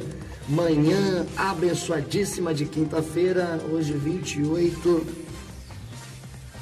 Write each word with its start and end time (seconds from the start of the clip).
manhã 0.49 1.27
abençoadíssima 1.37 2.55
de 2.55 2.65
quinta-feira, 2.65 3.61
hoje 3.71 3.93
28, 3.93 5.05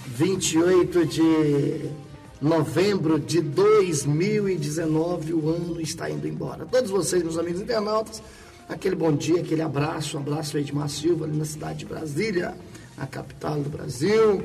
28 0.08 1.06
de 1.06 1.90
novembro 2.42 3.18
de 3.18 3.40
2019, 3.42 5.34
o 5.34 5.50
ano 5.50 5.80
está 5.80 6.10
indo 6.10 6.28
embora. 6.28 6.66
Todos 6.66 6.92
vocês, 6.92 7.24
meus 7.24 7.38
amigos 7.38 7.62
internautas, 7.62 8.22
aquele 8.68 8.96
bom 8.96 9.14
dia, 9.14 9.40
aquele 9.40 9.62
abraço, 9.62 10.18
um 10.18 10.20
abraço 10.20 10.58
Edmar 10.58 10.90
Silva, 10.90 11.24
ali 11.24 11.38
na 11.38 11.46
cidade 11.46 11.80
de 11.80 11.86
Brasília, 11.86 12.54
a 12.98 13.08
capital 13.08 13.62
do 13.62 13.70
Brasil. 13.70 14.44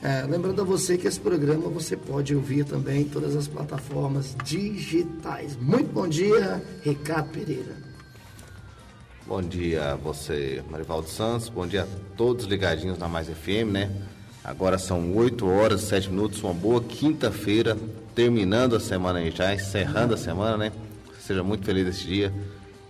É, 0.00 0.24
lembrando 0.24 0.60
a 0.60 0.64
você 0.64 0.96
que 0.96 1.08
esse 1.08 1.18
programa 1.18 1.68
você 1.68 1.96
pode 1.96 2.32
ouvir 2.32 2.64
também 2.64 3.00
em 3.00 3.08
todas 3.08 3.34
as 3.34 3.48
plataformas 3.48 4.36
digitais. 4.44 5.56
Muito 5.60 5.90
bom 5.92 6.06
dia, 6.06 6.62
Ricardo 6.84 7.30
Pereira. 7.30 7.85
Bom 9.28 9.42
dia 9.42 9.90
a 9.90 9.94
você, 9.96 10.62
Marivaldo 10.70 11.08
Santos. 11.08 11.48
Bom 11.48 11.66
dia 11.66 11.82
a 11.82 11.86
todos 12.16 12.44
ligadinhos 12.44 12.96
na 12.96 13.08
Mais 13.08 13.26
FM, 13.26 13.72
né? 13.72 13.90
Agora 14.44 14.78
são 14.78 15.16
8 15.16 15.44
horas 15.48 15.82
e 15.82 15.86
7 15.86 16.10
minutos, 16.10 16.40
uma 16.44 16.54
boa 16.54 16.80
quinta-feira, 16.80 17.76
terminando 18.14 18.76
a 18.76 18.80
semana 18.80 19.18
aí 19.18 19.32
já, 19.32 19.52
encerrando 19.52 20.14
a 20.14 20.16
semana, 20.16 20.56
né? 20.56 20.72
Seja 21.18 21.42
muito 21.42 21.64
feliz 21.64 21.88
esse 21.88 22.06
dia. 22.06 22.32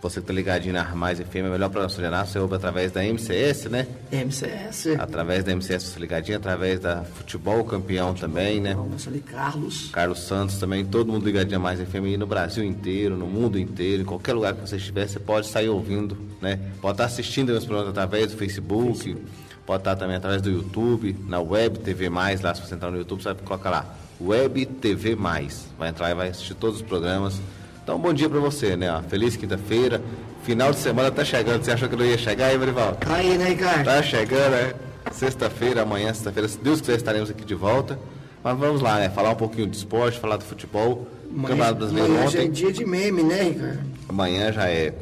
Você 0.08 0.20
que 0.20 0.26
tá 0.28 0.32
ligadinho 0.32 0.72
na 0.72 0.84
Mais 0.94 1.18
FM, 1.18 1.36
é 1.36 1.42
melhor 1.42 1.68
programação 1.68 1.98
de 1.98 2.04
Renato, 2.04 2.30
você 2.30 2.38
ouve 2.38 2.54
através 2.54 2.92
da 2.92 3.02
MCS, 3.02 3.64
né? 3.64 3.88
MCS. 4.12 4.94
Através 5.00 5.42
da 5.42 5.52
MCS 5.52 5.82
você 5.82 5.98
ligadinho, 5.98 6.38
através 6.38 6.78
da 6.78 7.02
Futebol 7.02 7.64
Campeão 7.64 8.10
Futebol, 8.10 8.28
também, 8.28 8.60
né? 8.60 8.74
Nossa, 8.74 9.10
ali 9.10 9.18
Carlos. 9.20 9.90
Carlos 9.90 10.20
Santos 10.20 10.58
também, 10.58 10.84
todo 10.84 11.10
mundo 11.10 11.24
ligadinho 11.24 11.56
a 11.56 11.60
Mais 11.60 11.80
FM 11.80 12.04
aí 12.04 12.16
no 12.16 12.26
Brasil 12.26 12.62
inteiro, 12.62 13.16
no 13.16 13.26
mundo 13.26 13.58
inteiro, 13.58 14.02
em 14.02 14.04
qualquer 14.04 14.34
lugar 14.34 14.54
que 14.54 14.60
você 14.60 14.76
estiver, 14.76 15.08
você 15.08 15.18
pode 15.18 15.48
sair 15.48 15.68
ouvindo, 15.68 16.16
né? 16.40 16.60
Pode 16.80 16.94
estar 16.94 17.06
assistindo 17.06 17.50
meus 17.50 17.64
programas 17.64 17.90
através 17.90 18.30
do 18.30 18.38
Facebook, 18.38 18.98
Facebook, 18.98 19.26
pode 19.66 19.80
estar 19.80 19.96
também 19.96 20.14
através 20.14 20.40
do 20.40 20.50
YouTube, 20.50 21.16
na 21.26 21.40
Web 21.40 21.80
TV 21.80 22.08
Mais, 22.08 22.40
lá 22.40 22.54
se 22.54 22.64
você 22.64 22.76
entrar 22.76 22.92
no 22.92 22.98
YouTube, 22.98 23.22
você 23.22 23.34
vai 23.34 23.42
colocar 23.42 23.70
lá, 23.70 23.96
Web 24.20 24.66
TV 24.66 25.16
Mais. 25.16 25.66
Vai 25.76 25.88
entrar 25.88 26.10
e 26.10 26.14
vai 26.14 26.28
assistir 26.28 26.54
todos 26.54 26.76
os 26.76 26.82
programas 26.82 27.40
então, 27.86 28.00
bom 28.00 28.12
dia 28.12 28.28
para 28.28 28.40
você, 28.40 28.76
né? 28.76 29.00
Feliz 29.08 29.36
quinta-feira. 29.36 30.02
Final 30.42 30.72
de 30.72 30.78
semana 30.80 31.08
tá 31.08 31.24
chegando. 31.24 31.62
Você 31.62 31.70
achou 31.70 31.88
que 31.88 31.94
não 31.94 32.04
ia 32.04 32.18
chegar 32.18 32.46
aí, 32.46 32.58
Marival? 32.58 32.96
Tá 32.96 33.14
aí, 33.14 33.38
né, 33.38 33.50
Ricardo? 33.50 33.84
Tá 33.84 34.02
chegando, 34.02 34.50
né? 34.50 34.74
Sexta-feira, 35.12 35.82
amanhã, 35.82 36.12
sexta-feira, 36.12 36.48
se 36.48 36.58
Deus 36.58 36.80
quiser, 36.80 36.96
estaremos 36.96 37.30
aqui 37.30 37.44
de 37.44 37.54
volta. 37.54 37.96
Mas 38.42 38.58
vamos 38.58 38.82
lá, 38.82 38.98
né? 38.98 39.08
Falar 39.08 39.30
um 39.30 39.36
pouquinho 39.36 39.68
de 39.68 39.76
esporte, 39.76 40.18
falar 40.18 40.36
do 40.36 40.42
futebol. 40.42 41.06
Amanhã, 41.30 41.46
Campeonato 41.46 41.74
Brasileiro 41.76 42.08
amanhã 42.08 42.26
ontem. 42.26 42.36
já 42.36 42.42
é 42.42 42.48
dia 42.48 42.72
de 42.72 42.84
meme, 42.84 43.22
né, 43.22 43.42
Ricardo? 43.42 43.78
Amanhã 44.08 44.52
já 44.52 44.68
é, 44.68 44.92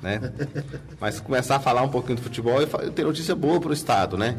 né? 0.00 0.32
Mas 1.00 1.18
começar 1.18 1.56
a 1.56 1.60
falar 1.60 1.82
um 1.82 1.88
pouquinho 1.88 2.18
do 2.18 2.22
futebol 2.22 2.62
e 2.62 2.66
ter 2.92 3.02
notícia 3.02 3.34
boa 3.34 3.58
pro 3.58 3.72
estado, 3.72 4.16
né? 4.16 4.36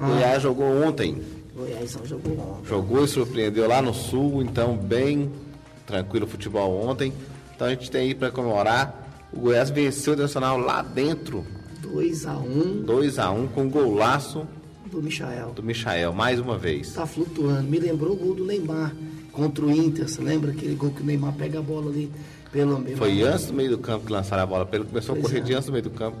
Ah. 0.00 0.06
Goiás 0.08 0.42
jogou 0.42 0.82
ontem. 0.84 1.22
Goiás 1.54 1.96
jogou 2.04 2.32
ontem. 2.32 2.68
Jogou 2.68 3.04
e 3.04 3.08
surpreendeu 3.08 3.68
lá 3.68 3.80
no 3.80 3.94
sul, 3.94 4.42
então 4.42 4.76
bem 4.76 5.30
tranquilo 5.86 6.26
o 6.26 6.28
futebol 6.28 6.84
ontem. 6.84 7.12
Então 7.56 7.66
a 7.66 7.70
gente 7.70 7.90
tem 7.90 8.02
aí 8.02 8.14
para 8.14 8.30
comemorar. 8.30 9.28
O 9.32 9.40
Goiás 9.40 9.70
venceu 9.70 10.12
o 10.12 10.14
Internacional 10.14 10.58
lá 10.58 10.82
dentro. 10.82 11.44
2 11.80 12.26
a 12.26 12.36
1 12.36 12.42
um. 12.42 12.82
2 12.82 13.18
a 13.18 13.30
1 13.30 13.42
um, 13.42 13.48
com 13.48 13.68
golaço 13.68 14.46
do 14.90 15.02
Michael. 15.02 15.52
Do 15.52 15.62
Michael, 15.62 16.12
mais 16.12 16.38
uma 16.38 16.58
vez. 16.58 16.92
Tá 16.92 17.06
flutuando. 17.06 17.62
Me 17.62 17.78
lembrou 17.78 18.12
o 18.12 18.16
gol 18.16 18.34
do 18.34 18.44
Neymar 18.44 18.94
contra 19.32 19.64
o 19.64 19.70
Inter. 19.70 20.06
Você 20.06 20.20
lembra 20.20 20.52
aquele 20.52 20.74
gol 20.74 20.90
que 20.90 21.02
o 21.02 21.04
Neymar 21.04 21.32
pega 21.32 21.58
a 21.58 21.62
bola 21.62 21.90
ali 21.90 22.12
pelo 22.52 22.78
meio? 22.78 22.96
Foi 22.98 23.22
antes 23.22 23.46
do 23.46 23.54
meio 23.54 23.70
do 23.70 23.78
campo 23.78 24.04
que 24.06 24.12
lançaram 24.12 24.42
a 24.42 24.46
bola. 24.46 24.68
Ele 24.70 24.84
começou 24.84 25.14
pois 25.14 25.24
a 25.24 25.28
correr 25.28 25.40
é. 25.40 25.44
de 25.44 25.54
antes 25.54 25.66
do 25.66 25.72
meio 25.72 25.84
do 25.84 25.90
campo. 25.90 26.18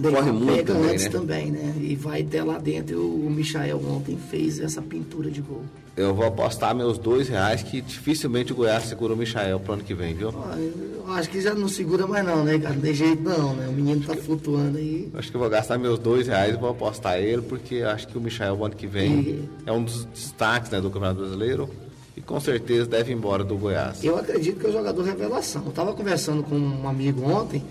Corre 0.00 0.32
muito 0.32 0.46
pega 0.46 0.74
também, 0.74 0.90
antes 0.90 1.04
né? 1.04 1.10
também, 1.10 1.50
né? 1.50 1.74
E 1.80 1.96
vai 1.96 2.22
até 2.22 2.42
lá 2.42 2.58
dentro. 2.58 3.04
O 3.04 3.28
Michael 3.28 3.80
ontem 3.84 4.16
fez 4.30 4.60
essa 4.60 4.80
pintura 4.80 5.28
de 5.28 5.40
gol. 5.40 5.64
Eu 5.94 6.14
vou 6.14 6.24
apostar 6.24 6.74
meus 6.74 6.96
dois 6.96 7.28
reais 7.28 7.62
que 7.62 7.82
dificilmente 7.82 8.50
o 8.52 8.56
Goiás 8.56 8.84
segura 8.84 9.12
o 9.12 9.16
Michael 9.16 9.60
pro 9.60 9.74
ano 9.74 9.84
que 9.84 9.92
vem, 9.92 10.14
viu? 10.14 10.32
eu 10.32 11.12
acho 11.12 11.28
que 11.28 11.38
já 11.40 11.52
não 11.54 11.68
segura 11.68 12.06
mais 12.06 12.24
não, 12.24 12.42
né, 12.42 12.58
cara? 12.58 12.74
Não 12.74 12.80
tem 12.80 12.94
jeito 12.94 13.22
não, 13.22 13.54
né? 13.54 13.68
O 13.68 13.72
menino 13.72 14.02
tá 14.06 14.14
flutuando 14.14 14.78
aí. 14.78 15.10
Acho 15.14 15.30
que 15.30 15.36
eu 15.36 15.40
vou 15.40 15.50
gastar 15.50 15.76
meus 15.76 15.98
dois 15.98 16.26
reais 16.26 16.54
e 16.54 16.58
vou 16.58 16.70
apostar 16.70 17.18
ele, 17.18 17.42
porque 17.42 17.82
acho 17.82 18.08
que 18.08 18.16
o 18.16 18.20
Michael 18.20 18.54
o 18.54 18.64
ano 18.64 18.74
que 18.74 18.86
vem 18.86 19.12
e... 19.12 19.48
é 19.66 19.72
um 19.72 19.84
dos 19.84 20.06
destaques 20.06 20.70
né, 20.70 20.80
do 20.80 20.88
Campeonato 20.88 21.20
Brasileiro 21.20 21.68
e 22.16 22.22
com 22.22 22.40
certeza 22.40 22.86
deve 22.86 23.12
ir 23.12 23.14
embora 23.14 23.44
do 23.44 23.56
Goiás. 23.58 24.02
Eu 24.02 24.16
acredito 24.16 24.60
que 24.60 24.66
é 24.66 24.70
o 24.70 24.72
jogador 24.72 25.02
revelação. 25.02 25.62
Eu 25.66 25.72
tava 25.72 25.92
conversando 25.92 26.42
com 26.42 26.56
um 26.56 26.88
amigo 26.88 27.22
ontem, 27.30 27.62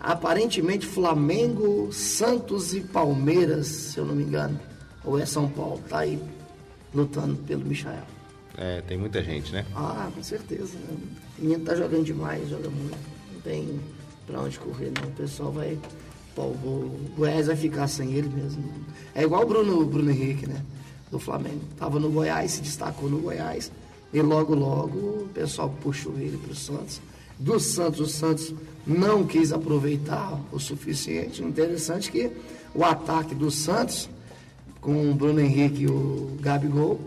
aparentemente 0.00 0.86
Flamengo, 0.86 1.92
Santos 1.92 2.72
e 2.72 2.80
Palmeiras, 2.80 3.66
se 3.66 3.98
eu 3.98 4.04
não 4.04 4.14
me 4.14 4.22
engano, 4.22 4.60
ou 5.04 5.18
é 5.18 5.26
São 5.26 5.48
Paulo, 5.48 5.80
tá 5.88 5.98
aí 5.98 6.20
lutando 6.94 7.36
pelo 7.42 7.64
Michael. 7.64 8.04
É, 8.56 8.80
tem 8.82 8.96
muita 8.96 9.22
gente, 9.22 9.52
né? 9.52 9.66
Ah, 9.74 10.08
com 10.14 10.22
certeza. 10.22 10.78
Né? 10.78 10.96
O 11.38 11.42
menino 11.42 11.64
tá 11.64 11.74
jogando 11.74 12.04
demais, 12.04 12.48
joga 12.48 12.70
muito. 12.70 12.96
Não 13.32 13.40
tem 13.40 13.80
pra 14.26 14.40
onde 14.40 14.58
correr, 14.58 14.92
não. 14.98 15.08
O 15.08 15.12
pessoal 15.12 15.50
vai. 15.50 15.78
Pô, 16.34 16.42
o 16.42 17.12
Goiás 17.16 17.46
vai 17.48 17.56
ficar 17.56 17.88
sem 17.88 18.12
ele 18.12 18.28
mesmo. 18.28 18.64
É 19.14 19.22
igual 19.22 19.42
o 19.42 19.46
Bruno, 19.46 19.84
Bruno 19.84 20.10
Henrique, 20.10 20.46
né? 20.46 20.62
Do 21.10 21.18
Flamengo. 21.18 21.60
Tava 21.76 21.98
no 21.98 22.10
Goiás, 22.10 22.52
se 22.52 22.60
destacou 22.62 23.10
no 23.10 23.18
Goiás. 23.18 23.70
E 24.12 24.22
logo, 24.22 24.54
logo 24.54 24.98
o 24.98 25.28
pessoal 25.34 25.74
puxou 25.82 26.14
ele 26.18 26.38
pro 26.38 26.54
Santos. 26.54 27.00
Do 27.38 27.58
Santos, 27.58 28.00
o 28.00 28.06
Santos 28.06 28.54
não 28.86 29.26
quis 29.26 29.52
aproveitar 29.52 30.40
o 30.52 30.60
suficiente. 30.60 31.42
Interessante 31.42 32.10
que 32.10 32.30
o 32.72 32.84
ataque 32.84 33.34
do 33.34 33.50
Santos 33.50 34.08
com 34.84 35.10
o 35.10 35.14
Bruno 35.14 35.40
Henrique 35.40 35.84
e 35.84 35.86
o 35.86 36.36
Gabigol, 36.40 37.00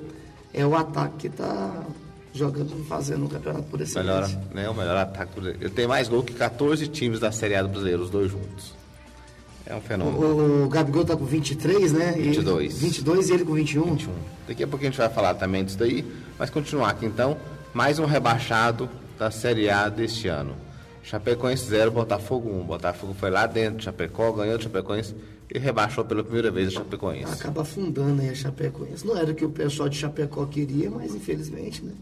é 0.54 0.66
o 0.66 0.76
ataque 0.76 1.18
que 1.20 1.28
está 1.28 1.86
jogando, 2.34 2.84
fazendo 2.86 3.26
o 3.26 3.30
campeonato 3.30 3.64
por 3.66 3.80
esse 3.80 3.96
melhor, 3.96 4.28
né, 4.54 4.68
O 4.68 4.74
melhor 4.74 4.98
ataque 4.98 5.40
do 5.40 5.48
Ele 5.48 5.70
tem 5.70 5.88
mais 5.88 6.10
gol 6.10 6.24
que 6.24 6.34
14 6.34 6.88
times 6.88 7.20
da 7.20 7.32
Série 7.32 7.56
A 7.56 7.62
do 7.62 7.70
Brasileiro, 7.70 8.02
os 8.02 8.10
dois 8.10 8.32
juntos. 8.32 8.76
É 9.66 9.76
um 9.76 9.82
fenômeno. 9.82 10.18
O, 10.18 10.66
o 10.66 10.70
Gabigol 10.70 11.04
está 11.04 11.16
com 11.16 11.26
23, 11.26 11.92
né? 11.92 12.12
22. 12.14 12.74
E, 12.74 12.80
22 12.80 13.30
e 13.30 13.34
ele 13.34 13.46
com 13.46 13.54
21. 13.54 13.84
21. 13.84 14.14
Daqui 14.48 14.64
a 14.64 14.68
pouco 14.68 14.84
a 14.84 14.90
gente 14.90 14.98
vai 14.98 15.10
falar 15.10 15.36
também 15.36 15.64
disso 15.64 15.78
daí, 15.78 16.06
mas 16.40 16.50
continuar 16.50 16.90
aqui 16.90 17.06
então. 17.06 17.38
Mais 17.74 18.00
um 18.00 18.06
rebaixado 18.06 18.90
da 19.20 19.30
Série 19.30 19.70
A 19.70 19.90
deste 19.90 20.28
ano. 20.28 20.56
Chapecoense 21.04 21.66
0, 21.66 21.92
Botafogo 21.92 22.50
1. 22.50 22.66
Botafogo 22.66 23.14
foi 23.14 23.30
lá 23.30 23.46
dentro, 23.46 23.84
Chapecó 23.84 24.32
ganhou, 24.32 24.60
Chapecoense 24.60 25.14
e 25.54 25.58
rebaixou 25.58 26.04
pela 26.04 26.24
primeira 26.24 26.52
vez 26.52 26.70
a 26.70 26.72
Chapecoense. 26.72 27.34
Acaba 27.34 27.62
afundando 27.62 28.22
aí 28.22 28.30
a 28.30 28.36
Chapecoense. 28.36 29.06
Não 29.06 29.18
era 29.18 29.32
o 29.32 29.36
que 29.36 29.46
o 29.46 29.50
pessoal 29.50 29.88
de 29.88 29.98
Chapecó 29.98 30.46
queria, 30.46 30.90
mas 30.90 31.16
infelizmente, 31.16 31.84
né? 31.84 31.94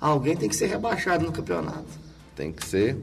Alguém 0.00 0.36
tem 0.36 0.48
que 0.48 0.56
ser 0.56 0.66
rebaixado 0.66 1.24
no 1.24 1.32
campeonato. 1.32 1.84
Tem 2.34 2.52
que 2.52 2.64
ser. 2.66 2.96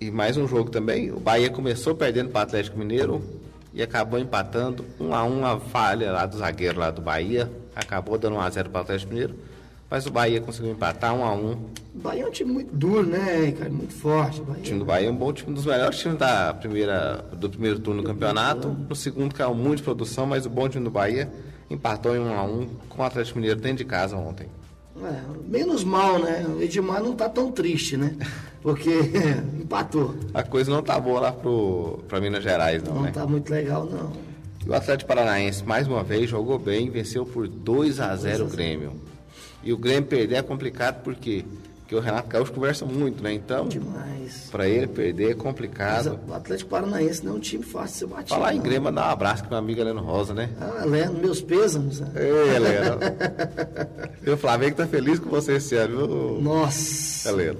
E 0.00 0.10
mais 0.10 0.36
um 0.36 0.48
jogo 0.48 0.70
também. 0.70 1.10
O 1.10 1.20
Bahia 1.20 1.50
começou 1.50 1.94
perdendo 1.94 2.30
para 2.30 2.40
o 2.40 2.42
Atlético 2.42 2.78
Mineiro 2.78 3.22
e 3.72 3.82
acabou 3.82 4.18
empatando 4.18 4.84
um 4.98 5.14
a 5.14 5.24
um 5.24 5.44
a 5.44 5.60
falha 5.60 6.10
lá 6.10 6.26
do 6.26 6.38
zagueiro 6.38 6.80
lá 6.80 6.90
do 6.90 7.00
Bahia. 7.00 7.50
Acabou 7.74 8.18
dando 8.18 8.36
1 8.36 8.40
a 8.40 8.50
0 8.50 8.70
para 8.70 8.78
o 8.78 8.82
Atlético 8.82 9.12
Mineiro. 9.12 9.34
Mas 9.90 10.06
o 10.06 10.10
Bahia 10.10 10.40
conseguiu 10.40 10.70
empatar 10.70 11.12
um 11.12 11.24
a 11.24 11.34
um. 11.34 11.52
O 11.92 11.98
Bahia 11.98 12.22
é 12.22 12.26
um 12.26 12.30
time 12.30 12.52
muito 12.52 12.72
duro, 12.72 13.04
né, 13.04 13.52
cara? 13.58 13.70
Muito 13.70 13.92
forte. 13.92 14.40
O, 14.40 14.44
Bahia. 14.44 14.60
o 14.60 14.62
time 14.62 14.78
do 14.78 14.84
Bahia 14.84 15.08
é 15.08 15.10
um 15.10 15.16
bom 15.16 15.32
time, 15.32 15.50
um 15.50 15.54
dos 15.54 15.66
melhores 15.66 15.98
times 15.98 16.16
da 16.16 16.54
primeira, 16.54 17.24
do 17.32 17.50
primeiro 17.50 17.80
turno 17.80 18.00
do 18.00 18.06
campeonato. 18.06 18.68
No 18.68 18.94
segundo 18.94 19.34
caiu 19.34 19.52
muito 19.52 19.78
de 19.78 19.82
produção, 19.82 20.26
mas 20.26 20.46
o 20.46 20.50
bom 20.50 20.68
time 20.68 20.84
do 20.84 20.90
Bahia 20.92 21.28
empatou 21.68 22.14
em 22.14 22.20
um 22.20 22.32
a 22.32 22.44
um 22.44 22.68
com 22.88 23.02
o 23.02 23.04
Atlético 23.04 23.38
Mineiro 23.40 23.60
dentro 23.60 23.78
de 23.78 23.84
casa 23.84 24.16
ontem. 24.16 24.46
É, 25.02 25.22
menos 25.48 25.82
mal, 25.82 26.20
né? 26.20 26.46
O 26.48 26.62
Edmar 26.62 27.02
não 27.02 27.14
tá 27.14 27.28
tão 27.28 27.50
triste, 27.50 27.96
né? 27.96 28.14
Porque 28.62 28.90
empatou. 29.60 30.14
A 30.32 30.44
coisa 30.44 30.70
não 30.70 30.82
tá 30.84 31.00
boa 31.00 31.18
lá 31.18 31.32
pro, 31.32 31.98
pra 32.06 32.20
Minas 32.20 32.44
Gerais, 32.44 32.80
não, 32.82 32.94
não 32.94 33.02
né? 33.02 33.10
tá 33.10 33.26
muito 33.26 33.50
legal, 33.50 33.86
não. 33.86 34.12
E 34.64 34.68
o 34.68 34.74
Atlético 34.74 35.08
Paranaense, 35.08 35.64
mais 35.64 35.88
uma 35.88 36.04
vez, 36.04 36.30
jogou 36.30 36.58
bem, 36.58 36.90
venceu 36.90 37.24
por 37.24 37.48
2 37.48 37.98
a 37.98 38.14
0 38.14 38.44
o 38.44 38.48
Grêmio. 38.48 38.92
E 39.62 39.72
o 39.72 39.76
Grêmio 39.78 40.08
perder 40.08 40.36
é 40.36 40.42
complicado 40.42 41.02
por 41.02 41.14
quê? 41.14 41.44
que 41.90 41.96
o 41.96 41.98
Renato 41.98 42.28
Gaúcho 42.28 42.52
conversa 42.52 42.86
muito, 42.86 43.20
né? 43.20 43.32
Então, 43.32 43.66
Demais. 43.66 44.46
para 44.48 44.68
ele 44.68 44.86
perder 44.86 45.24
é 45.24 45.34
Mas 45.34 45.42
complicado. 45.42 46.20
o 46.28 46.32
Atlético 46.32 46.70
Paranaense 46.70 47.24
não 47.26 47.32
é 47.32 47.34
um 47.34 47.40
time 47.40 47.64
fácil 47.64 47.88
de 47.92 47.98
ser 47.98 48.06
batido. 48.06 48.28
Falar 48.28 48.52
em 48.54 48.58
não. 48.58 48.62
Grêmio, 48.62 48.82
mandar 48.82 49.08
um 49.08 49.10
abraço 49.10 49.42
com 49.42 49.48
meu 49.50 49.58
amigo 49.58 49.80
Heleno 49.80 50.00
Rosa, 50.00 50.32
né? 50.32 50.50
Ah, 50.60 50.84
Leno, 50.84 51.14
meus 51.14 51.40
pêsames. 51.40 51.98
né? 51.98 52.12
Ei, 52.14 52.54
Heleno. 52.54 52.96
e 54.24 54.30
o 54.30 54.36
Flamengo 54.36 54.76
tá 54.76 54.86
feliz 54.86 55.18
com 55.18 55.28
você 55.30 55.54
esse 55.54 55.74
ano, 55.74 56.06
viu, 56.06 56.40
Nossa. 56.40 57.28
Heleno? 57.28 57.58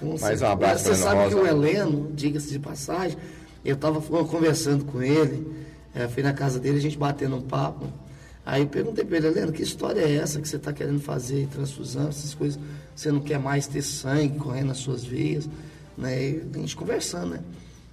Com 0.00 0.18
Mais 0.18 0.40
um 0.40 0.46
abraço 0.46 0.84
Você 0.84 0.94
sabe 0.94 1.16
Heleno 1.16 1.28
que 1.28 1.34
o 1.34 1.38
Rosa. 1.40 1.50
Heleno, 1.50 2.10
diga-se 2.14 2.50
de 2.50 2.58
passagem, 2.60 3.18
eu 3.62 3.74
estava 3.74 4.00
conversando 4.00 4.86
com 4.86 5.02
ele, 5.02 5.46
eh, 5.94 6.08
fui 6.08 6.22
na 6.22 6.32
casa 6.32 6.58
dele, 6.58 6.78
a 6.78 6.80
gente 6.80 6.96
batendo 6.96 7.36
um 7.36 7.42
papo. 7.42 7.84
Aí 8.44 8.62
eu 8.62 8.68
perguntei 8.68 9.04
para 9.04 9.18
ele, 9.18 9.26
Heleno, 9.28 9.52
que 9.52 9.62
história 9.62 10.00
é 10.00 10.16
essa 10.16 10.40
que 10.40 10.48
você 10.48 10.56
está 10.56 10.72
querendo 10.72 11.00
fazer, 11.00 11.46
transfusão, 11.48 12.08
essas 12.08 12.34
coisas, 12.34 12.58
você 12.96 13.12
não 13.12 13.20
quer 13.20 13.38
mais 13.38 13.66
ter 13.66 13.82
sangue 13.82 14.38
correndo 14.38 14.68
nas 14.68 14.78
suas 14.78 15.04
veias, 15.04 15.48
né? 15.96 16.20
E 16.20 16.42
a 16.54 16.58
gente 16.58 16.74
conversando, 16.74 17.34
né? 17.34 17.40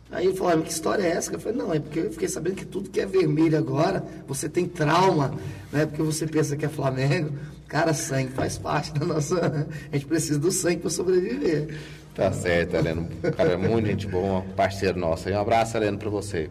Aí 0.10 0.28
ele 0.28 0.38
falou, 0.38 0.54
"Ah, 0.54 0.62
que 0.62 0.72
história 0.72 1.04
é 1.04 1.10
essa? 1.10 1.34
Eu 1.34 1.40
falei, 1.40 1.58
não, 1.58 1.74
é 1.74 1.80
porque 1.80 2.00
eu 2.00 2.12
fiquei 2.12 2.30
sabendo 2.30 2.56
que 2.56 2.66
tudo 2.66 2.90
que 2.90 3.00
é 3.02 3.06
vermelho 3.06 3.58
agora, 3.58 4.04
você 4.26 4.48
tem 4.48 4.66
trauma, 4.66 5.34
né? 5.72 5.86
Porque 5.86 6.02
você 6.02 6.26
pensa 6.26 6.56
que 6.56 6.66
é 6.66 6.70
Flamengo. 6.70 7.32
Cara, 7.68 7.94
sangue 7.94 8.32
faz 8.32 8.58
parte 8.58 8.94
da 8.94 9.06
nossa. 9.06 9.68
A 9.92 9.96
gente 9.96 10.06
precisa 10.06 10.40
do 10.40 10.50
sangue 10.50 10.78
para 10.78 10.90
sobreviver. 10.90 11.78
Tá 12.16 12.32
certo, 12.32 12.76
Heleno. 12.76 13.10
Cara 13.36 13.52
é 13.52 13.58
muito 13.58 13.86
gente 13.86 14.08
boa, 14.08 14.42
parceiro 14.56 14.98
nosso. 14.98 15.30
Um 15.30 15.38
abraço, 15.38 15.76
Heleno, 15.76 15.98
pra 15.98 16.10
você. 16.10 16.50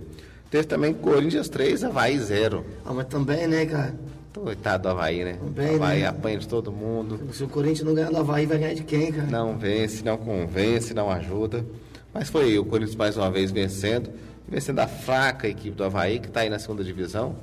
Teve 0.51 0.65
também 0.65 0.95
Corinthians 0.95 1.49
3, 1.49 1.85
Havaí 1.85 2.19
0. 2.19 2.65
Ah, 2.85 2.93
mas 2.93 3.07
também, 3.07 3.47
né, 3.47 3.67
cara? 3.67 3.95
Coitado 4.33 4.85
do 4.85 4.89
Havaí, 4.91 5.25
né? 5.25 5.39
Também, 5.43 5.77
Havaí 5.77 6.01
né? 6.01 6.07
apanha 6.07 6.39
de 6.39 6.47
todo 6.47 6.71
mundo. 6.71 7.19
Se 7.33 7.43
o 7.43 7.49
Corinthians 7.49 7.83
não 7.87 7.95
ganhar 7.95 8.11
do 8.11 8.19
Havaí, 8.19 8.47
vai 8.47 8.59
ganhar 8.59 8.75
de 8.75 8.85
quem, 8.85 9.11
cara? 9.11 9.27
Não 9.29 9.57
vence, 9.57 10.05
não 10.05 10.17
convence, 10.17 10.93
não 10.93 11.11
ajuda. 11.11 11.65
Mas 12.13 12.29
foi 12.29 12.59
o 12.59 12.65
Corinthians 12.65 12.97
mais 12.97 13.17
uma 13.17 13.31
vez 13.31 13.51
vencendo. 13.51 14.11
Vencendo 14.47 14.79
a 14.79 14.87
fraca 14.87 15.49
equipe 15.49 15.75
do 15.75 15.85
Havaí, 15.85 16.21
que 16.21 16.29
está 16.29 16.41
aí 16.41 16.51
na 16.51 16.59
segunda 16.59 16.85
divisão. 16.85 17.35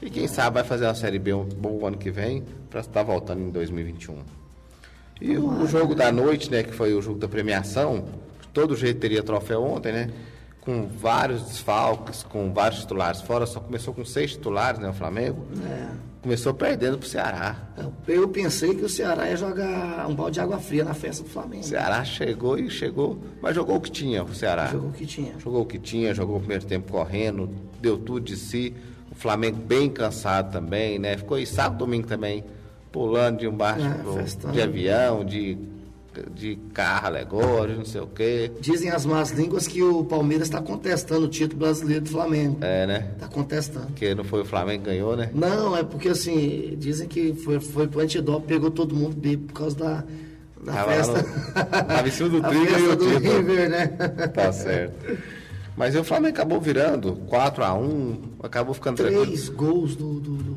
E 0.00 0.10
quem 0.10 0.28
sabe 0.28 0.54
vai 0.54 0.64
fazer 0.64 0.84
uma 0.84 0.94
Série 0.94 1.18
B 1.18 1.32
um 1.32 1.44
bom 1.44 1.86
ano 1.86 1.96
que 1.96 2.10
vem, 2.10 2.44
para 2.68 2.80
estar 2.80 3.02
voltando 3.02 3.40
em 3.40 3.50
2021. 3.50 4.16
E 5.20 5.38
o 5.38 5.66
jogo 5.66 5.94
da 5.94 6.10
noite, 6.10 6.50
né, 6.50 6.62
que 6.62 6.72
foi 6.72 6.94
o 6.94 7.00
jogo 7.00 7.18
da 7.18 7.28
premiação, 7.28 8.04
de 8.40 8.48
todo 8.48 8.76
jeito 8.76 8.98
teria 8.98 9.22
troféu 9.22 9.62
ontem, 9.62 9.92
né? 9.92 10.10
Com 10.64 10.86
vários 10.86 11.42
desfalques, 11.42 12.22
com 12.22 12.52
vários 12.52 12.80
titulares 12.80 13.20
fora, 13.20 13.46
só 13.46 13.58
começou 13.58 13.92
com 13.92 14.04
seis 14.04 14.30
titulares, 14.32 14.78
né, 14.78 14.88
o 14.88 14.92
Flamengo. 14.92 15.44
É. 15.68 15.88
Começou 16.22 16.54
perdendo 16.54 16.98
pro 16.98 17.08
Ceará. 17.08 17.56
Eu 18.06 18.28
pensei 18.28 18.76
que 18.76 18.84
o 18.84 18.88
Ceará 18.88 19.28
ia 19.28 19.36
jogar 19.36 20.06
um 20.08 20.14
balde 20.14 20.34
de 20.34 20.40
água 20.40 20.58
fria 20.60 20.84
na 20.84 20.94
festa 20.94 21.24
do 21.24 21.28
Flamengo. 21.28 21.64
O 21.64 21.66
Ceará 21.66 22.04
chegou 22.04 22.56
e 22.56 22.70
chegou, 22.70 23.18
mas 23.42 23.56
jogou 23.56 23.74
o 23.74 23.80
que 23.80 23.90
tinha, 23.90 24.22
o 24.22 24.32
Ceará. 24.32 24.68
Jogou 24.68 24.90
o 24.90 24.92
que 24.92 25.04
tinha. 25.04 25.34
Jogou 25.40 25.62
o 25.62 25.66
que 25.66 25.78
tinha, 25.80 26.14
jogou 26.14 26.36
o 26.36 26.38
primeiro 26.38 26.64
tempo 26.64 26.92
correndo, 26.92 27.50
deu 27.80 27.98
tudo 27.98 28.20
de 28.20 28.36
si. 28.36 28.72
O 29.10 29.16
Flamengo 29.16 29.56
bem 29.56 29.90
cansado 29.90 30.52
também, 30.52 30.96
né? 30.96 31.16
Ficou 31.16 31.36
aí 31.36 31.44
sábado, 31.44 31.78
domingo 31.78 32.06
também, 32.06 32.44
pulando 32.92 33.38
de 33.40 33.48
um 33.48 33.56
barco 33.56 33.82
É, 33.82 34.52
de 34.52 34.62
avião, 34.62 35.24
de, 35.24 35.58
de 36.34 36.56
carro 36.74 37.06
alegórico, 37.06 37.78
não 37.78 37.84
sei 37.84 38.00
o 38.00 38.06
quê. 38.06 38.50
Dizem 38.60 38.90
as 38.90 39.04
más 39.06 39.30
línguas 39.30 39.66
que 39.66 39.82
o 39.82 40.04
Palmeiras 40.04 40.48
está 40.48 40.60
contestando 40.60 41.26
o 41.26 41.28
título 41.28 41.60
brasileiro 41.60 42.04
do 42.04 42.10
Flamengo. 42.10 42.58
É, 42.60 42.86
né? 42.86 43.10
Está 43.14 43.28
contestando. 43.28 43.86
Porque 43.86 44.14
não 44.14 44.24
foi 44.24 44.42
o 44.42 44.44
Flamengo 44.44 44.84
que 44.84 44.90
ganhou, 44.90 45.16
né? 45.16 45.30
Não, 45.34 45.76
é 45.76 45.82
porque 45.82 46.08
assim, 46.08 46.74
dizem 46.78 47.08
que 47.08 47.32
foi, 47.34 47.58
foi 47.60 47.86
pro 47.88 48.00
antidoping, 48.00 48.46
pegou 48.46 48.70
todo 48.70 48.94
mundo 48.94 49.14
bêbado 49.16 49.46
por 49.48 49.54
causa 49.54 49.76
da, 49.76 50.04
da 50.64 50.72
Tava 50.72 50.92
festa. 50.92 51.22
no- 51.22 51.84
tava 51.86 52.08
em 52.08 52.10
cima 52.10 52.28
do 52.28 52.36
A 52.38 52.48
trilho 52.48 52.78
e 52.78 52.88
o 52.88 52.96
do 52.96 53.06
título. 53.06 53.20
River, 53.38 53.70
né? 53.70 53.86
Tá 54.34 54.52
certo. 54.52 55.18
Mas 55.76 55.96
o 55.96 56.04
Flamengo 56.04 56.34
acabou 56.34 56.60
virando 56.60 57.14
4x1, 57.30 58.16
acabou 58.42 58.74
ficando 58.74 58.96
tranquilo. 58.98 59.24
Três 59.26 59.48
gols 59.48 59.96
do. 59.96 60.20
do, 60.20 60.30
do, 60.36 60.54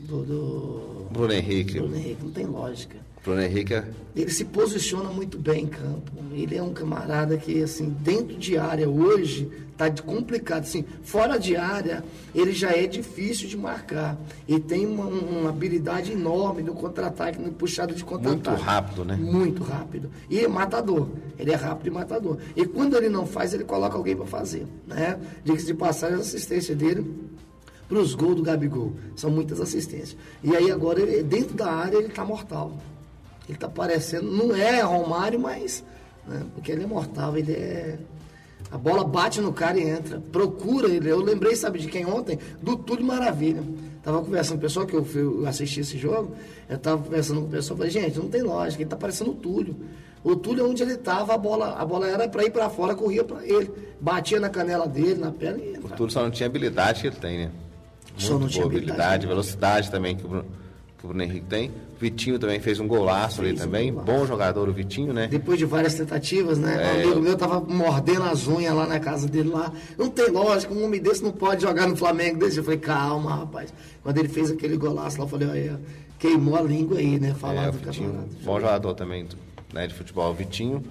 do, 0.00 0.22
do 0.24 1.06
Bruno 1.12 1.32
Henrique. 1.32 1.78
Bruno 1.78 1.94
Henrique, 1.96 2.24
não 2.24 2.30
tem 2.32 2.44
lógica. 2.44 2.96
Bruno 3.24 3.40
Henrique 3.40 3.72
é 3.72 3.84
Ele 4.14 4.30
se 4.30 4.44
posiciona 4.44 5.08
muito 5.08 5.38
bem 5.38 5.64
em 5.64 5.66
campo. 5.66 6.12
Ele 6.30 6.56
é 6.56 6.62
um 6.62 6.74
camarada 6.74 7.38
que, 7.38 7.62
assim, 7.62 7.88
dentro 7.88 8.36
de 8.36 8.58
área 8.58 8.88
hoje, 8.88 9.50
tá 9.78 9.90
complicado. 9.90 10.62
Assim, 10.62 10.84
fora 11.02 11.38
de 11.38 11.56
área, 11.56 12.04
ele 12.34 12.52
já 12.52 12.70
é 12.70 12.86
difícil 12.86 13.48
de 13.48 13.56
marcar. 13.56 14.18
Ele 14.46 14.60
tem 14.60 14.86
uma, 14.86 15.06
uma 15.06 15.48
habilidade 15.48 16.12
enorme 16.12 16.62
no 16.62 16.74
contra-ataque, 16.74 17.40
no 17.40 17.50
puxado 17.50 17.94
de 17.94 18.04
contra-ataque. 18.04 18.50
Muito 18.50 18.62
rápido, 18.62 19.04
né? 19.06 19.16
Muito 19.16 19.62
rápido. 19.62 20.10
E 20.28 20.40
é 20.40 20.46
matador. 20.46 21.08
Ele 21.38 21.50
é 21.50 21.56
rápido 21.56 21.86
e 21.86 21.90
matador. 21.90 22.38
E 22.54 22.66
quando 22.66 22.94
ele 22.94 23.08
não 23.08 23.26
faz, 23.26 23.54
ele 23.54 23.64
coloca 23.64 23.96
alguém 23.96 24.14
para 24.14 24.26
fazer. 24.26 24.66
Né? 24.86 25.18
Diga-se 25.42 25.66
de 25.66 25.74
passagem, 25.74 26.18
a 26.18 26.20
assistência 26.20 26.74
dele 26.74 27.10
para 27.88 27.98
os 27.98 28.14
gols 28.14 28.36
do 28.36 28.42
Gabigol. 28.42 28.92
São 29.16 29.30
muitas 29.30 29.60
assistências. 29.60 30.16
E 30.42 30.54
aí 30.54 30.70
agora, 30.70 31.00
ele, 31.00 31.22
dentro 31.22 31.54
da 31.54 31.70
área, 31.72 31.96
ele 31.96 32.08
está 32.08 32.24
mortal. 32.24 32.76
Ele 33.48 33.56
está 33.56 33.68
parecendo, 33.68 34.30
não 34.30 34.54
é 34.54 34.80
Romário, 34.80 35.38
mas. 35.38 35.84
né, 36.26 36.42
porque 36.54 36.72
ele 36.72 36.84
é 36.84 36.86
mortal, 36.86 37.36
ele 37.36 37.52
é. 37.52 37.98
A 38.70 38.78
bola 38.78 39.04
bate 39.04 39.40
no 39.40 39.52
cara 39.52 39.78
e 39.78 39.88
entra. 39.88 40.20
Procura 40.32 40.88
ele. 40.88 41.08
Eu 41.08 41.20
lembrei, 41.20 41.54
sabe 41.54 41.78
de 41.78 41.86
quem 41.88 42.04
ontem? 42.06 42.38
Do 42.62 42.76
Túlio 42.76 43.04
Maravilha. 43.04 43.62
Tava 44.02 44.20
conversando 44.22 44.54
com 44.54 44.58
o 44.58 44.62
pessoal 44.62 44.86
que 44.86 44.94
eu, 44.94 45.04
fui- 45.04 45.22
eu 45.22 45.46
assisti 45.46 45.80
esse 45.80 45.96
jogo. 45.96 46.32
Eu 46.68 46.78
tava 46.78 47.02
conversando 47.02 47.40
com 47.42 47.46
o 47.46 47.50
pessoal. 47.50 47.76
Falei, 47.76 47.92
gente, 47.92 48.18
não 48.18 48.28
tem 48.28 48.42
lógica. 48.42 48.82
Ele 48.82 48.90
tá 48.90 48.96
parecendo 48.96 49.30
o 49.30 49.34
Túlio. 49.34 49.76
O 50.24 50.34
Túlio, 50.34 50.68
onde 50.68 50.82
ele 50.82 50.96
tava, 50.96 51.34
a 51.34 51.38
bola, 51.38 51.74
a 51.74 51.84
bola 51.84 52.08
era 52.08 52.26
para 52.28 52.44
ir 52.44 52.50
para 52.50 52.68
fora, 52.70 52.94
corria 52.94 53.22
para 53.22 53.44
ele. 53.46 53.70
Batia 54.00 54.40
na 54.40 54.48
canela 54.48 54.88
dele, 54.88 55.16
na 55.20 55.30
perna 55.30 55.58
e 55.62 55.68
O 55.68 55.76
entrava. 55.76 55.94
Túlio 55.96 56.12
só 56.12 56.22
não 56.22 56.30
tinha 56.30 56.46
habilidade 56.48 57.02
que 57.02 57.06
ele 57.06 57.16
tem, 57.16 57.38
né? 57.38 57.50
Só 58.16 58.30
Muito 58.32 58.42
não 58.42 58.48
tinha 58.48 58.64
habilidade, 58.64 58.92
habilidade, 58.92 59.26
velocidade 59.26 59.90
também 59.90 60.16
que 60.16 60.24
o, 60.24 60.28
Bruno, 60.28 60.44
que 61.04 61.06
o 61.06 61.08
Bruno 61.08 61.22
Henrique 61.22 61.46
tem. 61.46 61.70
Vitinho 62.00 62.38
também 62.38 62.58
fez 62.60 62.80
um 62.80 62.88
golaço 62.88 63.40
ali 63.40 63.50
Fez 63.50 63.60
um 63.60 63.64
também. 63.64 63.92
golaço. 63.92 64.10
Bom 64.12 64.26
jogador 64.26 64.68
o 64.68 64.72
Vitinho, 64.72 65.12
né? 65.12 65.26
Depois 65.28 65.58
de 65.58 65.64
várias 65.64 65.94
tentativas, 65.94 66.58
né? 66.58 66.74
É, 66.82 66.86
um 66.86 66.90
amigo 66.94 67.10
eu- 67.12 67.22
meu 67.22 67.36
tava 67.36 67.60
mordendo 67.60 68.22
as 68.24 68.46
unhas 68.48 68.74
lá 68.74 68.86
na 68.86 68.98
casa 68.98 69.28
dele 69.28 69.50
lá. 69.50 69.72
Não 69.96 70.10
tem 70.10 70.28
lógica, 70.30 70.72
um 70.74 70.84
homem 70.84 71.00
desse 71.00 71.22
não 71.22 71.32
pode 71.32 71.62
jogar 71.62 71.86
no 71.86 71.96
Flamengo 71.96 72.38
desse. 72.40 72.58
Eu 72.58 72.64
falei, 72.64 72.78
calma, 72.80 73.36
rapaz. 73.36 73.72
Quando 74.02 74.18
ele 74.18 74.28
fez 74.28 74.50
aquele 74.50 74.76
golaço 74.76 75.18
lá, 75.18 75.24
eu 75.24 75.28
falei, 75.28 75.48
olha, 75.48 75.80
queimou 76.18 76.56
a 76.56 76.62
língua 76.62 76.98
aí, 76.98 77.18
né? 77.18 77.34
Falar 77.34 77.64
É, 77.64 77.68
o 77.68 77.72
do 77.72 77.78
Vitinho, 77.78 78.24
bom 78.42 78.58
jogador 78.60 78.94
também 78.94 79.26
né, 79.72 79.86
de 79.86 79.94
futebol, 79.94 80.30
o 80.30 80.34
Vitinho. 80.34 80.82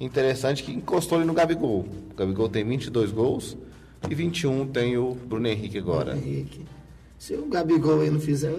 Interessante 0.00 0.62
que 0.62 0.72
encostou 0.72 1.18
ali 1.18 1.26
no 1.26 1.32
Gabigol. 1.34 1.86
O 2.12 2.14
Gabigol 2.16 2.48
tem 2.48 2.64
22 2.64 3.10
gols 3.12 3.56
e 4.08 4.14
21 4.14 4.66
tem 4.66 4.96
o 4.98 5.14
Bruno 5.14 5.46
Henrique 5.46 5.78
agora. 5.78 6.16
Henrique. 6.16 6.60
Se 7.24 7.32
o 7.32 7.46
Gabigol 7.46 8.02
aí 8.02 8.10
não 8.10 8.20
fizer, 8.20 8.52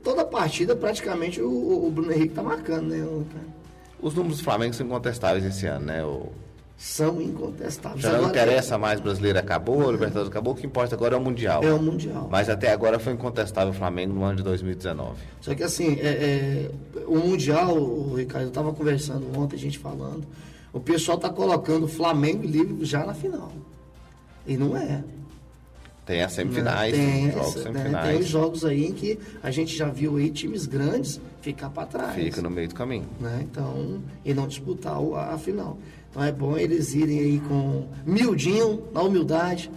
toda 0.00 0.24
partida 0.24 0.76
praticamente 0.76 1.42
o, 1.42 1.84
o 1.84 1.90
Bruno 1.90 2.12
Henrique 2.12 2.32
tá 2.32 2.44
marcando, 2.44 2.86
né? 2.86 3.04
Os 4.00 4.14
números 4.14 4.38
do 4.38 4.44
Flamengo 4.44 4.72
são 4.72 4.86
incontestáveis 4.86 5.44
esse 5.44 5.66
ano, 5.66 5.86
né? 5.86 6.04
O, 6.04 6.28
São 6.78 7.20
incontestáveis. 7.20 8.02
já 8.02 8.16
não 8.16 8.28
interessa 8.28 8.78
mais 8.78 9.00
brasileiro 9.00 9.36
acabou, 9.36 9.78
o 9.78 9.90
Libertadores 9.90 10.30
acabou, 10.30 10.52
o 10.52 10.56
que 10.56 10.64
importa 10.64 10.94
agora 10.94 11.16
é 11.16 11.18
o 11.18 11.20
Mundial. 11.20 11.64
É 11.64 11.72
o 11.72 11.82
Mundial. 11.82 12.28
Mas 12.30 12.48
até 12.48 12.70
agora 12.70 13.00
foi 13.00 13.14
incontestável 13.14 13.70
o 13.70 13.74
Flamengo 13.74 14.14
no 14.14 14.22
ano 14.22 14.36
de 14.36 14.44
2019. 14.44 15.16
Só 15.40 15.52
que 15.52 15.64
assim, 15.64 15.98
é, 15.98 16.06
é, 16.06 16.70
o 17.08 17.18
Mundial, 17.18 17.76
o 17.76 18.14
Ricardo, 18.14 18.44
eu 18.44 18.48
estava 18.50 18.72
conversando 18.72 19.26
ontem, 19.36 19.56
a 19.56 19.58
gente 19.58 19.76
falando, 19.76 20.24
o 20.72 20.78
pessoal 20.78 21.16
está 21.16 21.30
colocando 21.30 21.88
Flamengo 21.88 22.44
e 22.44 22.46
Liverpool 22.46 22.84
já 22.84 23.04
na 23.04 23.12
final. 23.12 23.50
E 24.46 24.56
não 24.56 24.76
é. 24.76 25.02
Tem 26.06 26.22
as 26.22 26.32
semifinais, 26.32 26.92
tem, 26.92 27.32
jogos 27.32 27.54
né, 27.56 27.62
semifinais. 27.62 28.08
tem 28.08 28.22
jogos 28.22 28.64
aí 28.64 28.84
em 28.86 28.92
que 28.92 29.18
a 29.42 29.50
gente 29.50 29.74
já 29.74 29.88
viu 29.88 30.16
aí 30.16 30.28
times 30.30 30.66
grandes 30.66 31.18
ficar 31.40 31.70
para 31.70 31.86
trás. 31.86 32.14
Fica 32.14 32.42
no 32.42 32.50
meio 32.50 32.68
do 32.68 32.74
caminho. 32.74 33.06
né? 33.18 33.40
Então, 33.42 34.02
e 34.24 34.34
não 34.34 34.46
disputar 34.46 34.96
a, 34.96 35.34
a 35.34 35.38
final. 35.38 35.78
Então 36.10 36.22
é 36.22 36.30
bom 36.30 36.56
eles 36.58 36.94
irem 36.94 37.20
aí 37.20 37.40
com 37.40 37.86
miudinho, 38.04 38.84
na 38.92 39.00
humildade, 39.02 39.70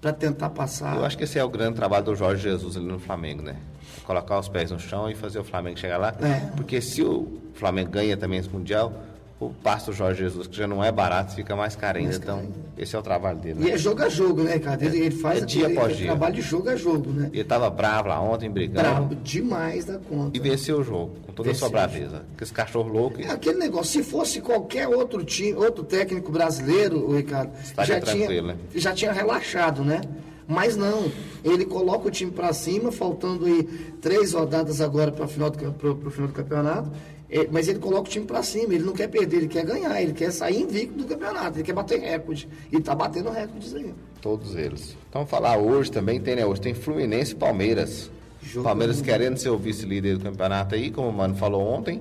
para 0.00 0.12
tentar 0.12 0.50
passar. 0.50 0.96
Eu 0.96 1.04
acho 1.04 1.16
que 1.16 1.24
esse 1.24 1.38
é 1.38 1.44
o 1.44 1.48
grande 1.48 1.76
trabalho 1.76 2.04
do 2.06 2.16
Jorge 2.16 2.42
Jesus 2.42 2.76
ali 2.76 2.86
no 2.86 2.98
Flamengo, 2.98 3.42
né? 3.42 3.56
Colocar 4.04 4.38
os 4.38 4.48
pés 4.48 4.70
no 4.70 4.78
chão 4.80 5.10
e 5.10 5.14
fazer 5.14 5.38
o 5.38 5.44
Flamengo 5.44 5.78
chegar 5.78 5.98
lá. 5.98 6.14
É. 6.20 6.40
Porque 6.56 6.80
se 6.80 7.02
o 7.02 7.40
Flamengo 7.54 7.90
ganha 7.90 8.16
também 8.16 8.38
esse 8.38 8.48
Mundial, 8.48 8.92
o 9.38 9.50
passo 9.50 9.90
do 9.90 9.92
Jorge 9.96 10.22
Jesus, 10.22 10.46
que 10.46 10.56
já 10.56 10.66
não 10.66 10.82
é 10.82 10.90
barato, 10.90 11.34
fica 11.34 11.54
mais 11.54 11.76
caro 11.76 11.98
então, 12.00 12.42
esse 12.76 12.96
é 12.96 12.98
o 12.98 13.02
trabalho 13.02 13.38
dele. 13.38 13.60
E 13.60 13.64
Né? 13.64 13.70
é 13.72 13.78
jogo 13.78 14.02
a 14.02 14.08
jogo, 14.08 14.42
né, 14.42 14.58
cara? 14.58 14.82
Ele, 14.82 14.98
ele 14.98 15.10
faz 15.10 15.42
é 15.42 15.46
dia 15.46 15.66
após 15.66 15.96
dia. 15.96 16.06
trabalho 16.06 16.34
de 16.34 16.40
jogo 16.40 16.70
a 16.70 16.76
jogo, 16.76 17.10
né? 17.10 17.30
Ele 17.32 17.44
tava 17.44 17.68
bravo 17.68 18.08
lá 18.08 18.20
ontem, 18.20 18.50
brigando. 18.50 18.80
Bravo 18.80 19.14
demais 19.16 19.84
da 19.84 19.98
conta. 19.98 20.36
E 20.36 20.40
venceu 20.40 20.78
o 20.78 20.82
jogo, 20.84 21.16
com 21.26 21.32
toda 21.32 21.50
a 21.50 21.54
sua 21.54 21.68
o 21.68 21.70
braveza. 21.70 22.24
Com 22.36 22.44
esse 22.44 22.52
cachorro 22.52 22.88
louco. 22.88 23.20
É 23.20 23.30
aquele 23.30 23.58
negócio, 23.58 24.02
se 24.02 24.08
fosse 24.08 24.40
qualquer 24.40 24.88
outro 24.88 25.22
time, 25.22 25.52
outro 25.54 25.84
técnico 25.84 26.32
brasileiro, 26.32 26.98
o 26.98 27.14
Ricardo, 27.14 27.52
Estaria 27.62 27.94
já 27.94 28.00
tinha, 28.00 28.42
né? 28.42 28.56
já 28.74 28.94
tinha 28.94 29.12
relaxado, 29.12 29.84
né? 29.84 30.00
Mas 30.48 30.76
não, 30.76 31.10
ele 31.44 31.64
coloca 31.64 32.06
o 32.06 32.10
time 32.10 32.30
para 32.30 32.52
cima, 32.52 32.92
faltando 32.92 33.46
aí 33.46 33.64
três 34.00 34.32
rodadas 34.32 34.80
agora 34.80 35.10
para 35.10 35.26
final 35.26 35.50
do, 35.50 35.72
pro, 35.72 35.96
pro 35.96 36.10
final 36.10 36.28
do 36.28 36.34
campeonato, 36.34 36.88
É, 37.28 37.46
mas 37.50 37.66
ele 37.66 37.78
coloca 37.78 38.08
o 38.08 38.10
time 38.10 38.24
para 38.24 38.42
cima, 38.42 38.74
ele 38.74 38.84
não 38.84 38.92
quer 38.92 39.08
perder, 39.08 39.38
ele 39.38 39.48
quer 39.48 39.64
ganhar, 39.64 40.00
ele 40.00 40.12
quer 40.12 40.30
sair 40.30 40.62
invicto 40.62 40.94
do 40.96 41.04
campeonato, 41.04 41.58
ele 41.58 41.64
quer 41.64 41.72
bater 41.72 42.00
recorde. 42.00 42.48
E 42.70 42.76
está 42.76 42.94
batendo 42.94 43.30
recordes 43.30 43.74
aí. 43.74 43.92
Todos 44.20 44.54
eles. 44.54 44.96
Então 45.08 45.26
falar 45.26 45.56
hoje 45.56 45.90
também 45.90 46.20
tem, 46.20 46.36
né? 46.36 46.46
Hoje 46.46 46.60
tem 46.60 46.74
Fluminense 46.74 47.32
e 47.32 47.34
Palmeiras. 47.34 48.10
Jogo 48.42 48.64
Palmeiras 48.64 49.02
querendo 49.02 49.36
ser 49.38 49.48
o 49.48 49.58
vice-líder 49.58 50.18
do 50.18 50.24
campeonato 50.24 50.76
aí, 50.76 50.90
como 50.90 51.08
o 51.08 51.12
Mano 51.12 51.34
falou 51.34 51.66
ontem. 51.66 52.00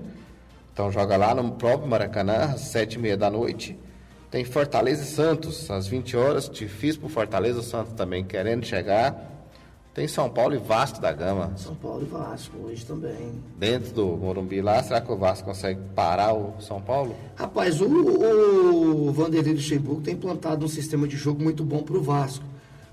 Então 0.72 0.91
joga 0.91 1.17
lá 1.17 1.34
no 1.34 1.53
próprio 1.53 1.89
Maracanã, 1.89 2.51
às 2.53 2.62
sete 2.62 2.96
e 2.96 3.00
meia 3.00 3.17
da 3.17 3.29
noite. 3.29 3.77
Tem 4.29 4.44
Fortaleza 4.44 5.03
e 5.03 5.05
Santos, 5.08 5.72
às 5.72 5.88
20 5.88 6.17
horas. 6.17 6.50
Difícil 6.50 7.00
pro 7.00 7.10
Fortaleza, 7.10 7.60
o 7.60 7.63
Santos 7.63 7.94
também 7.94 8.24
querendo 8.24 8.65
chegar. 8.65 9.34
Tem 9.95 10.09
São 10.09 10.29
Paulo 10.29 10.53
e 10.53 10.57
Vasco 10.57 10.99
da 10.99 11.13
Gama. 11.13 11.53
São 11.55 11.73
Paulo 11.73 12.01
e 12.01 12.05
Vasco, 12.05 12.57
hoje 12.65 12.85
também. 12.85 13.41
Dentro 13.57 13.93
do 13.93 14.05
Morumbi 14.05 14.61
lá, 14.61 14.83
será 14.83 14.99
que 14.99 15.09
o 15.09 15.15
Vasco 15.15 15.45
consegue 15.45 15.79
parar 15.95 16.33
o 16.33 16.53
São 16.59 16.81
Paulo? 16.81 17.15
Rapaz, 17.33 17.79
o, 17.79 17.87
o 17.87 19.11
Vanderlei 19.13 19.53
Luxemburgo 19.53 20.01
tem 20.01 20.15
implantado 20.15 20.65
um 20.65 20.67
sistema 20.67 21.07
de 21.07 21.15
jogo 21.15 21.41
muito 21.41 21.63
bom 21.63 21.81
para 21.81 21.95
o 21.95 22.01
Vasco. 22.01 22.43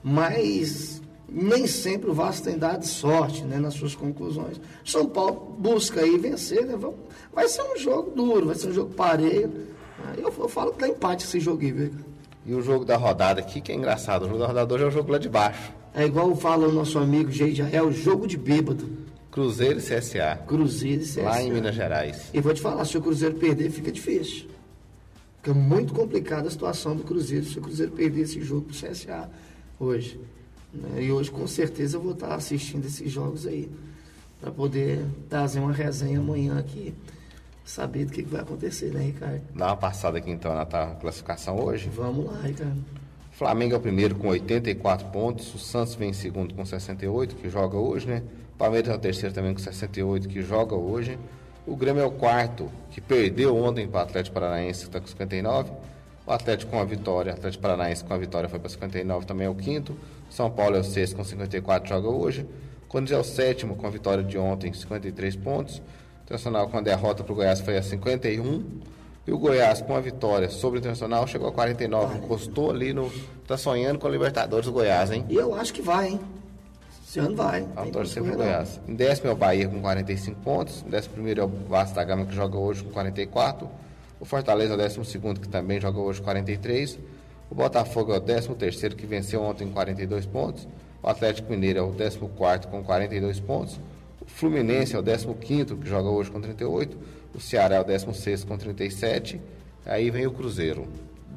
Mas 0.00 1.02
nem 1.28 1.66
sempre 1.66 2.08
o 2.08 2.14
Vasco 2.14 2.44
tem 2.44 2.56
dado 2.56 2.86
sorte 2.86 3.42
né, 3.42 3.58
nas 3.58 3.74
suas 3.74 3.96
conclusões. 3.96 4.60
São 4.84 5.04
Paulo 5.04 5.56
busca 5.58 6.02
aí 6.02 6.16
vencer, 6.18 6.64
né? 6.64 6.78
Vai 7.34 7.48
ser 7.48 7.62
um 7.62 7.76
jogo 7.76 8.12
duro, 8.12 8.46
vai 8.46 8.54
ser 8.54 8.68
um 8.68 8.72
jogo 8.72 8.94
pareio. 8.94 9.50
Eu, 10.16 10.32
eu 10.38 10.48
falo 10.48 10.70
que 10.70 10.78
dá 10.78 10.86
empate 10.86 11.24
esse 11.24 11.40
jogo 11.40 11.62
aí, 11.62 11.72
viu? 11.72 11.90
E 12.46 12.54
o 12.54 12.62
jogo 12.62 12.84
da 12.84 12.96
rodada 12.96 13.40
aqui, 13.40 13.60
que 13.60 13.72
é 13.72 13.74
engraçado, 13.74 14.22
o 14.22 14.28
jogo 14.28 14.38
da 14.38 14.46
rodada 14.46 14.72
hoje 14.72 14.84
é 14.84 14.86
o 14.86 14.90
jogo 14.92 15.10
lá 15.10 15.18
de 15.18 15.28
baixo. 15.28 15.81
É 15.94 16.06
igual 16.06 16.34
fala 16.34 16.68
o 16.68 16.72
nosso 16.72 16.98
amigo 16.98 17.30
Geide, 17.30 17.62
é 17.70 17.82
o 17.82 17.92
jogo 17.92 18.26
de 18.26 18.36
bêbado. 18.36 18.88
Cruzeiro 19.30 19.78
e 19.78 19.82
CSA. 19.82 20.36
Cruzeiro 20.46 21.02
e 21.02 21.06
CSA. 21.06 21.22
Lá 21.22 21.42
em 21.42 21.52
Minas 21.52 21.74
Gerais. 21.74 22.30
E 22.32 22.40
vou 22.40 22.52
te 22.52 22.60
falar, 22.60 22.84
se 22.84 22.96
o 22.96 23.02
Cruzeiro 23.02 23.34
perder, 23.36 23.70
fica 23.70 23.90
difícil. 23.90 24.46
Fica 25.38 25.54
muito 25.54 25.92
complicada 25.92 26.48
a 26.48 26.50
situação 26.50 26.94
do 26.94 27.02
Cruzeiro 27.02 27.44
se 27.44 27.58
o 27.58 27.62
Cruzeiro 27.62 27.92
perder 27.92 28.22
esse 28.22 28.40
jogo 28.42 28.66
pro 28.66 28.74
CSA 28.74 29.28
hoje. 29.78 30.20
Né? 30.72 31.04
E 31.04 31.12
hoje, 31.12 31.30
com 31.30 31.46
certeza, 31.46 31.96
eu 31.96 32.00
vou 32.00 32.12
estar 32.12 32.34
assistindo 32.34 32.86
esses 32.86 33.10
jogos 33.10 33.46
aí. 33.46 33.70
Para 34.40 34.50
poder 34.50 35.04
trazer 35.28 35.60
uma 35.60 35.72
resenha 35.72 36.18
amanhã 36.18 36.58
aqui. 36.58 36.94
Saber 37.64 38.06
do 38.06 38.12
que, 38.12 38.22
vai 38.22 38.40
acontecer, 38.40 38.92
né, 38.92 39.02
Ricardo? 39.04 39.42
Dá 39.54 39.66
uma 39.66 39.76
passada 39.76 40.18
aqui 40.18 40.30
então 40.30 40.54
na 40.54 40.66
classificação 40.66 41.60
hoje. 41.60 41.88
Vamos 41.88 42.26
lá, 42.26 42.40
Ricardo. 42.42 42.84
Flamengo 43.32 43.74
é 43.74 43.78
o 43.78 43.80
primeiro 43.80 44.14
com 44.14 44.28
84 44.28 45.08
pontos, 45.08 45.54
o 45.54 45.58
Santos 45.58 45.94
vem 45.94 46.10
em 46.10 46.12
segundo 46.12 46.54
com 46.54 46.64
68, 46.64 47.34
que 47.34 47.48
joga 47.48 47.78
hoje, 47.78 48.06
né? 48.06 48.22
O 48.54 48.58
Palmeiras 48.58 48.90
é 48.90 48.94
o 48.94 48.98
terceiro 48.98 49.34
também 49.34 49.54
com 49.54 49.58
68, 49.58 50.28
que 50.28 50.42
joga 50.42 50.76
hoje. 50.76 51.18
O 51.66 51.74
Grêmio 51.74 52.02
é 52.02 52.06
o 52.06 52.10
quarto, 52.10 52.70
que 52.90 53.00
perdeu 53.00 53.56
ontem 53.56 53.88
para 53.88 54.00
o 54.00 54.02
Atlético 54.02 54.34
Paranaense, 54.34 54.80
que 54.80 54.86
está 54.86 55.00
com 55.00 55.06
59. 55.06 55.72
O 56.26 56.30
Atlético 56.30 56.70
com 56.70 56.78
a 56.78 56.84
vitória, 56.84 57.32
o 57.32 57.34
Atlético 57.34 57.62
Paranaense 57.62 58.04
com 58.04 58.12
a 58.12 58.18
vitória 58.18 58.48
foi 58.50 58.58
para 58.58 58.68
59, 58.68 59.24
também 59.24 59.46
é 59.46 59.50
o 59.50 59.54
quinto. 59.54 59.96
São 60.28 60.50
Paulo 60.50 60.76
é 60.76 60.80
o 60.80 60.84
sexto 60.84 61.16
com 61.16 61.24
54, 61.24 61.88
joga 61.88 62.08
hoje. 62.08 62.46
Corinthians 62.86 63.16
é 63.16 63.20
o 63.20 63.24
sétimo 63.24 63.76
com 63.76 63.86
a 63.86 63.90
vitória 63.90 64.22
de 64.22 64.36
ontem, 64.36 64.70
53 64.72 65.36
pontos. 65.36 65.78
O 65.78 65.82
Internacional 66.24 66.68
com 66.68 66.76
a 66.76 66.82
derrota 66.82 67.24
para 67.24 67.32
o 67.32 67.36
Goiás 67.36 67.60
foi 67.60 67.78
a 67.78 67.82
51. 67.82 68.62
E 69.26 69.32
o 69.32 69.38
Goiás, 69.38 69.80
com 69.80 69.94
a 69.94 70.00
vitória 70.00 70.48
sobre 70.50 70.78
o 70.78 70.80
Internacional, 70.80 71.26
chegou 71.26 71.48
a 71.48 71.52
49. 71.52 72.18
Encostou 72.18 72.70
ali 72.70 72.92
no. 72.92 73.10
Tá 73.46 73.56
sonhando 73.56 73.98
com 73.98 74.06
a 74.08 74.10
Libertadores 74.10 74.66
do 74.66 74.72
Goiás, 74.72 75.10
hein? 75.10 75.24
E 75.28 75.36
eu 75.36 75.54
acho 75.54 75.72
que 75.72 75.80
vai, 75.80 76.08
hein? 76.08 76.20
Esse 77.06 77.20
ano 77.20 77.36
vai. 77.36 77.64
A 77.76 77.84
torcer 77.86 78.22
pro 78.22 78.34
Goiás. 78.34 78.80
Em 78.88 78.94
décimo 78.94 79.28
é 79.28 79.32
o 79.32 79.36
Bahia 79.36 79.68
com 79.68 79.80
45 79.80 80.40
pontos. 80.40 80.82
Em 80.86 80.90
décimo 80.90 81.14
primeiro 81.14 81.42
é 81.42 81.44
o 81.44 81.48
Vasco 81.68 81.94
da 81.94 82.02
Gama 82.02 82.24
que 82.24 82.34
joga 82.34 82.56
hoje 82.56 82.82
com 82.82 82.90
44. 82.90 83.68
O 84.18 84.24
Fortaleza 84.24 84.72
é 84.72 84.74
o 84.74 84.78
décimo 84.78 85.04
segundo 85.04 85.38
que 85.38 85.48
também 85.48 85.80
joga 85.80 86.00
hoje 86.00 86.20
com 86.20 86.24
43. 86.24 86.98
O 87.50 87.54
Botafogo 87.54 88.14
é 88.14 88.16
o 88.16 88.20
décimo 88.20 88.54
terceiro 88.54 88.96
que 88.96 89.06
venceu 89.06 89.42
ontem 89.42 89.66
com 89.66 89.74
42 89.74 90.24
pontos. 90.26 90.66
O 91.02 91.08
Atlético 91.08 91.50
Mineiro 91.50 91.80
é 91.80 91.82
o 91.82 91.90
décimo 91.90 92.28
quarto 92.30 92.68
com 92.68 92.82
42 92.82 93.40
pontos. 93.40 93.78
O 94.20 94.24
Fluminense 94.24 94.96
é 94.96 94.98
o 94.98 95.02
décimo 95.02 95.34
quinto 95.34 95.76
que 95.76 95.86
joga 95.86 96.08
hoje 96.08 96.30
com 96.30 96.40
38. 96.40 96.96
O 97.34 97.40
Ceará 97.40 97.76
é 97.76 97.80
o 97.80 97.84
16 97.84 98.44
com 98.44 98.56
37. 98.56 99.40
Aí 99.86 100.10
vem 100.10 100.26
o 100.26 100.32
Cruzeiro, 100.32 100.86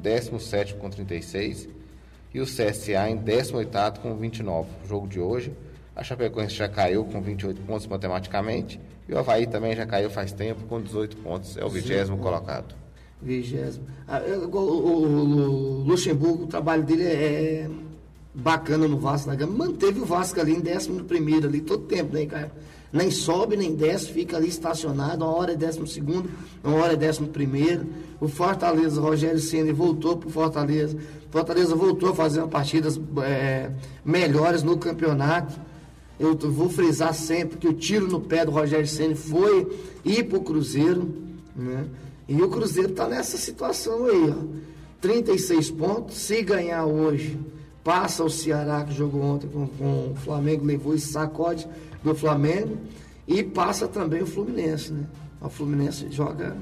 17 0.02 0.74
com 0.74 0.90
36. 0.90 1.68
E 2.34 2.40
o 2.40 2.44
CSA 2.44 3.08
em 3.08 3.16
18 3.16 4.00
com 4.00 4.14
29. 4.16 4.68
O 4.84 4.88
jogo 4.88 5.08
de 5.08 5.18
hoje. 5.18 5.52
A 5.94 6.02
Chapecoense 6.02 6.54
já 6.54 6.68
caiu 6.68 7.04
com 7.04 7.22
28 7.22 7.62
pontos 7.62 7.86
matematicamente. 7.86 8.78
E 9.08 9.14
o 9.14 9.18
Havaí 9.18 9.46
também 9.46 9.74
já 9.74 9.86
caiu 9.86 10.10
faz 10.10 10.32
tempo 10.32 10.64
com 10.64 10.80
18 10.80 11.16
pontos. 11.16 11.56
É 11.56 11.64
o 11.64 11.70
vigésimo 11.70 12.18
colocado. 12.18 12.74
Vigésimo. 13.22 13.86
Ah, 14.06 14.20
o, 14.20 14.58
o, 14.58 15.82
Luxemburgo, 15.84 16.44
o 16.44 16.46
trabalho 16.46 16.82
dele 16.82 17.04
é 17.04 17.70
bacana 18.34 18.86
no 18.86 18.98
Vasco 18.98 19.30
da 19.30 19.34
Gama. 19.34 19.66
Manteve 19.66 20.00
o 20.00 20.04
Vasco 20.04 20.38
ali 20.38 20.52
em 20.54 20.60
décimo 20.60 21.02
primeiro 21.04 21.48
ali 21.48 21.62
todo 21.62 21.84
tempo, 21.84 22.12
né, 22.12 22.26
cara? 22.26 22.52
Nem 22.92 23.10
sobe 23.10 23.56
nem 23.56 23.74
desce, 23.74 24.06
fica 24.06 24.36
ali 24.36 24.48
estacionado, 24.48 25.24
uma 25.24 25.34
hora 25.34 25.52
é 25.52 25.56
décimo 25.56 25.86
segundo, 25.86 26.30
uma 26.62 26.76
hora 26.76 26.92
é 26.92 26.96
décimo 26.96 27.28
primeiro. 27.28 27.86
O 28.20 28.28
Fortaleza, 28.28 29.00
Rogério 29.00 29.38
Senna 29.38 29.72
voltou 29.72 30.16
para 30.16 30.28
o 30.28 30.32
Fortaleza. 30.32 30.96
Fortaleza 31.30 31.74
voltou 31.74 32.10
a 32.10 32.14
fazer 32.14 32.46
partidas 32.46 32.98
é, 33.22 33.70
melhores 34.04 34.62
no 34.62 34.78
campeonato. 34.78 35.58
Eu 36.18 36.34
vou 36.36 36.70
frisar 36.70 37.12
sempre 37.12 37.58
que 37.58 37.68
o 37.68 37.74
tiro 37.74 38.06
no 38.06 38.20
pé 38.20 38.44
do 38.44 38.50
Rogério 38.50 38.86
Senna 38.86 39.14
foi 39.14 39.70
ir 40.04 40.24
para 40.24 40.38
o 40.38 40.42
Cruzeiro. 40.42 41.12
Né? 41.54 41.84
E 42.28 42.40
o 42.40 42.48
Cruzeiro 42.48 42.90
está 42.90 43.06
nessa 43.06 43.36
situação 43.36 44.06
aí, 44.06 44.30
ó. 44.30 44.66
36 45.00 45.70
pontos, 45.72 46.16
se 46.16 46.42
ganhar 46.42 46.86
hoje, 46.86 47.38
passa 47.84 48.24
o 48.24 48.30
Ceará 48.30 48.82
que 48.82 48.94
jogou 48.94 49.22
ontem 49.22 49.46
com, 49.46 49.68
com 49.68 50.12
o 50.12 50.16
Flamengo, 50.16 50.64
levou 50.64 50.94
esse 50.94 51.08
sacode 51.08 51.68
do 52.06 52.14
Flamengo 52.14 52.78
e 53.26 53.42
passa 53.42 53.88
também 53.88 54.22
o 54.22 54.26
Fluminense, 54.26 54.92
né? 54.92 55.04
O 55.40 55.48
Fluminense 55.48 56.10
joga 56.10 56.56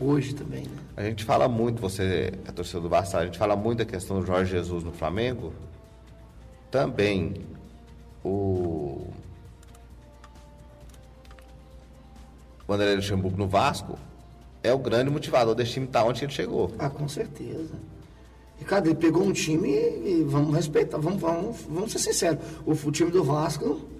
hoje 0.00 0.34
também, 0.34 0.62
né? 0.62 0.78
A 0.96 1.02
gente 1.02 1.24
fala 1.24 1.46
muito, 1.48 1.80
você 1.80 2.32
é 2.46 2.52
torcedor 2.52 2.82
do 2.82 2.88
Barça, 2.88 3.18
a 3.18 3.26
gente 3.26 3.38
fala 3.38 3.54
muito 3.54 3.78
da 3.78 3.84
questão 3.84 4.20
do 4.20 4.26
Jorge 4.26 4.50
Jesus 4.50 4.82
no 4.82 4.92
Flamengo. 4.92 5.52
Também 6.70 7.34
o 8.24 9.06
Vanderlei 12.66 12.96
Luxemburgo 12.96 13.36
no 13.36 13.46
Vasco 13.46 13.98
é 14.62 14.72
o 14.72 14.78
grande 14.78 15.10
motivador 15.10 15.54
desse 15.54 15.72
time 15.72 15.86
estar 15.86 16.02
tá 16.02 16.06
onde 16.06 16.24
ele 16.24 16.32
chegou. 16.32 16.72
Ah, 16.78 16.88
com 16.88 17.06
certeza. 17.06 17.74
Ricardo, 18.58 18.86
ele 18.86 18.94
pegou 18.94 19.22
um 19.22 19.32
time 19.32 19.70
e, 19.70 20.24
vamos 20.26 20.54
respeitar, 20.54 20.96
vamos, 20.96 21.20
vamos, 21.20 21.56
vamos 21.68 21.92
ser 21.92 21.98
sinceros. 21.98 22.38
O, 22.64 22.72
o 22.72 22.90
time 22.90 23.10
do 23.10 23.22
Vasco 23.22 23.93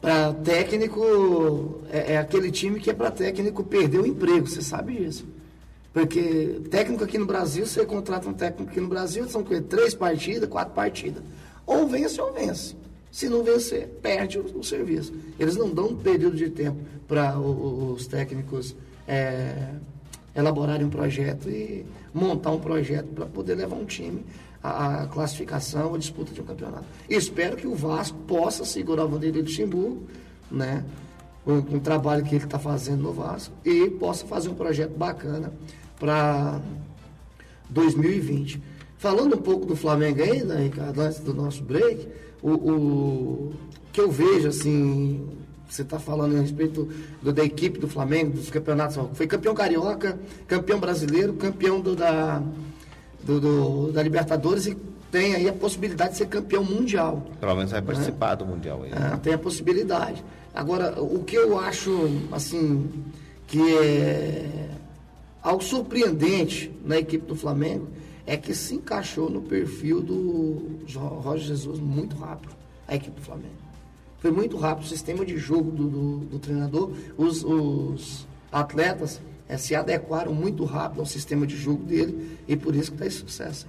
para 0.00 0.32
técnico, 0.32 1.82
é, 1.92 2.14
é, 2.14 2.18
aquele 2.18 2.50
time 2.50 2.80
que 2.80 2.90
é 2.90 2.94
para 2.94 3.10
técnico 3.10 3.62
perder 3.62 3.98
o 3.98 4.06
emprego, 4.06 4.46
você 4.46 4.62
sabe 4.62 4.96
disso. 4.96 5.26
Porque 5.92 6.60
técnico 6.70 7.04
aqui 7.04 7.18
no 7.18 7.26
Brasil, 7.26 7.66
você 7.66 7.84
contrata 7.84 8.28
um 8.28 8.32
técnico 8.32 8.70
aqui 8.70 8.80
no 8.80 8.88
Brasil, 8.88 9.28
são 9.28 9.42
três 9.42 9.94
partidas, 9.94 10.48
quatro 10.48 10.72
partidas. 10.72 11.22
Ou 11.66 11.86
vence 11.86 12.20
ou 12.20 12.32
vence. 12.32 12.76
Se 13.10 13.28
não 13.28 13.42
vencer, 13.42 13.88
perde 14.00 14.38
o, 14.38 14.58
o 14.58 14.64
serviço. 14.64 15.12
Eles 15.38 15.56
não 15.56 15.68
dão 15.68 15.88
um 15.88 15.96
período 15.96 16.36
de 16.36 16.48
tempo 16.48 16.78
para 17.08 17.38
os 17.38 18.06
técnicos 18.06 18.74
é, 19.06 19.74
elaborarem 20.34 20.86
um 20.86 20.90
projeto 20.90 21.50
e 21.50 21.84
montar 22.14 22.52
um 22.52 22.60
projeto 22.60 23.08
para 23.08 23.26
poder 23.26 23.56
levar 23.56 23.76
um 23.76 23.84
time 23.84 24.24
a, 24.62 25.02
a 25.02 25.06
classificação, 25.06 25.94
a 25.94 25.98
disputa 25.98 26.32
de 26.32 26.40
um 26.40 26.44
campeonato. 26.44 26.84
espero 27.08 27.56
que 27.56 27.66
o 27.66 27.74
Vasco 27.74 28.16
possa 28.26 28.64
segurar 28.64 29.04
o 29.04 29.08
Vanderlei 29.08 29.42
Luxemburgo, 29.42 30.06
né? 30.50 30.84
Com, 31.44 31.58
o 31.58 31.80
trabalho 31.80 32.22
que 32.22 32.34
ele 32.34 32.44
está 32.44 32.58
fazendo 32.58 33.02
no 33.02 33.12
Vasco 33.12 33.54
e 33.64 33.88
possa 33.88 34.26
fazer 34.26 34.50
um 34.50 34.54
projeto 34.54 34.96
bacana 34.96 35.52
para 35.98 36.60
2020. 37.70 38.62
Falando 38.98 39.36
um 39.36 39.40
pouco 39.40 39.64
do 39.64 39.74
Flamengo 39.74 40.22
ainda, 40.22 40.56
Ricardo, 40.56 41.00
antes 41.00 41.20
do 41.20 41.32
nosso 41.32 41.62
break, 41.62 42.06
o, 42.42 42.50
o 42.50 43.52
que 43.90 44.00
eu 44.00 44.10
vejo 44.10 44.48
assim, 44.48 45.26
você 45.66 45.80
está 45.80 45.98
falando 45.98 46.36
a 46.36 46.40
respeito 46.40 46.88
do, 47.22 47.32
da 47.32 47.42
equipe 47.42 47.78
do 47.78 47.88
Flamengo, 47.88 48.32
dos 48.32 48.50
campeonatos, 48.50 48.98
foi 49.14 49.26
campeão 49.26 49.54
carioca, 49.54 50.18
campeão 50.46 50.78
brasileiro, 50.78 51.32
campeão 51.32 51.80
do, 51.80 51.96
da, 51.96 52.42
do, 53.24 53.40
do, 53.40 53.92
da 53.92 54.02
Libertadores 54.02 54.66
e 54.66 54.76
tem 55.10 55.34
aí 55.34 55.48
a 55.48 55.52
possibilidade 55.52 56.12
de 56.12 56.18
ser 56.18 56.26
campeão 56.26 56.64
mundial. 56.64 57.26
Pelo 57.40 57.54
menos 57.56 57.72
vai 57.72 57.82
participar 57.82 58.30
né? 58.30 58.36
do 58.36 58.46
Mundial 58.46 58.82
aí. 58.82 58.92
É, 58.92 59.16
tem 59.16 59.34
a 59.34 59.38
possibilidade. 59.38 60.24
Agora, 60.54 61.00
o 61.00 61.24
que 61.24 61.36
eu 61.36 61.58
acho, 61.58 61.90
assim, 62.30 62.88
que 63.46 63.60
é 63.76 64.70
algo 65.42 65.62
surpreendente 65.62 66.72
na 66.84 66.98
equipe 66.98 67.26
do 67.26 67.34
Flamengo 67.34 67.88
é 68.26 68.36
que 68.36 68.54
se 68.54 68.74
encaixou 68.74 69.28
no 69.28 69.42
perfil 69.42 70.00
do 70.00 70.80
Roger 70.94 71.46
Jesus 71.46 71.80
muito 71.80 72.16
rápido, 72.16 72.54
a 72.86 72.94
equipe 72.94 73.18
do 73.18 73.24
Flamengo. 73.24 73.60
Foi 74.18 74.30
muito 74.30 74.56
rápido 74.56 74.84
o 74.84 74.88
sistema 74.88 75.24
de 75.24 75.36
jogo 75.38 75.70
do, 75.70 75.88
do, 75.88 76.18
do 76.26 76.38
treinador, 76.38 76.92
os, 77.16 77.42
os 77.42 78.26
atletas 78.52 79.20
é, 79.50 79.56
se 79.56 79.74
adequaram 79.74 80.32
muito 80.32 80.64
rápido 80.64 81.00
ao 81.00 81.06
sistema 81.06 81.44
de 81.44 81.56
jogo 81.56 81.84
dele 81.84 82.38
e 82.46 82.56
por 82.56 82.74
isso 82.76 82.92
que 82.92 82.96
está 82.96 83.06
esse 83.06 83.18
sucesso. 83.18 83.66